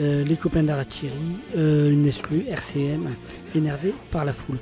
euh, 0.00 0.22
les 0.24 0.36
copains 0.36 0.62
d'Arakiri, 0.62 1.12
une 1.56 2.06
exclue 2.06 2.44
RCM, 2.48 3.08
énervé 3.54 3.94
par 4.10 4.24
la 4.24 4.32
foule. 4.34 4.58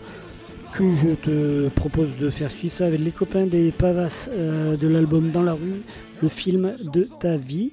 Que 0.75 0.97
je 0.97 1.15
te 1.15 1.69
propose 1.69 2.17
de 2.19 2.31
faire 2.31 2.51
suivre 2.51 2.75
ça 2.75 2.87
avec 2.87 2.99
les 2.99 3.13
copains 3.13 3.47
des 3.47 3.71
Pavas 3.71 4.29
euh, 4.33 4.77
de 4.77 4.89
l'album 4.89 5.31
Dans 5.31 5.45
la 5.45 5.53
rue, 5.53 5.83
le 6.21 6.29
film 6.29 6.75
de 6.93 7.07
ta 7.21 7.37
vie. 7.37 7.71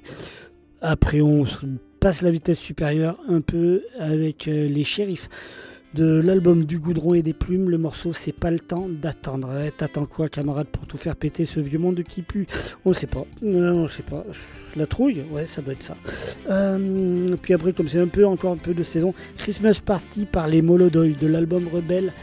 Après, 0.82 1.22
on 1.22 1.46
se 1.46 1.66
passe 2.00 2.22
la 2.22 2.30
vitesse 2.30 2.60
supérieure 2.60 3.18
un 3.28 3.42
peu 3.42 3.82
avec 4.00 4.48
euh, 4.48 4.70
les 4.70 4.84
shérifs 4.84 5.30
de 5.96 6.22
l'album 6.22 6.66
Du 6.66 6.78
Goudron 6.78 7.16
et 7.16 7.24
des 7.24 7.34
Plumes. 7.34 7.72
Le 7.72 7.80
morceau 7.80 8.14
C'est 8.14 8.36
pas 8.36 8.52
le 8.52 8.60
temps 8.60 8.88
d'attendre. 8.88 9.50
Ouais, 9.50 9.72
T'attends 9.72 10.06
quoi, 10.06 10.30
camarade, 10.30 10.68
pour 10.68 10.86
tout 10.86 10.98
faire 10.98 11.16
péter 11.16 11.48
ce 11.48 11.60
vieux 11.60 11.80
monde 11.80 12.04
qui 12.04 12.22
pue? 12.22 12.46
On 12.86 12.94
sait 12.94 13.08
pas. 13.08 13.26
Euh, 13.44 13.72
on 13.72 13.88
sait 13.88 14.04
pas. 14.04 14.24
La 14.76 14.86
trouille? 14.86 15.24
Ouais, 15.32 15.48
ça 15.48 15.64
doit 15.64 15.74
être 15.74 15.82
ça. 15.82 15.98
Euh, 16.52 17.26
puis 17.42 17.56
après, 17.56 17.74
comme 17.74 17.90
c'est 17.90 18.00
un 18.00 18.08
peu 18.08 18.28
encore 18.28 18.54
un 18.54 18.58
peu 18.58 18.76
de 18.76 18.84
saison, 18.84 19.16
Christmas 19.38 19.80
Party 19.84 20.28
par 20.28 20.48
les 20.48 20.62
Molodoy 20.62 21.16
de 21.20 21.26
l'album 21.26 21.68
Rebelle 21.68 22.14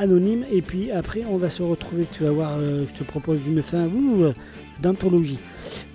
anonyme. 0.00 0.44
Et 0.50 0.62
puis 0.62 0.90
après, 0.90 1.24
on 1.28 1.36
va 1.36 1.50
se 1.50 1.62
retrouver. 1.62 2.06
Tu 2.12 2.24
vas 2.24 2.30
voir, 2.30 2.52
euh, 2.58 2.84
je 2.88 2.98
te 2.98 3.04
propose 3.04 3.40
une 3.46 3.62
fin 3.62 3.86
euh, 3.86 4.32
d'anthologie. 4.80 5.38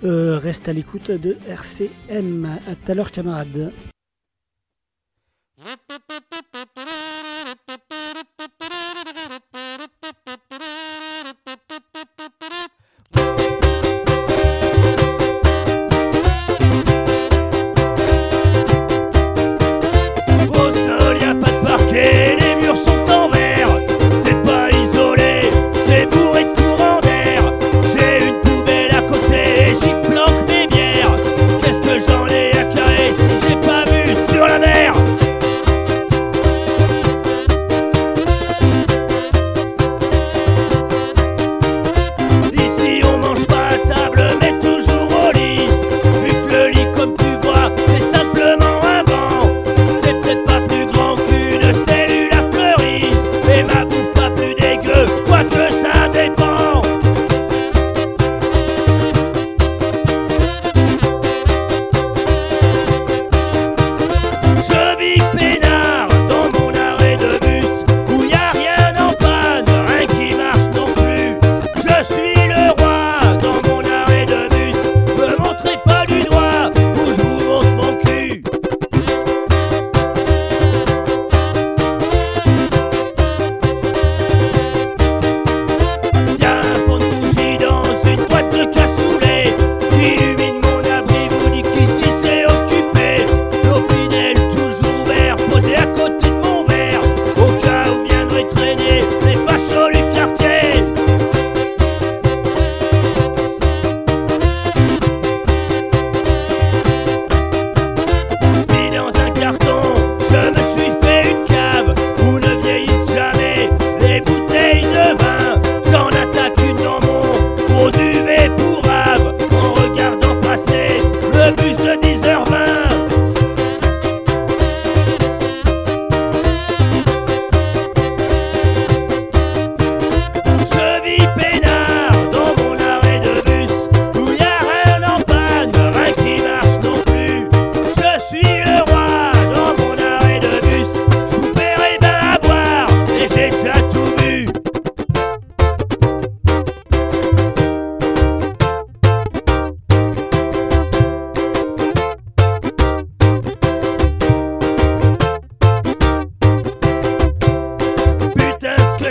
Euh, 0.04 0.38
reste 0.38 0.68
à 0.68 0.72
l'écoute 0.72 1.10
de 1.10 1.36
RCM. 1.48 2.46
À 2.68 2.74
tout 2.74 2.92
à 2.92 2.94
l'heure, 2.94 3.10
camarade. 3.10 3.72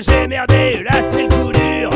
J'ai 0.01 0.27
merdé, 0.27 0.83
là 0.83 1.01
c'est 1.11 1.23
le 1.23 1.29
coup 1.29 1.51
dur. 1.51 1.89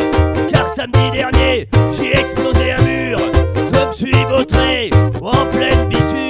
Car 0.49 0.69
samedi 0.69 1.11
dernier, 1.11 1.67
j'ai 1.97 2.17
explosé 2.17 2.71
un 2.71 2.81
mur. 2.81 3.19
Je 3.55 3.87
me 3.87 3.93
suis 3.93 4.23
vautré 4.25 4.89
en 5.21 5.45
pleine 5.47 5.87
biture 5.87 6.28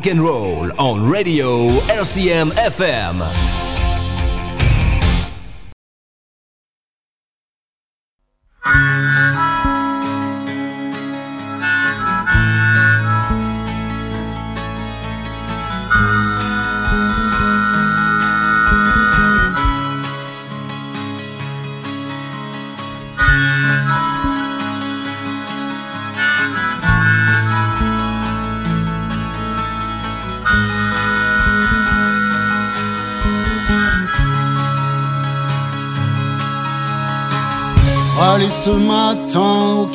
Rock 0.00 0.06
and 0.06 0.22
roll 0.22 0.80
on 0.80 1.10
radio 1.10 1.68
RCM 1.80 2.52
FM. 2.52 3.59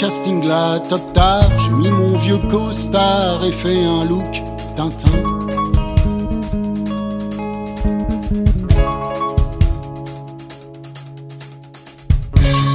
Casting 0.06 0.48
là 0.48 0.80
top 0.80 1.02
tard. 1.14 1.50
J'ai 1.60 1.72
mis 1.72 1.90
mon 1.90 2.16
vieux 2.18 2.38
costard 2.52 3.44
et 3.44 3.52
fait 3.52 3.84
un 3.86 4.06
look 4.06 4.34
Tintin. 4.76 5.18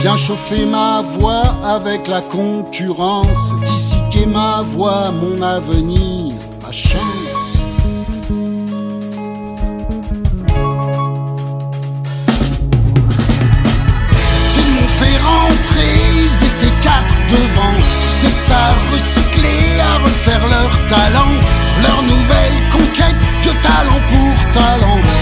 Bien 0.01 0.16
chauffé 0.16 0.65
ma 0.66 1.02
voix 1.02 1.44
avec 1.62 2.09
la 2.09 2.20
concurrence. 2.20 3.55
Disséquer 3.65 4.27
ma 4.27 4.62
voix, 4.62 5.12
mon 5.12 5.40
avenir, 5.40 6.20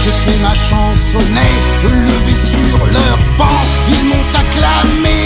J'ai 0.08 0.30
fait 0.30 0.38
ma 0.42 0.54
chansonnette, 0.54 1.66
levé 1.84 2.34
sur 2.34 2.78
leur 2.78 3.18
banc. 3.36 3.60
Ils 3.90 4.04
m'ont 4.08 4.30
acclamé, 4.42 5.20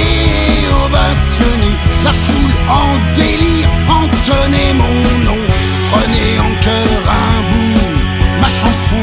ovationné. 0.84 1.70
La 2.02 2.12
foule 2.12 2.56
en 2.68 2.90
délire 3.14 3.68
entonnait 3.86 4.74
mon 4.74 4.96
nom. 5.28 5.40
Prenez 5.88 6.30
en 6.40 6.52
cœur 6.60 7.02
un 7.06 7.42
bout 7.52 8.40
ma 8.40 8.48
chanson. 8.48 8.96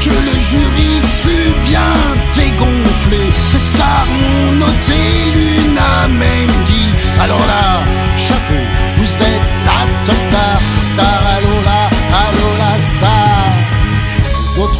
Que 0.00 0.10
le 0.28 0.38
jury 0.48 1.00
fut 1.22 1.54
bien 1.64 1.94
dégonflé. 2.34 3.22
Ces 3.48 3.58
stars 3.58 4.06
m'ont 4.20 4.52
noté, 4.64 5.00
l'une 5.34 5.78
a 5.78 6.06
même 6.06 6.56
dit. 6.66 6.92
Alors 7.20 7.44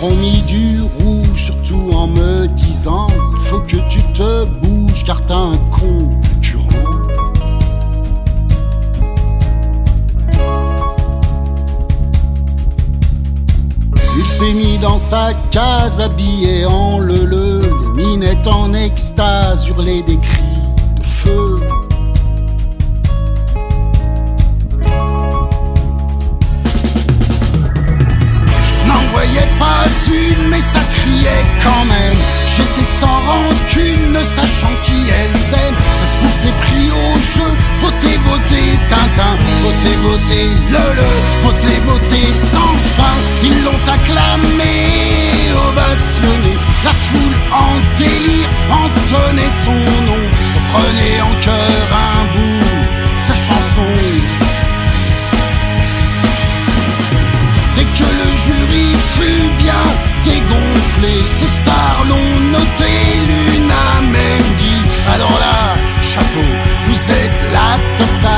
Les 0.04 0.10
autres 0.10 0.16
ont 0.16 0.20
mis 0.20 0.42
du 0.42 0.80
rouge, 0.82 1.44
surtout 1.46 1.90
en 1.92 2.06
me 2.06 2.46
disant 2.46 3.06
Il 3.34 3.40
faut 3.40 3.60
que 3.60 3.76
tu 3.88 4.02
te 4.12 4.44
bouges 4.44 5.04
car 5.04 5.24
t'as 5.24 5.34
un 5.34 5.56
concurrent. 5.70 6.68
Il 14.16 14.28
s'est 14.28 14.52
mis 14.52 14.78
dans 14.78 14.98
sa 14.98 15.32
case 15.50 16.00
habillé 16.00 16.66
en 16.66 16.98
leu-leu, 16.98 17.60
les 17.96 18.04
minettes 18.04 18.46
en 18.46 18.72
extase, 18.74 19.68
hurler 19.68 20.02
des 20.02 20.18
cris 20.18 20.43
ne 33.82 34.22
sachant 34.22 34.74
qui 34.82 34.94
elle 35.08 35.38
s'aime. 35.38 35.74
Facebook 36.00 36.34
s'est 36.34 36.56
pris 36.60 36.90
au 36.90 37.18
jeu, 37.18 37.50
votez, 37.80 38.18
votez, 38.24 38.78
Tintin, 38.88 39.36
votez, 39.62 39.96
votez, 40.02 40.48
le 40.70 40.84
le, 40.98 41.10
votez, 41.42 41.80
votez, 41.86 42.34
sans 42.34 42.74
fin. 42.96 43.16
Ils 43.42 43.64
l'ont 43.64 43.92
acclamé, 43.92 44.74
ovationné. 45.68 46.54
La 46.84 46.92
foule 46.92 47.36
en 47.52 47.74
délire 47.96 48.48
entonnait 48.70 49.54
son 49.64 49.80
nom. 50.06 50.24
Prenez 50.72 51.20
en 51.20 51.40
cœur 51.40 51.86
un 51.92 52.24
bout 52.32 52.94
sa 53.18 53.34
chanson. 53.34 53.82
Que 57.96 58.02
le 58.02 58.36
jury 58.36 58.96
fut 59.14 59.50
bien 59.58 59.84
dégonflé, 60.24 61.26
ces 61.26 61.48
stars 61.48 62.04
l'ont 62.08 62.40
noté, 62.50 62.92
l'une 63.28 63.70
a 63.70 64.00
même 64.00 64.56
dit 64.58 64.82
Alors 65.14 65.36
là, 65.38 65.76
chapeau, 66.02 66.50
vous 66.86 67.10
êtes 67.10 67.42
la 67.52 67.78
top 67.96 68.33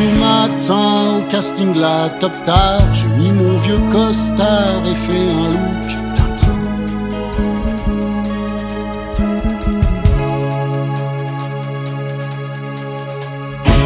Ce 0.00 0.04
matin 0.18 1.18
au 1.18 1.22
casting 1.28 1.74
la 1.74 2.08
top 2.20 2.32
star 2.32 2.80
J'ai 2.94 3.08
mis 3.08 3.32
mon 3.32 3.54
vieux 3.58 3.80
costard 3.92 4.82
et 4.86 4.94
fait 4.94 5.28
un 5.30 5.50
look. 5.50 5.80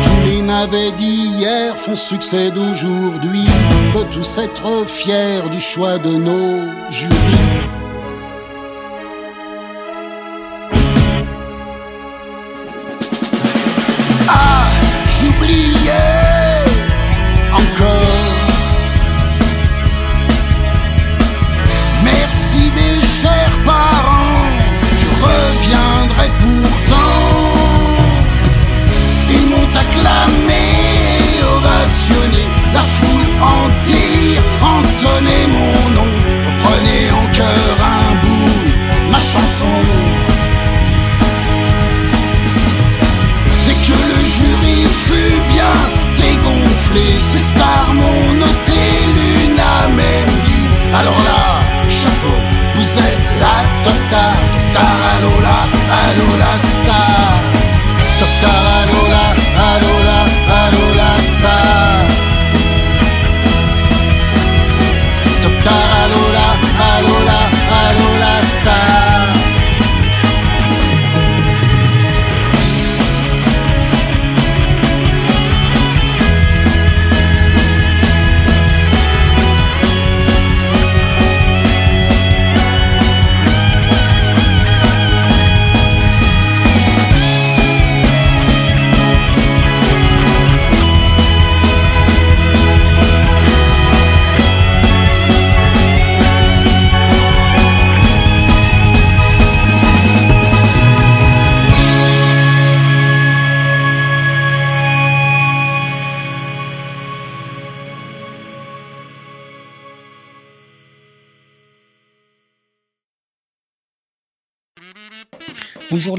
Tous 0.04 0.20
les 0.26 0.42
navets 0.42 0.92
d'hier 0.92 1.76
font 1.76 1.96
succès 1.96 2.52
d'aujourd'hui. 2.52 3.46
On 3.72 3.98
peut 3.98 4.06
tous 4.12 4.38
être 4.38 4.86
fiers 4.86 5.48
du 5.50 5.60
choix 5.60 5.98
de 5.98 6.10
nos 6.10 6.90
jurys 6.90 7.13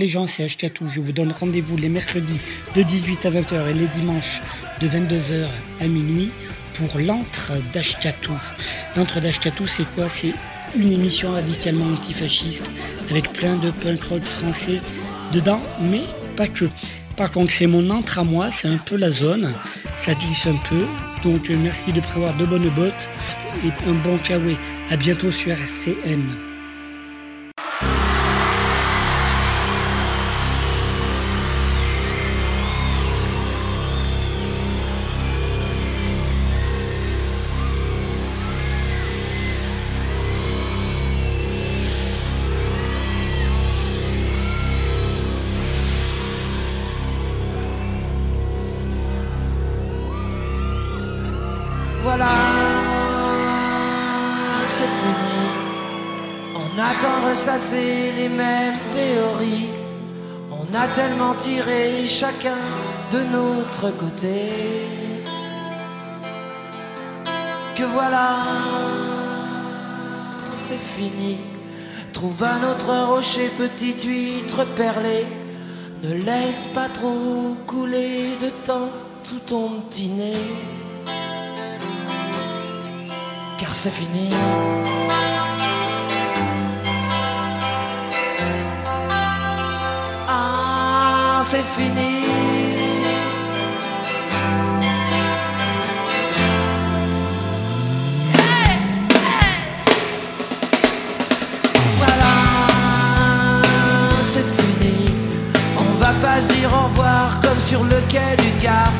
gens, 0.08 0.28
c'est 0.28 0.44
Ashkatou. 0.44 0.90
Je 0.90 1.00
vous 1.00 1.12
donne 1.12 1.32
rendez-vous 1.32 1.78
les 1.78 1.90
mercredis 1.90 2.40
de 2.76 2.82
18 2.82 3.26
à 3.26 3.32
20h 3.32 3.70
et 3.70 3.74
les 3.74 3.88
dimanches 3.88 4.42
de 4.82 4.88
22h 4.88 5.48
à 5.82 5.88
minuit 5.88 6.32
pour 6.76 7.00
l'antre 7.00 7.54
d'Ashkatou. 7.74 8.34
L'antre 8.96 9.20
d'Ashkatou, 9.20 9.68
c'est 9.68 9.86
quoi? 9.96 10.10
C'est 10.10 10.34
une 10.78 10.92
émission 10.92 11.32
radicalement 11.32 11.86
antifasciste 11.94 12.70
avec 13.10 13.32
plein 13.34 13.56
de 13.56 13.72
punk 13.72 14.04
rock 14.04 14.24
français 14.24 14.82
dedans, 15.34 15.62
mais 15.82 16.04
pas 16.36 16.48
que. 16.48 16.66
Par 17.16 17.32
contre, 17.32 17.52
c'est 17.52 17.68
mon 17.68 17.90
antre 17.90 18.20
à 18.20 18.24
moi, 18.24 18.52
c'est 18.52 18.68
un 18.68 18.78
peu 18.78 18.98
la 18.98 19.10
zone, 19.10 19.54
ça 20.04 20.14
glisse 20.14 20.48
un 20.48 20.60
peu. 20.70 20.86
Donc 21.24 21.50
merci 21.64 21.94
de 21.94 22.02
prévoir 22.02 22.36
de 22.38 22.46
bonnes 22.46 22.70
bottes 22.70 22.94
et 23.64 23.90
un 23.90 23.94
bon 23.94 24.18
kawaii. 24.18 24.58
À 24.92 24.98
bientôt 24.98 25.32
sur 25.32 25.52
RCM. 25.52 26.45
Tant 57.46 57.52
ressassé 57.52 58.12
les 58.18 58.30
mêmes 58.30 58.80
théories. 58.92 59.70
On 60.52 60.76
a 60.76 60.88
tellement 60.88 61.36
tiré 61.36 62.06
chacun 62.06 62.58
de 63.12 63.24
notre 63.24 63.92
côté. 63.92 64.50
Que 67.76 67.84
voilà, 67.84 68.38
c'est 70.56 70.80
fini. 70.80 71.38
Trouve 72.14 72.44
un 72.44 72.64
autre 72.72 72.94
rocher, 73.08 73.50
petite 73.58 74.04
huître 74.04 74.66
perlée. 74.76 75.26
Ne 76.04 76.14
laisse 76.14 76.68
pas 76.74 76.90
trop 76.90 77.58
couler 77.68 78.38
de 78.42 78.50
temps 78.64 78.90
tout 79.24 79.40
ton 79.46 79.82
petit 79.82 80.08
nez. 80.08 80.34
Car 83.58 83.74
c'est 83.76 83.92
fini. 83.92 84.30
C'est 91.48 91.64
fini. 91.78 92.26
Hey, 98.34 98.72
hey. 99.42 99.58
Voilà, 101.98 102.36
c'est 104.24 104.48
fini. 104.58 105.14
On 105.78 105.92
va 106.00 106.14
pas 106.14 106.40
dire 106.40 106.72
au 106.74 106.88
revoir 106.88 107.40
comme 107.42 107.60
sur 107.60 107.84
le 107.84 108.02
quai 108.10 108.36
d'une 108.40 108.60
gare. 108.60 108.94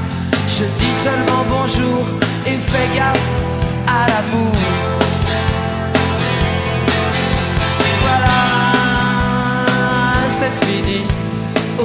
Je 0.48 0.66
dis 0.80 0.96
seulement 1.04 1.44
bonjour 1.50 2.06
et 2.46 2.58
fais 2.58 2.90
gaffe 2.96 3.30
à 3.88 4.08
l'amour. 4.08 4.95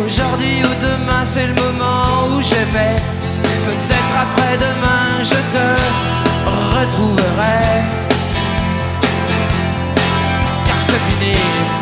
Aujourd'hui 0.05 0.62
ou 0.64 0.74
demain, 0.81 1.24
c'est 1.24 1.47
le 1.47 1.55
moment 1.55 2.27
où 2.28 2.40
j'aimais. 2.40 2.97
Peut-être 3.64 4.14
après-demain, 4.24 5.22
je 5.22 5.40
te 5.55 5.66
retrouverai. 6.78 7.82
Car 10.64 10.81
c'est 10.81 11.02
fini. 11.09 11.80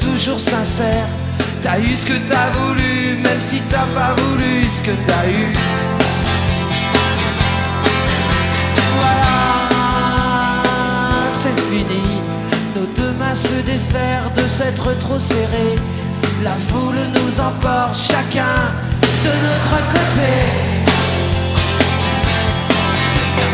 Toujours 0.00 0.40
sincère. 0.40 1.06
T'as 1.62 1.78
eu 1.78 1.96
ce 1.96 2.06
que 2.06 2.18
t'as 2.28 2.50
voulu, 2.50 3.16
même 3.22 3.40
si 3.40 3.60
t'as 3.70 3.86
pas 3.94 4.14
voulu 4.14 4.68
ce 4.68 4.82
que 4.82 4.90
t'as 5.06 5.26
eu. 5.28 5.52
Voilà, 8.96 9.34
c'est 11.30 11.60
fini. 11.70 12.20
Nos 12.76 12.86
deux 12.94 13.12
mains 13.18 13.34
se 13.34 13.62
desserrent 13.64 14.30
de 14.36 14.46
s'être 14.46 14.96
trop 14.98 15.18
serrées. 15.18 15.76
La 16.42 16.56
foule 16.68 17.02
nous 17.14 17.40
emporte 17.40 17.94
chacun 17.94 18.72
de 19.24 19.32
notre 19.46 19.76
côté. 19.92 20.32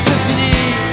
C'est 0.04 0.20
fini. 0.28 0.89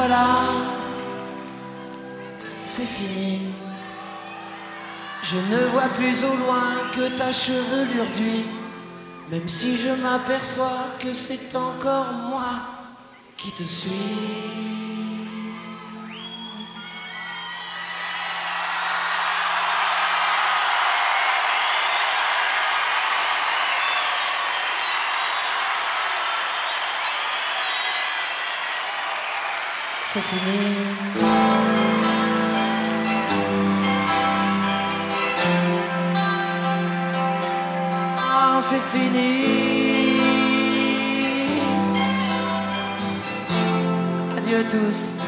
Voilà, 0.00 0.26
c'est 2.64 2.86
fini. 2.86 3.48
Je 5.24 5.38
ne 5.38 5.58
vois 5.72 5.88
plus 5.88 6.22
au 6.22 6.36
loin 6.36 6.68
que 6.94 7.08
ta 7.18 7.32
chevelure 7.32 8.06
d'huile, 8.14 8.44
même 9.28 9.48
si 9.48 9.76
je 9.76 9.88
m'aperçois 10.00 10.86
que 11.00 11.12
c'est 11.12 11.52
encore 11.56 12.12
moi 12.12 12.48
qui 13.36 13.50
te 13.50 13.64
suis. 13.64 14.87
C'est 30.18 30.24
fini. 30.24 30.58
Ah, 38.18 38.58
c'est 38.60 38.82
fini. 38.90 39.30
Adieu 44.36 44.64
tous. 44.68 45.27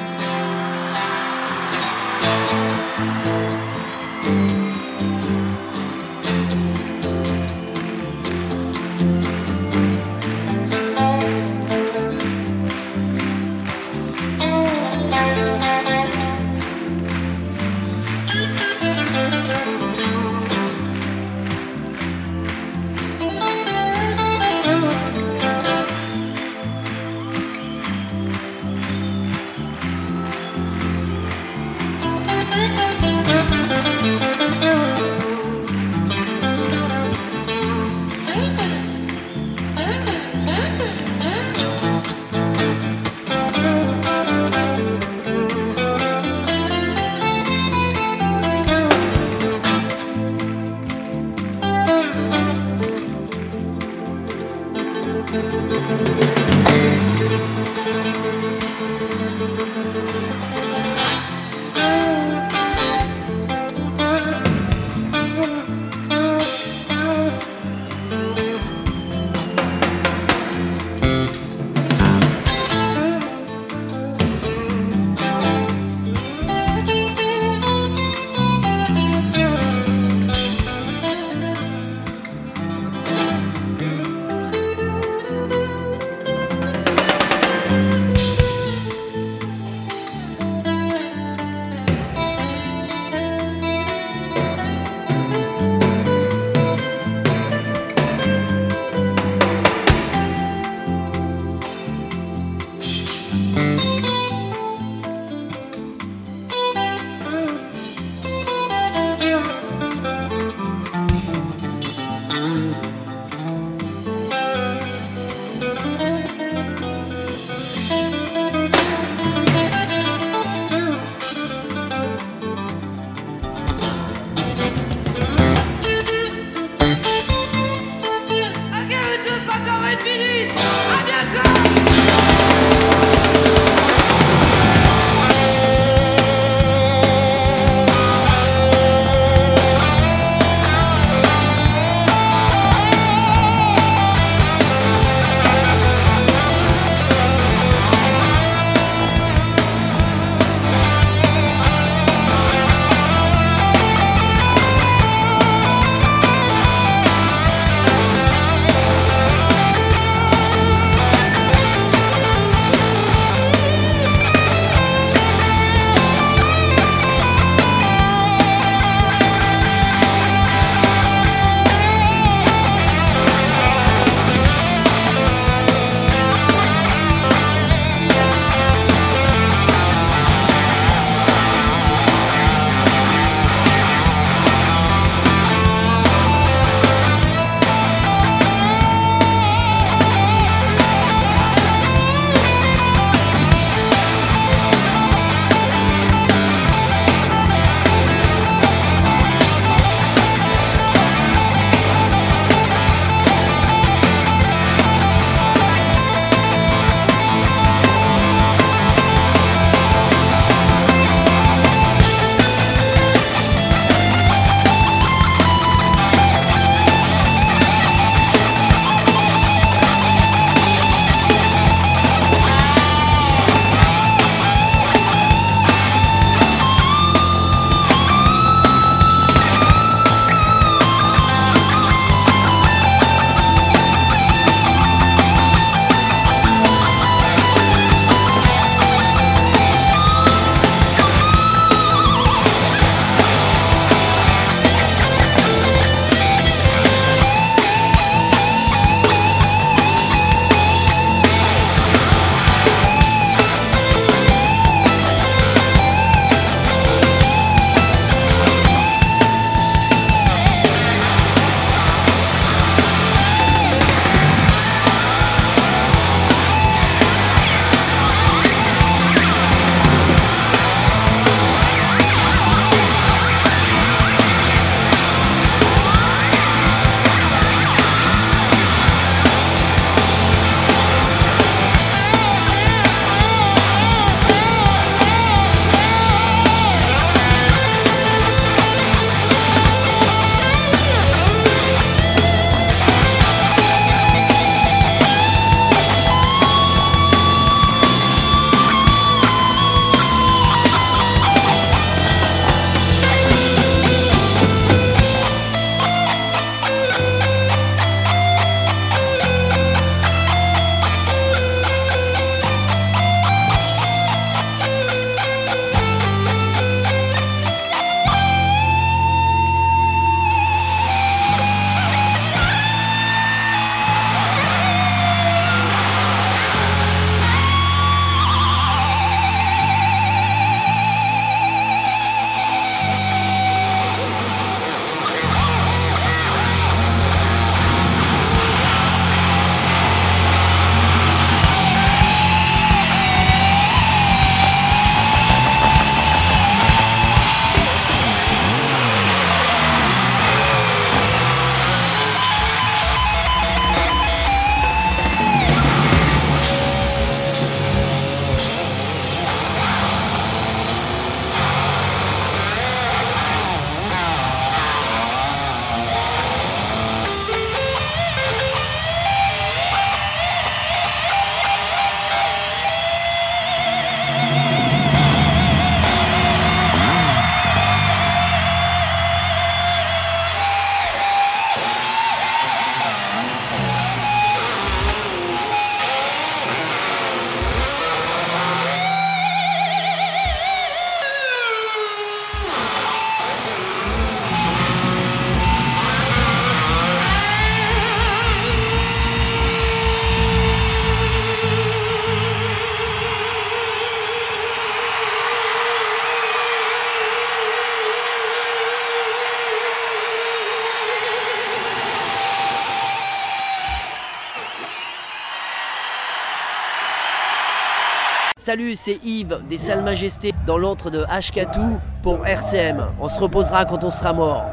Salut, 418.51 418.75
c'est 418.75 418.99
Yves 419.05 419.43
des 419.49 419.59
Salles 419.59 419.85
Majestés 419.85 420.33
dans 420.45 420.59
l'antre 420.59 420.91
de 420.91 421.05
Ashkatou 421.09 421.79
pour 422.03 422.27
RCM. 422.27 422.85
On 423.01 423.09
se 423.09 423.21
reposera 423.21 423.65
quand 423.65 423.85
on 423.85 423.91
sera 423.91 424.13
mort. 424.13 424.45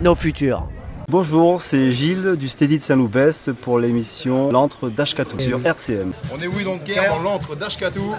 Nos 0.00 0.16
futurs. 0.16 0.66
Bonjour, 1.06 1.62
c'est 1.62 1.92
Gilles 1.92 2.34
du 2.34 2.48
Steady 2.48 2.78
de 2.78 2.82
Saint-Loupès 2.82 3.50
pour 3.60 3.78
l'émission 3.78 4.50
L'antre 4.50 4.88
d'Ashkatou 4.88 5.38
sur 5.38 5.64
RCM. 5.64 6.12
On 6.32 6.40
est 6.40 6.48
oui 6.48 6.64
donc 6.64 6.82
guerre 6.82 7.14
dans 7.14 7.22
l'antre 7.22 7.54
d'Ashkatou. 7.54 8.12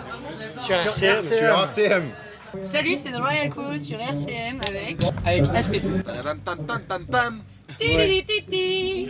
Sur 0.58 0.76
RCM. 0.76 1.22
Sur 1.22 1.50
RCM. 1.50 2.04
Salut, 2.64 2.96
c'est 2.96 3.12
The 3.12 3.20
Royal 3.20 3.50
Crew 3.50 3.78
sur 3.78 4.00
RCM 4.00 4.62
avec 4.66 5.00
avec 5.26 5.44
Ashketou. 5.54 6.00
Pam 6.06 6.40
pam 6.46 6.60
pam 6.66 6.82
pam 6.88 7.06
pam. 7.08 7.42
Titi, 7.78 8.24
titi. 8.26 9.10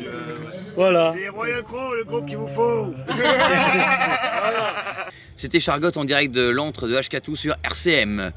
Voilà. 0.76 1.14
Les 1.16 1.30
Royal 1.30 1.62
Crow, 1.62 1.94
le 1.94 2.04
groupe 2.04 2.26
qu'il 2.26 2.38
vous 2.38 2.48
faut. 2.48 2.96
C'était 5.36 5.60
Chargotte 5.60 5.98
en 5.98 6.06
direct 6.06 6.32
de 6.32 6.50
l'antre 6.50 6.88
de 6.88 6.96
Ashkatou 6.96 7.36
sur 7.36 7.56
RCM. 7.64 8.32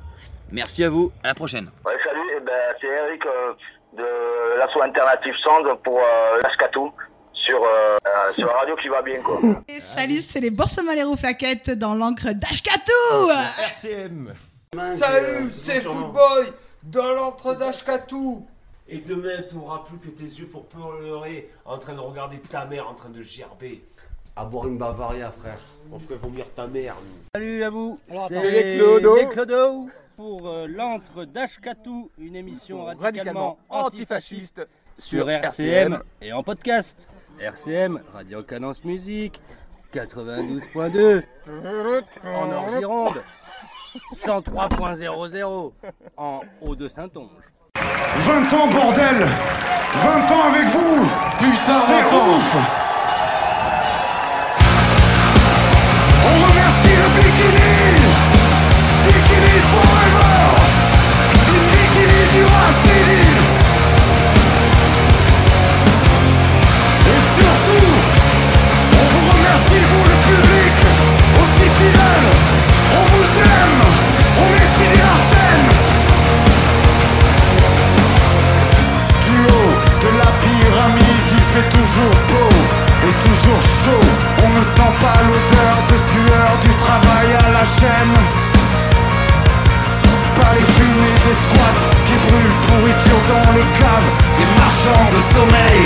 Merci 0.53 0.85
à 0.85 0.91
vous, 0.91 1.13
à 1.23 1.29
la 1.29 1.35
prochaine. 1.35 1.71
Ouais, 1.85 1.95
salut, 2.05 2.21
eh 2.37 2.41
ben, 2.41 2.53
c'est 2.81 2.87
Eric 2.87 3.23
euh, 3.27 3.53
de 3.97 4.59
l'asso 4.59 4.81
Alternative 4.81 5.35
Sound 5.43 5.67
pour 5.83 5.99
euh, 5.99 6.41
l'Ascatou 6.43 6.93
sur, 7.33 7.63
euh, 7.63 7.97
euh, 8.07 8.33
sur 8.33 8.47
la 8.47 8.53
radio 8.55 8.77
qui 8.77 8.89
va 8.89 9.03
bien 9.03 9.21
quoi. 9.21 9.41
Et 9.69 9.81
salut, 9.81 10.19
c'est 10.19 10.41
les 10.41 10.51
Boursemans 10.51 11.17
Flaquettes 11.17 11.71
dans 11.71 11.95
l'encre 11.95 12.33
d'Ashkatou 12.33 13.31
RCM. 13.59 14.35
Salut, 14.97 15.51
c'est 15.53 15.81
Footboy 15.81 16.53
dans 16.83 17.13
l'antre 17.13 17.55
d'Ashkatou. 17.55 18.47
Et 18.89 18.99
demain, 18.99 19.43
tu 19.49 19.57
n'auras 19.57 19.83
plus 19.85 19.99
que 19.99 20.17
tes 20.17 20.25
yeux 20.25 20.47
pour 20.47 20.67
pleurer 20.67 21.51
en 21.65 21.77
train 21.79 21.95
de 21.95 22.01
regarder 22.01 22.39
ta 22.39 22.67
mère 22.67 22.89
en 22.89 22.95
train 22.95 23.09
de 23.09 23.21
gerber. 23.21 23.83
À 24.39 24.45
boire 24.45 24.67
une 24.67 24.77
Bavaria, 24.77 25.31
frère. 25.31 25.59
On 25.91 25.99
ferait 25.99 26.17
vomir 26.17 26.45
ta 26.55 26.67
mère. 26.67 26.95
nous. 27.01 27.25
Salut 27.35 27.63
à 27.65 27.71
vous. 27.71 27.99
C'est 28.29 28.51
les 28.51 28.77
Clodo. 28.77 29.17
Les 29.17 29.29
Clodo 29.29 29.89
pour 30.15 30.47
euh, 30.49 30.67
l'antre 30.69 31.25
d'Ashkatou, 31.25 32.11
une 32.19 32.37
émission 32.37 32.85
radicalement 32.85 33.59
antifasciste 33.71 34.67
sur 34.99 35.31
RCM 35.31 36.03
et 36.21 36.35
en 36.35 36.43
podcast. 36.43 37.09
RCM, 37.41 38.01
Radio 38.13 38.43
Cadence 38.43 38.85
Musique, 38.85 39.41
92.2 39.95 41.23
en 42.25 42.51
Orgironde, 42.53 43.23
103.00 44.25 45.73
en 46.19 46.41
Haut-de-Saintonge. 46.61 47.29
20 47.75 48.53
ans, 48.53 48.69
bordel 48.69 49.17
20 49.17 50.33
ans 50.33 50.43
avec 50.51 50.67
vous 50.69 51.05
Putain, 51.39 51.79
c'est 51.79 52.15
ouf 52.15 52.96
On 84.45 84.59
ne 84.59 84.65
sent 84.65 84.83
pas 85.01 85.23
l'odeur 85.23 85.77
de 85.89 85.97
sueur 85.97 86.59
du 86.61 86.75
travail 86.77 87.33
à 87.33 87.53
la 87.53 87.65
chaîne. 87.65 88.56
Pas 90.41 90.53
les 90.55 90.67
fumées 90.77 91.21
des 91.27 91.35
squats 91.35 91.83
qui 92.07 92.17
brûlent 92.27 92.59
pourriture 92.69 93.23
dans 93.29 93.53
les 93.53 93.69
caves 93.81 94.11
des 94.39 94.49
marchands 94.61 95.09
de 95.15 95.21
sommeil. 95.21 95.85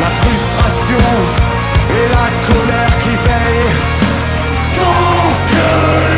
La 0.00 0.10
frustration 0.10 1.06
et 1.90 2.06
la 2.16 2.28
colère 2.46 2.98
qui 2.98 3.14
veillent. 3.26 3.76
Tant 4.74 6.15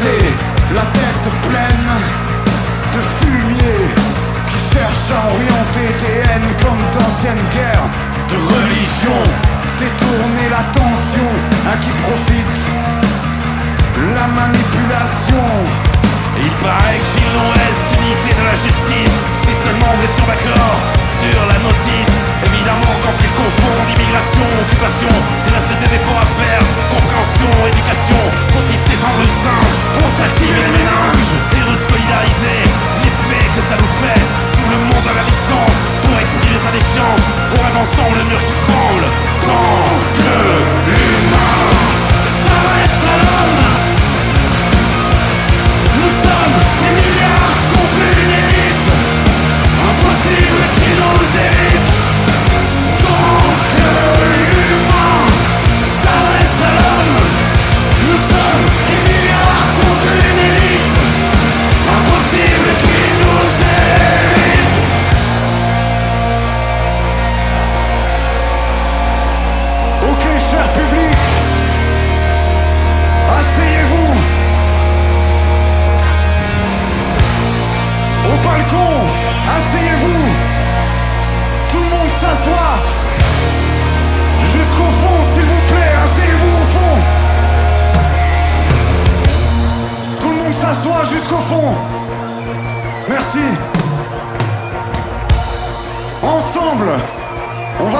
décomplexés, 0.00 0.34
la 0.74 0.82
tête 0.82 1.30
pleine 1.48 1.90
de 2.94 3.00
fumier, 3.20 3.94
qui 4.48 4.74
cherchent 4.74 5.10
à 5.10 5.34
orienter 5.34 5.94
des 5.98 6.18
haines 6.28 6.56
comme 6.62 6.80
d'anciennes 6.92 7.44
guerres, 7.54 7.88
de 8.28 8.36
religion, 8.36 9.22
détourner 9.78 10.48
l'attention 10.50 11.28
à 11.70 11.76
qui 11.76 11.90
profite 11.90 12.60
la 14.14 14.26
manipulation. 14.26 15.44
Il 16.42 16.50
paraît 16.62 17.00
que 17.12 17.20
l'on 17.34 17.52
est 17.52 18.00
unité 18.00 18.34
de 18.40 18.44
la 18.44 18.54
justice 18.54 19.39
seulement 19.60 19.92
nous 19.92 20.04
étions 20.04 20.24
d'accord 20.26 20.76
sur 21.04 21.40
la 21.52 21.58
notice 21.60 22.12
Évidemment 22.48 22.92
quand 23.04 23.16
ils 23.20 23.34
confondent 23.36 23.90
immigration, 23.92 24.46
occupation 24.64 25.12
Il 25.46 25.54
a 25.54 25.60
des 25.60 25.94
efforts 25.96 26.20
à 26.20 26.28
faire. 26.40 26.62
Compréhension, 26.88 27.50
éducation 27.68 28.20
Faut-il 28.52 28.80
descendre 28.88 29.20
le 29.20 29.28
singe 29.28 29.76
pour 29.98 30.08
s'activer 30.08 30.64
les 30.64 30.72
méninges 30.72 31.32
Et 31.56 31.62
resolidariser 31.68 32.60
l'effet 33.04 33.44
que 33.54 33.60
ça 33.60 33.76
nous 33.76 33.92
fait. 34.00 34.22
Tout 34.56 34.70
le 34.72 34.80
monde 34.88 35.06
a 35.12 35.14
la 35.20 35.24
licence 35.28 35.78
pour 36.04 36.16
exprimer 36.18 36.58
sa 36.58 36.72
défiance 36.72 37.24
On 37.52 37.60
rêve 37.60 37.78
ensemble 37.84 38.16
le 38.18 38.24
mur 38.24 38.40
qui 38.40 38.56
tremble. 38.64 39.06
Tant 39.44 39.84
que 40.16 40.36
l'humain 40.88 41.68
s'adresse 42.24 43.04
à 43.04 43.16
l'homme 43.20 43.60
nous 46.00 46.08
sommes 46.08 46.56
des 46.82 46.92
milliards 46.96 47.39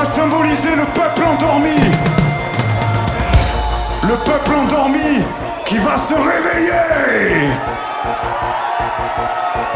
va 0.00 0.06
symboliser 0.06 0.74
le 0.76 0.84
peuple 0.94 1.22
endormi 1.24 1.78
Le 4.02 4.16
peuple 4.24 4.54
endormi 4.54 5.22
qui 5.66 5.76
va 5.76 5.98
se 5.98 6.14
réveiller 6.14 7.50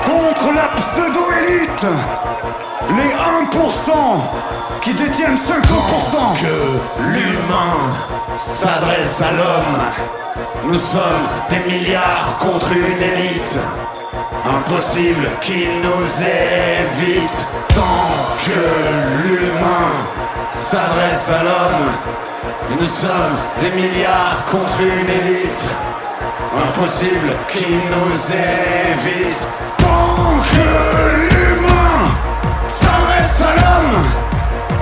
contre 0.02 0.52
la 0.54 0.68
pseudo-élite, 0.76 1.86
les 2.90 3.12
1% 3.58 3.90
qui 4.80 4.94
détiennent 4.94 5.36
50%. 5.36 5.56
que 6.40 6.56
l'humain 7.12 7.90
s'adresse 8.36 9.20
à 9.20 9.32
l'homme. 9.32 10.72
Nous 10.72 10.78
sommes 10.78 11.28
des 11.50 11.60
milliards 11.70 12.38
contre 12.38 12.72
une 12.72 13.02
élite. 13.02 13.58
Impossible 14.44 15.30
qu'il 15.40 15.80
nous 15.80 16.04
évite. 16.20 17.46
Tant 17.68 18.36
que 18.44 19.26
l'humain 19.26 19.90
s'adresse 20.50 21.30
à 21.30 21.42
l'homme. 21.42 21.92
Nous 22.78 22.86
sommes 22.86 23.38
des 23.62 23.70
milliards 23.70 24.44
contre 24.50 24.80
une 24.80 25.08
élite. 25.08 25.70
Impossible 26.68 27.32
qui 27.48 27.64
nous 27.64 28.12
évite. 28.32 29.48
Tant 29.78 30.38
que 30.52 31.34
l'humain 31.34 32.12
s'adresse 32.68 33.40
à 33.40 33.54
l'homme, 33.56 34.04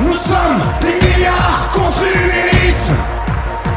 nous 0.01 0.17
sommes 0.17 0.63
des 0.81 1.07
milliards 1.07 1.69
contre 1.73 2.01
une 2.03 2.31
élite. 2.31 2.91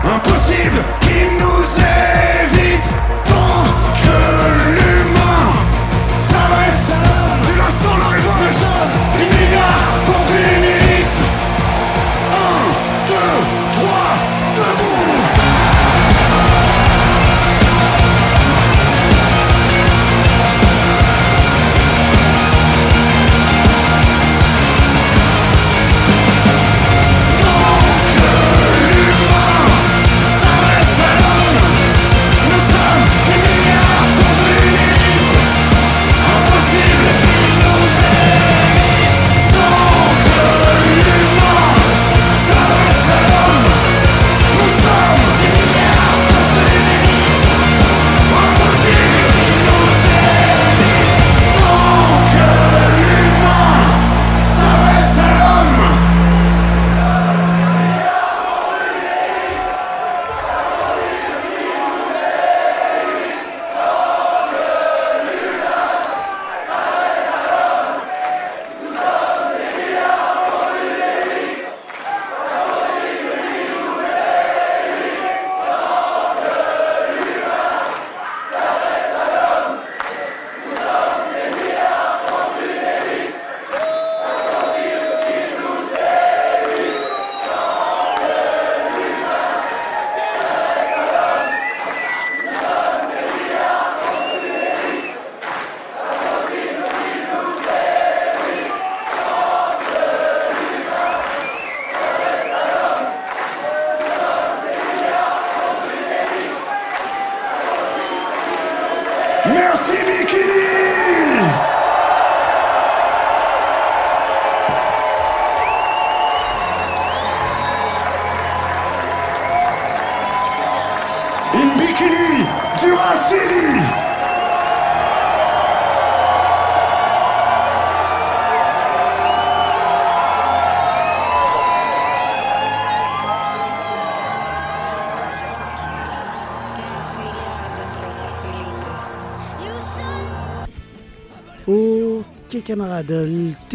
Impossible 0.04 0.84
qui 1.02 1.20
nous 1.40 1.64
évite. 1.78 2.90
Tant 3.28 3.66
que 4.02 4.80
l'humain 4.80 4.95
l'homme, 6.50 7.42
tu 7.44 7.56
la 7.56 7.72
sens 7.72 7.98
l'arrivée. 8.00 8.26
Des 9.14 9.26
milliards 9.26 10.04
contre 10.06 10.30
une 10.30 10.75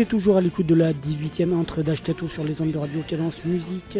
toujours 0.04 0.36
à 0.36 0.40
l'écoute 0.40 0.66
de 0.66 0.74
la 0.74 0.92
18e 0.92 1.52
entre 1.54 1.82
Dash 1.82 2.02
Tattoo 2.02 2.28
sur 2.28 2.44
les 2.44 2.60
ondes 2.60 2.72
de 2.72 2.78
Radio 2.78 3.00
Cadence 3.06 3.44
Musique. 3.44 3.98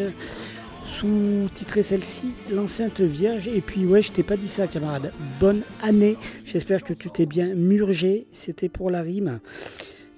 Sous-titré 0.98 1.82
celle-ci, 1.82 2.32
l'enceinte 2.52 3.00
vierge. 3.00 3.48
Et 3.48 3.60
puis 3.60 3.84
ouais, 3.86 4.02
je 4.02 4.12
t'ai 4.12 4.22
pas 4.22 4.36
dit 4.36 4.48
ça 4.48 4.66
camarade. 4.66 5.12
Bonne 5.38 5.62
année. 5.82 6.16
J'espère 6.44 6.82
que 6.84 6.92
tu 6.92 7.10
t'es 7.10 7.26
bien 7.26 7.54
murgé. 7.54 8.26
C'était 8.32 8.68
pour 8.68 8.90
la 8.90 9.02
rime. 9.02 9.40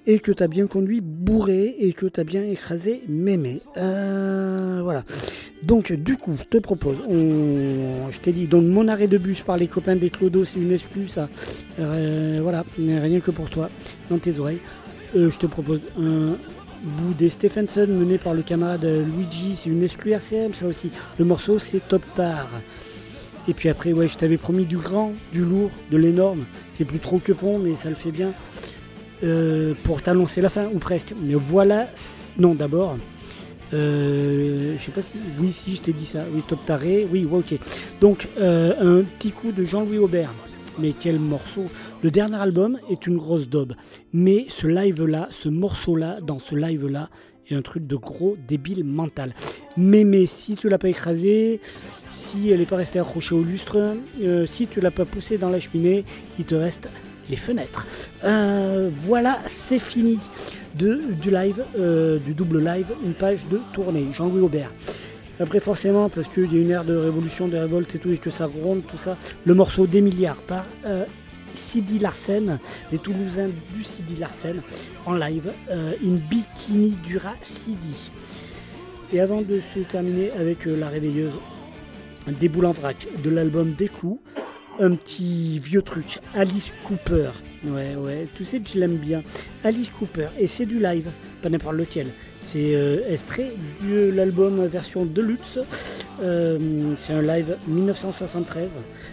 Et 0.05 0.19
que 0.19 0.33
t'as 0.33 0.47
bien 0.47 0.67
conduit 0.67 0.99
bourré 0.99 1.75
et 1.79 1.93
que 1.93 2.05
t'as 2.07 2.25
bien 2.25 2.43
écrasé 2.43 3.03
mémé. 3.07 3.61
Euh, 3.77 4.81
voilà. 4.83 5.03
Donc 5.61 5.93
du 5.93 6.17
coup, 6.17 6.33
je 6.37 6.43
te 6.43 6.57
propose, 6.57 6.97
on- 7.07 8.11
je 8.11 8.19
t'ai 8.19 8.33
dit, 8.33 8.47
donc 8.47 8.65
mon 8.65 8.89
arrêt 8.89 9.07
de 9.07 9.17
bus 9.17 9.39
par 9.43 9.55
les 9.55 9.67
copains 9.67 9.95
des 9.95 10.09
Clodos, 10.09 10.43
c'est 10.43 10.59
une 10.59 10.73
excuse, 10.73 11.11
ça. 11.11 11.29
Euh, 11.79 12.39
voilà, 12.43 12.65
rien 12.77 13.21
que 13.21 13.31
pour 13.31 13.49
toi, 13.49 13.69
dans 14.09 14.17
tes 14.17 14.37
oreilles. 14.39 14.59
Euh, 15.15 15.29
je 15.29 15.37
te 15.37 15.45
propose 15.45 15.81
un 15.97 16.35
bout 16.83 17.13
des 17.17 17.29
Stephenson 17.29 17.87
mené 17.87 18.17
par 18.17 18.33
le 18.33 18.41
camarade 18.41 18.83
Luigi, 18.83 19.55
c'est 19.55 19.69
une 19.69 19.83
exclue 19.83 20.11
RCM, 20.11 20.53
ça 20.53 20.65
aussi. 20.65 20.91
Le 21.17 21.25
morceau, 21.25 21.59
c'est 21.59 21.87
Top 21.87 22.03
Tar. 22.15 22.47
Et 23.47 23.53
puis 23.53 23.69
après, 23.69 23.93
ouais, 23.93 24.07
je 24.07 24.17
t'avais 24.17 24.37
promis 24.37 24.65
du 24.65 24.77
grand, 24.77 25.13
du 25.31 25.43
lourd, 25.43 25.71
de 25.91 25.97
l'énorme. 25.97 26.45
C'est 26.73 26.85
plus 26.85 26.99
trop 26.99 27.19
que 27.19 27.33
pont, 27.33 27.59
mais 27.59 27.75
ça 27.75 27.89
le 27.89 27.95
fait 27.95 28.11
bien. 28.11 28.33
Euh, 29.23 29.73
pour 29.83 30.01
t'annoncer 30.01 30.41
la 30.41 30.49
fin, 30.49 30.67
ou 30.73 30.79
presque. 30.79 31.13
Mais 31.21 31.35
voilà, 31.35 31.87
non, 32.37 32.55
d'abord. 32.55 32.97
Euh, 33.73 34.75
je 34.77 34.83
sais 34.83 34.91
pas 34.91 35.01
si. 35.01 35.17
Oui, 35.39 35.51
si, 35.51 35.75
je 35.75 35.81
t'ai 35.81 35.93
dit 35.93 36.05
ça. 36.05 36.23
Oui, 36.33 36.41
Top 36.47 36.65
Taré. 36.65 37.07
Oui, 37.11 37.25
ouais, 37.25 37.39
ok. 37.39 37.59
Donc, 38.01 38.27
euh, 38.39 38.99
un 38.99 39.03
petit 39.03 39.31
coup 39.31 39.51
de 39.51 39.63
Jean-Louis 39.65 39.97
Aubert. 39.97 40.33
Mais 40.79 40.93
quel 40.99 41.19
morceau 41.19 41.65
Le 42.01 42.11
dernier 42.11 42.37
album 42.37 42.77
est 42.89 43.07
une 43.07 43.17
grosse 43.17 43.47
daube. 43.47 43.73
Mais 44.11 44.45
ce 44.49 44.67
live-là, 44.67 45.27
ce 45.31 45.49
morceau-là, 45.49 46.19
dans 46.21 46.39
ce 46.39 46.55
live-là, 46.55 47.09
est 47.49 47.55
un 47.55 47.61
truc 47.61 47.85
de 47.87 47.95
gros 47.95 48.37
débile 48.47 48.83
mental. 48.83 49.33
Mais, 49.77 50.03
mais 50.03 50.25
si 50.25 50.55
tu 50.55 50.69
l'as 50.69 50.77
pas 50.77 50.89
écrasé, 50.89 51.59
si 52.09 52.49
elle 52.49 52.59
n'est 52.59 52.65
pas 52.65 52.77
restée 52.77 52.99
accrochée 52.99 53.35
au 53.35 53.43
lustre, 53.43 53.95
euh, 54.21 54.45
si 54.45 54.67
tu 54.67 54.81
l'as 54.81 54.91
pas 54.91 55.05
poussée 55.05 55.37
dans 55.37 55.49
la 55.49 55.59
cheminée, 55.59 56.05
il 56.39 56.45
te 56.45 56.55
reste 56.55 56.89
les 57.29 57.35
fenêtres. 57.35 57.87
Euh, 58.23 58.89
voilà, 59.01 59.39
c'est 59.47 59.79
fini 59.79 60.19
du 60.75 61.29
live, 61.29 61.63
euh, 61.77 62.17
du 62.19 62.33
double 62.33 62.63
live, 62.63 62.87
une 63.05 63.13
page 63.13 63.45
de 63.49 63.59
tournée. 63.73 64.07
Jean-Louis 64.11 64.41
Aubert. 64.41 64.71
Après, 65.39 65.59
forcément, 65.59 66.09
parce 66.09 66.27
qu'il 66.27 66.53
y 66.53 66.57
a 66.57 66.61
une 66.61 66.69
ère 66.69 66.83
de 66.83 66.95
révolution, 66.95 67.47
de 67.47 67.57
révolte 67.57 67.95
et 67.95 67.99
tout, 67.99 68.11
et 68.11 68.17
que 68.17 68.29
ça 68.29 68.47
gronde, 68.47 68.83
tout 68.87 68.97
ça, 68.97 69.17
le 69.45 69.53
morceau 69.55 69.87
des 69.87 70.01
milliards 70.01 70.41
par 70.41 70.65
euh, 70.85 71.05
Sidi 71.55 71.97
Larsen, 71.99 72.59
les 72.91 72.99
Toulousains 72.99 73.49
du 73.75 73.83
Sidi 73.83 74.15
Larsen, 74.15 74.61
en 75.05 75.13
live, 75.13 75.51
euh, 75.71 75.93
in 76.05 76.17
Bikini 76.29 76.91
Dura 77.05 77.33
Sidi. 77.41 78.11
Et 79.11 79.19
avant 79.19 79.41
de 79.41 79.59
se 79.73 79.79
terminer 79.79 80.31
avec 80.31 80.67
euh, 80.67 80.75
la 80.75 80.87
réveilleuse 80.87 81.33
des 82.39 82.47
boules 82.47 82.67
en 82.67 82.71
vrac 82.71 83.07
de 83.23 83.29
l'album 83.29 83.73
Des 83.73 83.89
coups, 83.89 84.21
un 84.79 84.95
petit 84.95 85.59
vieux 85.59 85.81
truc, 85.81 86.19
Alice 86.35 86.71
Cooper. 86.85 87.29
Ouais, 87.65 87.95
ouais, 87.95 88.27
tu 88.35 88.45
sais 88.45 88.59
que 88.59 88.69
je 88.69 88.77
l'aime 88.77 88.97
bien. 88.97 89.23
Alice 89.63 89.89
Cooper, 89.97 90.27
et 90.37 90.47
c'est 90.47 90.65
du 90.65 90.79
live, 90.79 91.09
pas 91.41 91.49
n'importe 91.49 91.75
lequel. 91.75 92.07
C'est 92.43 92.75
euh, 92.75 92.99
extrait 93.09 93.51
de 93.81 94.11
l'album 94.11 94.65
version 94.67 95.05
Deluxe. 95.05 95.59
Euh, 96.21 96.93
c'est 96.95 97.13
un 97.13 97.21
live 97.21 97.57
1973. 97.67 98.69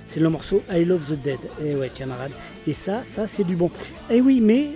C'est 0.07 0.21
le 0.21 0.29
morceau 0.29 0.63
I 0.71 0.85
Love 0.85 1.03
the 1.09 1.23
Dead. 1.23 1.39
Et 1.65 1.75
ouais, 1.75 1.89
camarade. 1.89 2.33
Et 2.67 2.75
ça, 2.75 3.03
ça, 3.15 3.27
c'est 3.27 3.45
du 3.45 3.57
bon. 3.57 3.71
Et 4.11 4.21
oui, 4.21 4.41
mais 4.41 4.69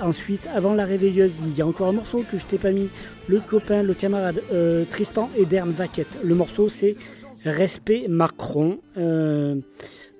ensuite, 0.00 0.48
avant 0.54 0.74
la 0.74 0.86
réveilleuse, 0.86 1.32
il 1.46 1.56
y 1.56 1.60
a 1.60 1.66
encore 1.66 1.88
un 1.88 1.92
morceau 1.92 2.24
que 2.30 2.38
je 2.38 2.46
t'ai 2.46 2.58
pas 2.58 2.70
mis. 2.70 2.88
Le 3.28 3.40
copain, 3.40 3.82
le 3.82 3.94
camarade 3.94 4.42
euh, 4.52 4.84
Tristan 4.88 5.28
et 5.36 5.44
Dern 5.44 5.70
Vaquette. 5.70 6.18
Le 6.22 6.34
morceau, 6.34 6.68
c'est 6.68 6.96
Respect 7.44 8.06
Macron. 8.08 8.78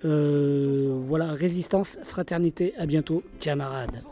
Voilà, 0.02 1.32
résistance, 1.32 1.96
fraternité. 2.04 2.74
À 2.76 2.86
bientôt, 2.86 3.22
camarades. 3.40 4.02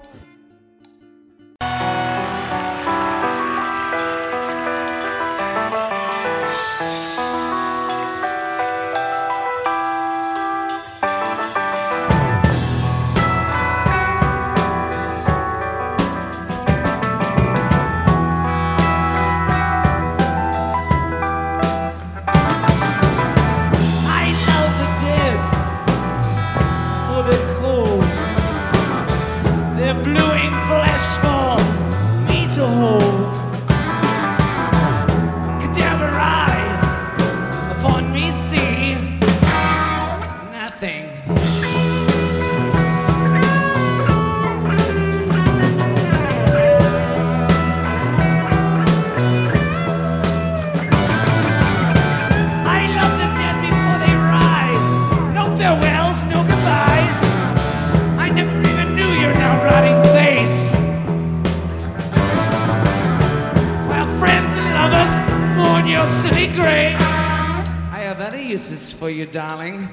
Is 68.52 68.92
for 68.92 69.08
you, 69.08 69.24
darling. 69.24 69.88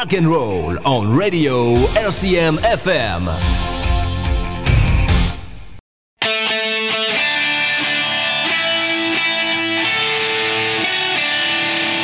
Rock 0.00 0.14
and 0.14 0.26
roll 0.26 0.78
on 0.86 1.14
radio 1.14 1.74
RCM 1.92 2.56
FM. 2.60 3.69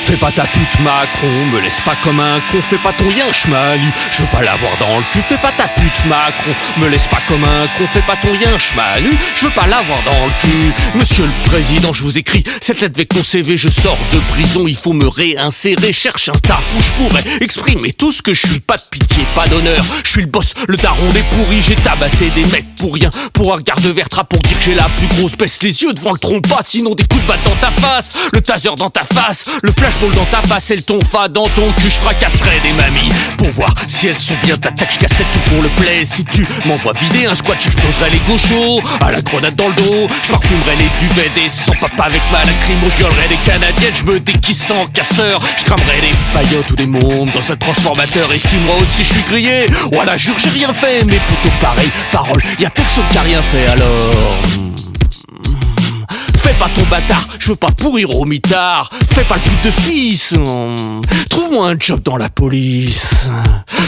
Fais 0.07 0.17
pas 0.17 0.31
ta 0.31 0.45
pute 0.45 0.79
Macron, 0.85 1.47
me 1.53 1.61
laisse 1.61 1.81
pas 1.85 1.97
comme 2.05 2.21
un 2.21 2.39
con, 2.53 2.63
fais 2.63 2.79
pas 2.79 2.93
ton 2.93 3.11
yinche 3.11 3.49
Mali, 3.49 3.89
je 4.13 4.23
veux 4.23 4.29
pas 4.29 4.41
l'avoir 4.41 4.79
dans 4.79 4.99
le 4.99 5.05
cul, 5.11 5.19
fais 5.21 5.37
pas 5.37 5.51
ta 5.51 5.67
pute 5.67 6.05
Macron, 6.05 6.55
me 6.77 6.87
laisse 6.87 7.09
pas 7.09 7.19
comme 7.27 7.43
un 7.43 7.67
con, 7.77 7.89
fais 7.93 8.03
pas 8.03 8.15
ton 8.15 8.33
yinche 8.33 8.77
Mali, 8.77 9.11
je 9.35 9.47
veux 9.47 9.53
pas 9.53 9.67
l'avoir 9.67 9.99
dans 10.05 10.27
le 10.27 10.31
cul. 10.41 10.73
Monsieur 10.95 11.27
le 11.27 11.33
Président, 11.51 11.93
je 11.93 12.05
vous 12.05 12.19
écris, 12.19 12.45
cette 12.61 12.81
lettre 12.83 12.95
avec 12.99 13.15
mon 13.15 13.25
CV, 13.25 13.57
je 13.57 13.69
sors 13.69 13.99
de 14.13 14.19
prison, 14.29 14.69
il 14.69 14.77
faut 14.77 14.93
me 14.93 15.09
réinsérer, 15.09 15.93
cherche 15.93 16.29
un 16.29 16.39
taf 16.39 16.63
où 16.79 16.81
je 16.81 16.93
pourrais 16.93 17.25
exprimer 17.41 17.93
tout 17.93 18.13
ce 18.13 18.23
que 18.23 18.33
je 18.33 18.47
suis, 18.47 18.61
pas 18.61 18.77
de 18.77 18.83
pitié, 18.89 19.27
pas 19.35 19.49
d'honneur, 19.49 19.85
je 20.05 20.09
suis 20.09 20.21
le 20.21 20.29
boss, 20.29 20.55
le 20.69 20.77
daron 20.77 21.09
des 21.11 21.25
pourris, 21.33 21.63
j'ai 21.63 21.75
tabassé 21.75 22.31
des 22.31 22.45
mecs 22.45 22.77
pour 22.77 22.95
rien, 22.95 23.11
pour 23.33 23.53
un 23.53 23.61
garde 23.61 23.85
vertra 23.87 24.23
pour 24.23 24.39
dire 24.39 24.57
que 24.57 24.65
j'ai 24.67 24.77
la 24.77 24.85
plus 24.85 25.09
grosse, 25.09 25.37
baisse 25.37 25.61
les 25.65 25.83
yeux 25.83 25.93
devant 25.93 26.13
le 26.13 26.19
trompe-pas, 26.19 26.61
sinon 26.65 26.95
des 26.95 27.05
coups 27.05 27.23
de 27.23 27.27
batte 27.27 27.43
dans 27.43 27.57
ta 27.57 27.73
face, 27.73 28.29
le 28.33 28.41
taser 28.41 28.71
dans 28.77 28.91
ta 28.91 29.03
face, 29.03 29.51
le 29.65 29.73
dans 30.15 30.25
ta 30.27 30.43
face 30.43 30.71
et 30.71 30.77
le 30.77 30.83
tonfa 30.83 31.29
dans 31.29 31.43
ton 31.43 31.73
cul, 31.73 31.91
je 31.91 32.01
fracasserai 32.01 32.61
des 32.63 32.73
mamies 32.73 33.11
pour 33.39 33.49
voir 33.53 33.75
si 33.87 34.07
elles 34.07 34.13
sont 34.13 34.37
bien. 34.43 34.57
T'attaques, 34.57 34.93
je 34.93 34.99
casserai 34.99 35.25
tout 35.33 35.51
pour 35.51 35.63
le 35.63 35.69
play, 35.71 36.05
si 36.05 36.25
tu 36.25 36.45
m'envoies 36.65 36.93
vider 37.01 37.27
un 37.27 37.35
squat, 37.35 37.59
je 37.61 37.69
poserai 37.71 38.11
les 38.11 38.21
gauchos 38.21 38.81
à 39.01 39.11
la 39.11 39.21
grenade 39.23 39.55
dans 39.57 39.69
le 39.69 39.75
dos, 39.75 40.09
je 40.23 40.33
parfumerai 40.33 40.77
les 40.77 40.91
duvets 41.01 41.31
des 41.35 41.49
sans 41.49 41.73
papa 41.73 42.05
avec 42.05 42.23
ma 42.31 42.45
lacrymo, 42.45 42.89
je 42.91 43.29
des 43.29 43.37
canadiennes, 43.43 43.95
je 43.95 44.05
me 44.05 44.21
déguise 44.21 44.65
en 44.71 44.87
casseur, 44.87 45.41
je 45.59 45.65
cramerai 45.65 46.01
des 46.01 46.17
paillotes 46.33 46.71
ou 46.71 46.75
des 46.75 46.87
mondes 46.87 47.33
dans 47.33 47.53
un 47.53 47.57
transformateur. 47.57 48.33
Et 48.33 48.39
si 48.39 48.57
moi 48.59 48.75
aussi 48.77 49.05
je 49.05 49.13
suis 49.13 49.25
grillé, 49.25 49.67
voilà 49.93 50.17
jure 50.17 50.37
j'ai 50.39 50.61
rien 50.61 50.73
fait, 50.73 51.05
mais 51.05 51.19
plutôt 51.19 51.55
pareil, 51.61 51.89
parole, 52.11 52.43
y 52.61 52.65
a 52.65 52.71
personne 52.71 53.05
qui 53.11 53.19
a 53.19 53.23
rien 53.23 53.43
fait 53.43 53.67
alors. 53.67 54.76
Pas 56.59 56.71
ton 56.75 56.85
bâtard, 56.85 57.27
je 57.39 57.49
veux 57.49 57.57
pas 57.57 57.71
pourrir 57.77 58.09
au 58.19 58.25
mitard. 58.25 58.91
Fais 59.13 59.25
pas 59.25 59.37
le 59.37 59.43
pute 59.43 59.65
de 59.65 59.71
fils. 59.71 60.33
non. 60.33 60.75
Trouve-moi 61.29 61.69
un 61.69 61.77
job 61.79 62.03
dans 62.03 62.17
la 62.17 62.31
police. 62.31 63.29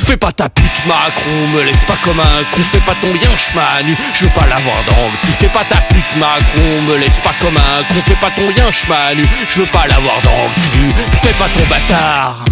Fais 0.04 0.16
pas 0.16 0.32
ta 0.32 0.48
pute 0.48 0.86
Macron, 0.86 1.48
me 1.54 1.62
laisse 1.62 1.84
pas 1.84 1.96
comme 2.04 2.20
un 2.20 2.44
con, 2.52 2.60
fais 2.70 2.80
pas 2.80 2.94
ton 3.00 3.12
lien 3.12 3.36
chmanu, 3.36 3.96
je 4.14 4.24
veux 4.24 4.30
pas 4.30 4.46
l'avoir 4.46 4.76
dans 4.86 5.06
le 5.06 5.16
cul. 5.22 5.32
Fais 5.38 5.48
pas 5.48 5.64
ta 5.64 5.80
pute 5.82 6.16
Macron, 6.16 6.82
me 6.82 6.96
laisse 6.96 7.20
pas 7.22 7.34
comme 7.40 7.56
un 7.56 7.82
con, 7.84 7.94
fais 8.06 8.16
pas 8.16 8.30
ton 8.30 8.48
lien 8.48 8.70
chmanu, 8.70 9.24
je 9.48 9.60
veux 9.60 9.66
pas 9.66 9.86
l'avoir 9.86 10.20
dans 10.22 10.30
le 10.30 10.70
cul. 10.70 10.94
Fais 11.22 11.34
pas 11.34 11.48
ton 11.54 11.64
bâtard. 11.68 12.44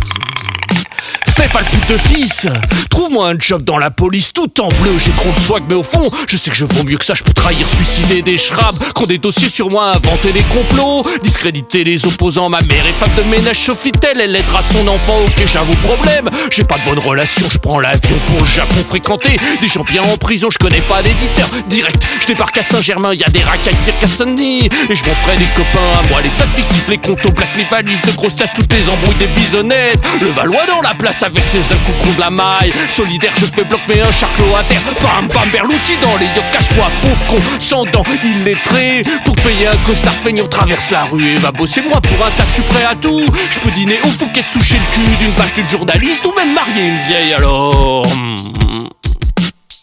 Fais 1.37 1.49
pas 1.49 1.61
le 1.61 1.67
pute 1.67 1.89
de 1.91 1.99
fils. 1.99 2.47
Trouve-moi 2.89 3.29
un 3.29 3.39
job 3.39 3.63
dans 3.63 3.77
la 3.77 3.91
police 3.91 4.33
tout 4.33 4.51
en 4.59 4.69
bleu. 4.81 4.97
J'ai 4.97 5.11
trop 5.13 5.31
de 5.31 5.39
swag 5.39 5.65
mais 5.69 5.75
au 5.75 5.83
fond 5.83 6.03
Je 6.29 6.37
sais 6.37 6.49
que 6.49 6.57
je 6.57 6.65
vaux 6.65 6.83
mieux 6.85 6.97
que 6.97 7.05
ça. 7.05 7.13
Je 7.13 7.23
peux 7.23 7.35
trahir, 7.35 7.69
suicider 7.69 8.23
des 8.23 8.39
shrabs 8.39 8.79
Qui 8.95 9.03
ont 9.03 9.07
des 9.07 9.19
dossiers 9.19 9.49
sur 9.49 9.71
moi 9.71 9.93
Inventer 9.97 10.33
des 10.33 10.43
complots 10.45 11.03
Discréditer 11.23 11.85
les 11.85 12.07
opposants. 12.07 12.49
Ma 12.49 12.61
mère 12.63 12.87
est 12.87 12.95
femme 12.95 13.13
de 13.19 13.23
ménage 13.25 13.59
Sofitel 13.59 14.19
Elle 14.19 14.35
aidera 14.35 14.63
son 14.73 14.89
enfant. 14.89 15.21
Ok 15.25 15.43
j'avoue 15.47 15.77
problème. 15.77 16.31
J'ai 16.51 16.65
pas 16.65 16.79
de 16.79 16.85
bonne 16.85 17.01
relation 17.01 17.43
Je 17.51 17.59
prends 17.59 17.81
l'avion 17.81 18.19
pour 18.29 18.41
le 18.41 18.47
Japon 18.47 18.77
Fréquenter. 18.89 19.37
Des 19.61 19.69
gens 19.69 19.85
bien 19.85 20.03
en 20.05 20.17
prison 20.17 20.49
Je 20.51 20.59
connais 20.59 20.81
pas 20.81 21.03
d'éditeur 21.03 21.51
Direct. 21.69 22.03
Je 22.23 22.29
débarque 22.29 22.57
à 22.57 22.63
Saint-Germain 22.63 23.13
Y 23.13 23.25
a 23.25 23.29
des 23.29 23.43
racailles 23.43 23.77
pire 23.85 23.99
qu'à 24.01 24.09
Saint-Denis. 24.09 24.71
Et 24.89 24.97
je 24.97 25.05
m'en 25.05 25.15
ferai 25.17 25.37
des 25.37 25.53
copains. 25.55 26.01
À 26.03 26.09
moi 26.09 26.23
Les 26.23 26.31
fictifs 26.31 26.89
Les 26.89 26.99
comptes 26.99 27.27
au 27.27 27.31
Les 27.59 27.65
valises 27.65 28.03
de 28.03 28.13
grosses 28.13 28.37
tasses 28.37 28.55
Toutes 28.55 28.73
les 28.73 28.89
embrouilles 28.89 29.17
des 29.17 29.29
bisonnettes 29.29 30.09
Le 30.23 30.31
Valois 30.31 30.67
dans 30.67 30.81
la 30.81 30.86
place 30.95 31.23
avec 31.23 31.47
ses 31.47 31.59
un 31.59 31.79
coucou 31.85 32.15
de 32.15 32.21
la 32.21 32.31
maille. 32.31 32.73
Solidaire 32.89 33.33
je 33.37 33.47
fais 33.47 33.65
bloc 33.65 33.81
mais 33.89 34.01
un 34.01 34.13
charclot 34.13 34.55
à 34.57 34.63
terre. 34.65 34.81
Bam 35.03 35.29
bam 35.29 35.51
Berlouti 35.51 35.97
dans 36.03 36.17
les 36.19 36.27
yeux 36.27 36.43
Cache-toi 36.53 36.91
pauvre 37.03 37.27
con. 37.29 37.37
Sans 37.61 37.85
dents 37.87 38.03
illettré 38.23 39.03
Pour 39.25 39.35
payer 39.37 39.69
un 39.69 39.77
costard 39.87 40.13
feignant 40.13 40.47
traverse 40.49 40.91
la 40.91 41.03
rue 41.03 41.35
Et 41.35 41.37
va 41.37 41.53
bosser. 41.53 41.83
Moi 41.83 42.01
pour 42.01 42.27
un 42.27 42.31
taf 42.31 42.49
je 42.49 42.55
suis 42.55 42.63
prêt 42.63 42.85
à 42.85 42.95
tout. 42.95 43.25
Je 43.51 43.59
peux 43.61 43.71
dîner 43.71 43.99
au 44.05 44.09
Fouquet 44.09 44.45
toucher 44.53 44.79
le 44.79 44.95
cul 45.05 45.17
d'une 45.17 45.33
vache 45.33 45.55
d'une 45.55 45.69
journaliste 45.69 46.25
Ou 46.27 46.33
même 46.35 46.55
marier 46.55 46.89
une 46.89 46.99
vieille 47.09 47.35
alors? 47.35 48.07
Hmm. 48.17 48.35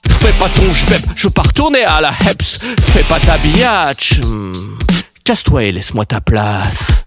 Fais 0.09 0.33
pas 0.33 0.47
ton 0.47 0.73
jbeb, 0.73 1.01
je 1.17 1.23
veux 1.23 1.29
pas 1.31 1.41
retourner 1.41 1.83
à 1.83 1.99
la 1.99 2.09
Heps. 2.09 2.63
Fais 2.93 3.03
pas 3.03 3.19
ta 3.19 3.37
biatch. 3.37 4.19
Hmm. 4.19 4.53
Casse-toi 5.25 5.65
et 5.65 5.71
laisse-moi 5.71 6.05
ta 6.05 6.21
place 6.21 7.05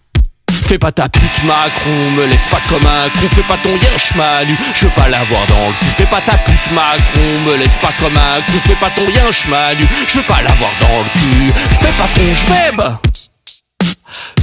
Fais 0.66 0.78
pas 0.78 0.90
ta 0.90 1.08
pute 1.08 1.44
Macron, 1.44 2.10
me 2.16 2.26
laisse 2.26 2.46
pas 2.50 2.60
comme 2.68 2.84
un 2.84 3.08
con, 3.10 3.28
fais 3.36 3.42
pas 3.42 3.56
ton 3.62 3.70
yinche 3.76 4.14
manu, 4.16 4.56
je 4.74 4.86
veux 4.86 4.92
pas 4.94 5.08
l'avoir 5.08 5.46
dans 5.46 5.68
le 5.68 5.74
cul. 5.74 5.86
Fais 5.96 6.06
pas 6.06 6.20
ta 6.20 6.36
pute 6.38 6.72
Macron, 6.72 7.40
me 7.46 7.56
laisse 7.56 7.76
pas 7.76 7.92
comme 8.00 8.16
un 8.16 8.40
con, 8.40 8.52
fais 8.66 8.74
pas 8.74 8.90
ton 8.90 9.08
yinche 9.08 9.46
manu, 9.46 9.86
je 10.08 10.18
veux 10.18 10.24
pas 10.24 10.42
l'avoir 10.42 10.72
dans 10.80 11.04
le 11.04 11.20
cul. 11.20 11.52
Fais 11.80 11.92
pas 11.92 12.08
ton 12.12 12.34
jbeb, 12.34 12.82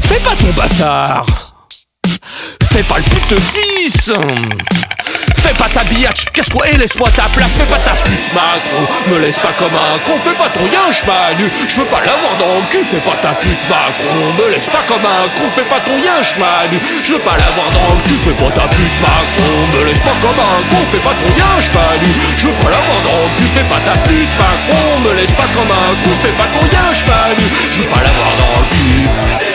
fais 0.02 0.20
pas 0.22 0.36
ton 0.38 0.54
bâtard, 0.54 1.26
fais 2.72 2.84
pas 2.84 3.00
le 3.00 3.04
pute 3.04 3.40
fils. 3.42 4.12
Fais 5.44 5.54
pas 5.56 5.68
ta 5.68 5.84
biatch, 5.84 6.24
casse-toi 6.32 6.70
et 6.70 6.78
laisse-moi 6.78 7.10
ta 7.12 7.28
place. 7.28 7.52
Fais 7.60 7.68
pas 7.68 7.80
ta 7.84 7.92
pute 8.08 8.32
Macron, 8.32 8.88
me 9.12 9.20
laisse 9.20 9.38
pas 9.40 9.52
comme 9.60 9.76
un 9.76 10.00
con. 10.08 10.18
Fais 10.24 10.38
pas 10.40 10.48
ton 10.48 10.64
yinche 10.64 11.04
manu, 11.04 11.52
je 11.68 11.82
veux 11.82 11.86
pas 11.86 12.00
l'avoir 12.00 12.32
dans 12.40 12.64
le 12.64 12.66
cul. 12.72 12.86
Fais 12.90 13.04
pas 13.04 13.20
ta 13.22 13.36
pute 13.36 13.60
Macron, 13.68 14.32
me 14.40 14.50
laisse 14.50 14.70
pas 14.72 14.88
comme 14.88 15.04
un 15.04 15.28
con. 15.36 15.50
Fais 15.54 15.68
pas 15.68 15.82
ton 15.82 16.00
yinche 16.00 16.38
manu, 16.40 16.80
je 17.04 17.12
veux 17.12 17.20
pas 17.20 17.36
l'avoir 17.36 17.68
dans 17.76 17.94
le 17.94 18.02
cul. 18.08 18.16
Fais 18.24 18.32
pas 18.40 18.52
ta 18.56 18.72
pute 18.72 18.98
Macron, 19.04 19.68
me 19.68 19.84
laisse 19.84 20.00
pas 20.00 20.16
comme 20.24 20.40
un 20.40 20.64
con. 20.72 20.80
Fais 20.96 21.04
pas 21.04 21.16
ton 21.20 21.32
yinche 21.36 21.70
manu, 21.76 22.08
je 22.40 22.48
veux 22.48 22.60
pas 22.64 22.72
l'avoir 22.72 23.02
dans 23.04 23.24
le 23.28 23.36
cul. 23.36 23.52
Fais 23.52 23.68
pas 23.68 23.84
ta 23.84 24.00
pute 24.00 24.34
Macron, 24.40 25.00
me 25.04 25.12
laisse 25.12 25.36
pas 25.36 25.50
comme 25.52 25.68
un 25.68 25.92
con. 26.00 26.14
Fais 26.24 26.36
pas 26.40 26.48
ton 26.56 26.64
yinche 26.72 27.04
manu, 27.04 27.44
je 27.68 27.78
veux 27.84 27.90
pas 27.92 28.00
l'avoir 28.00 28.32
dans 28.40 28.64
le 28.64 28.68
cul 28.80 29.53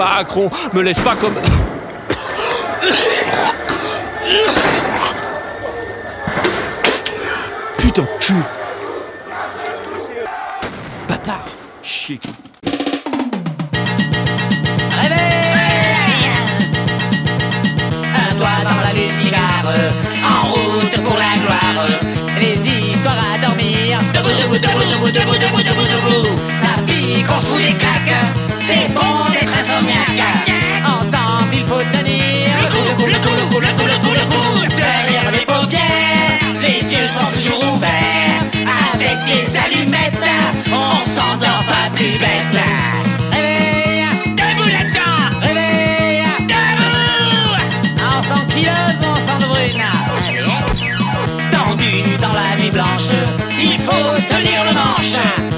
Macron, 0.00 0.48
me 0.72 0.80
laisse 0.80 0.98
pas 1.00 1.14
comme... 1.14 1.34
Putain 7.76 8.06
cul 8.18 8.32
Bâtard 11.06 11.44
Chier 11.82 12.18
Un 18.14 18.34
doigt 18.36 18.48
dans 18.64 18.80
la 18.82 18.92
lune 18.94 19.16
cigare, 19.18 19.40
en 20.24 20.48
route 20.48 20.96
pour 21.04 21.18
la 21.18 21.36
gloire. 21.44 21.86
Les 22.38 22.56
histoires 22.66 23.16
à 23.34 23.38
dormir, 23.44 24.00
debout, 24.14 24.30
debout, 24.30 24.56
debout, 24.56 24.80
debout, 24.80 25.10
debout, 25.10 25.36
debout, 25.36 25.62
debout, 25.62 25.84
debout. 25.84 26.38
Ça 26.54 26.69
pique, 27.10 27.26
on 27.28 27.40
se 27.40 27.46
fout 27.46 27.58
des 27.58 27.74
claques, 27.74 28.16
c'est 28.62 28.88
bon 28.94 29.14
d'être 29.32 29.54
insomniaque. 29.60 30.52
Ensemble, 30.86 31.54
il 31.54 31.64
faut 31.70 31.82
tenir 31.96 32.50
le 32.62 32.66
coup, 32.72 32.84
le 32.88 32.94
coup, 32.98 33.06
le 33.06 33.18
coup, 33.24 33.60
le 33.60 33.72
coup, 33.76 33.88
le 33.92 33.96
coup, 34.02 34.14
le 34.20 34.24
coup. 34.32 34.50
Derrière 34.76 35.30
les 35.32 35.44
paupières, 35.50 36.40
les 36.62 36.80
yeux 36.94 37.08
sont 37.08 37.30
toujours 37.34 37.74
ouverts. 37.74 38.42
Avec 38.92 39.18
les 39.30 39.46
allumettes, 39.56 40.28
on 40.72 41.06
s'endort 41.06 41.64
pas 41.72 41.86
plus 41.94 42.16
bête. 42.22 42.56
Réveille, 43.32 44.04
debout 44.40 44.70
là-dedans, 44.76 45.18
réveille, 45.42 46.24
debout. 46.52 46.90
Brune. 49.48 49.84
Tendu 51.50 51.92
dans 52.20 52.32
la 52.32 52.56
nuit 52.60 52.70
blanche, 52.70 53.12
il 53.58 53.78
faut 53.78 54.12
tenir 54.28 54.64
le 54.64 54.72
manche. 54.74 55.49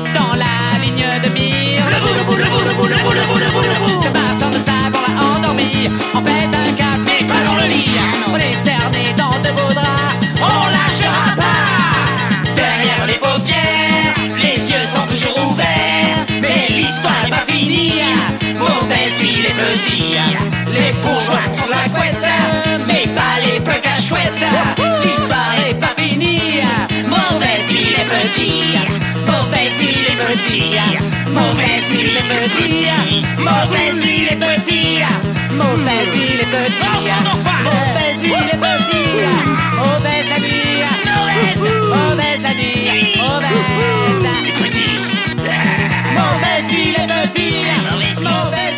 On 6.15 6.23
pète 6.23 6.55
un 6.55 6.73
cap, 6.75 6.99
mais 7.05 7.27
pas 7.27 7.43
dans 7.45 7.57
le 7.57 7.67
lit. 7.69 7.91
On 8.33 8.37
est 8.37 8.55
cerné 8.55 9.13
dans 9.19 9.37
de 9.41 9.51
beaux 9.51 9.73
draps, 9.75 10.15
on 10.39 10.71
lâchera 10.71 11.35
pas. 11.37 12.55
Derrière 12.55 13.07
les 13.09 13.15
paupières, 13.15 14.15
les 14.37 14.61
yeux 14.71 14.87
sont 14.87 15.07
toujours 15.09 15.51
ouverts. 15.51 16.25
Mais 16.41 16.73
l'histoire 16.73 17.25
n'est 17.25 17.31
pas 17.31 17.45
finie. 17.49 18.01
Mauvaise 18.57 19.15
nuit 19.19 19.43
les 19.43 19.55
petits. 19.59 20.15
Les 20.73 20.93
bourgeois 21.03 21.41
sont 21.53 21.69
la 21.69 21.89
couette, 21.99 22.17
mais 22.87 23.09
pas 23.17 23.41
les 23.45 23.59
peu 23.59 23.73
chouettes. 24.01 24.47
L'histoire 25.03 25.55
est 25.69 25.81
pas 25.81 25.95
finie. 25.97 26.63
Mauvaise 27.09 27.67
nuit 27.71 27.91
les 27.97 28.07
petits. 28.15 28.79
Mauvaise 29.27 29.75
nuit 29.81 30.07
les 30.07 30.17
petits. 30.27 30.79
Mauvaise 31.27 31.91
nuit 31.91 32.13
les 32.17 32.27
petits. 32.31 33.25
Mauvaise 33.39 33.97
nuit 33.97 34.29
les 34.31 34.37
petits. 34.37 35.32
Mauvaise 35.55 36.09
nuit 36.15 36.37
les 36.39 36.47
petits. 36.47 36.87
Mauvaise 37.65 38.19
nuit 38.23 38.43
les 38.51 38.59
petits. 38.59 39.13
Mauvaise 39.77 40.29
la 40.31 40.39
nuit. 40.39 40.85
Mauvaise 41.93 42.43
la 42.43 42.53
nuit. 42.55 43.19
Mauvaise. 43.19 44.23
Mauvaise 46.17 46.67
nuit 46.69 46.91
les 46.97 47.07
petits. 47.07 47.67
Mauvaise 48.23 48.72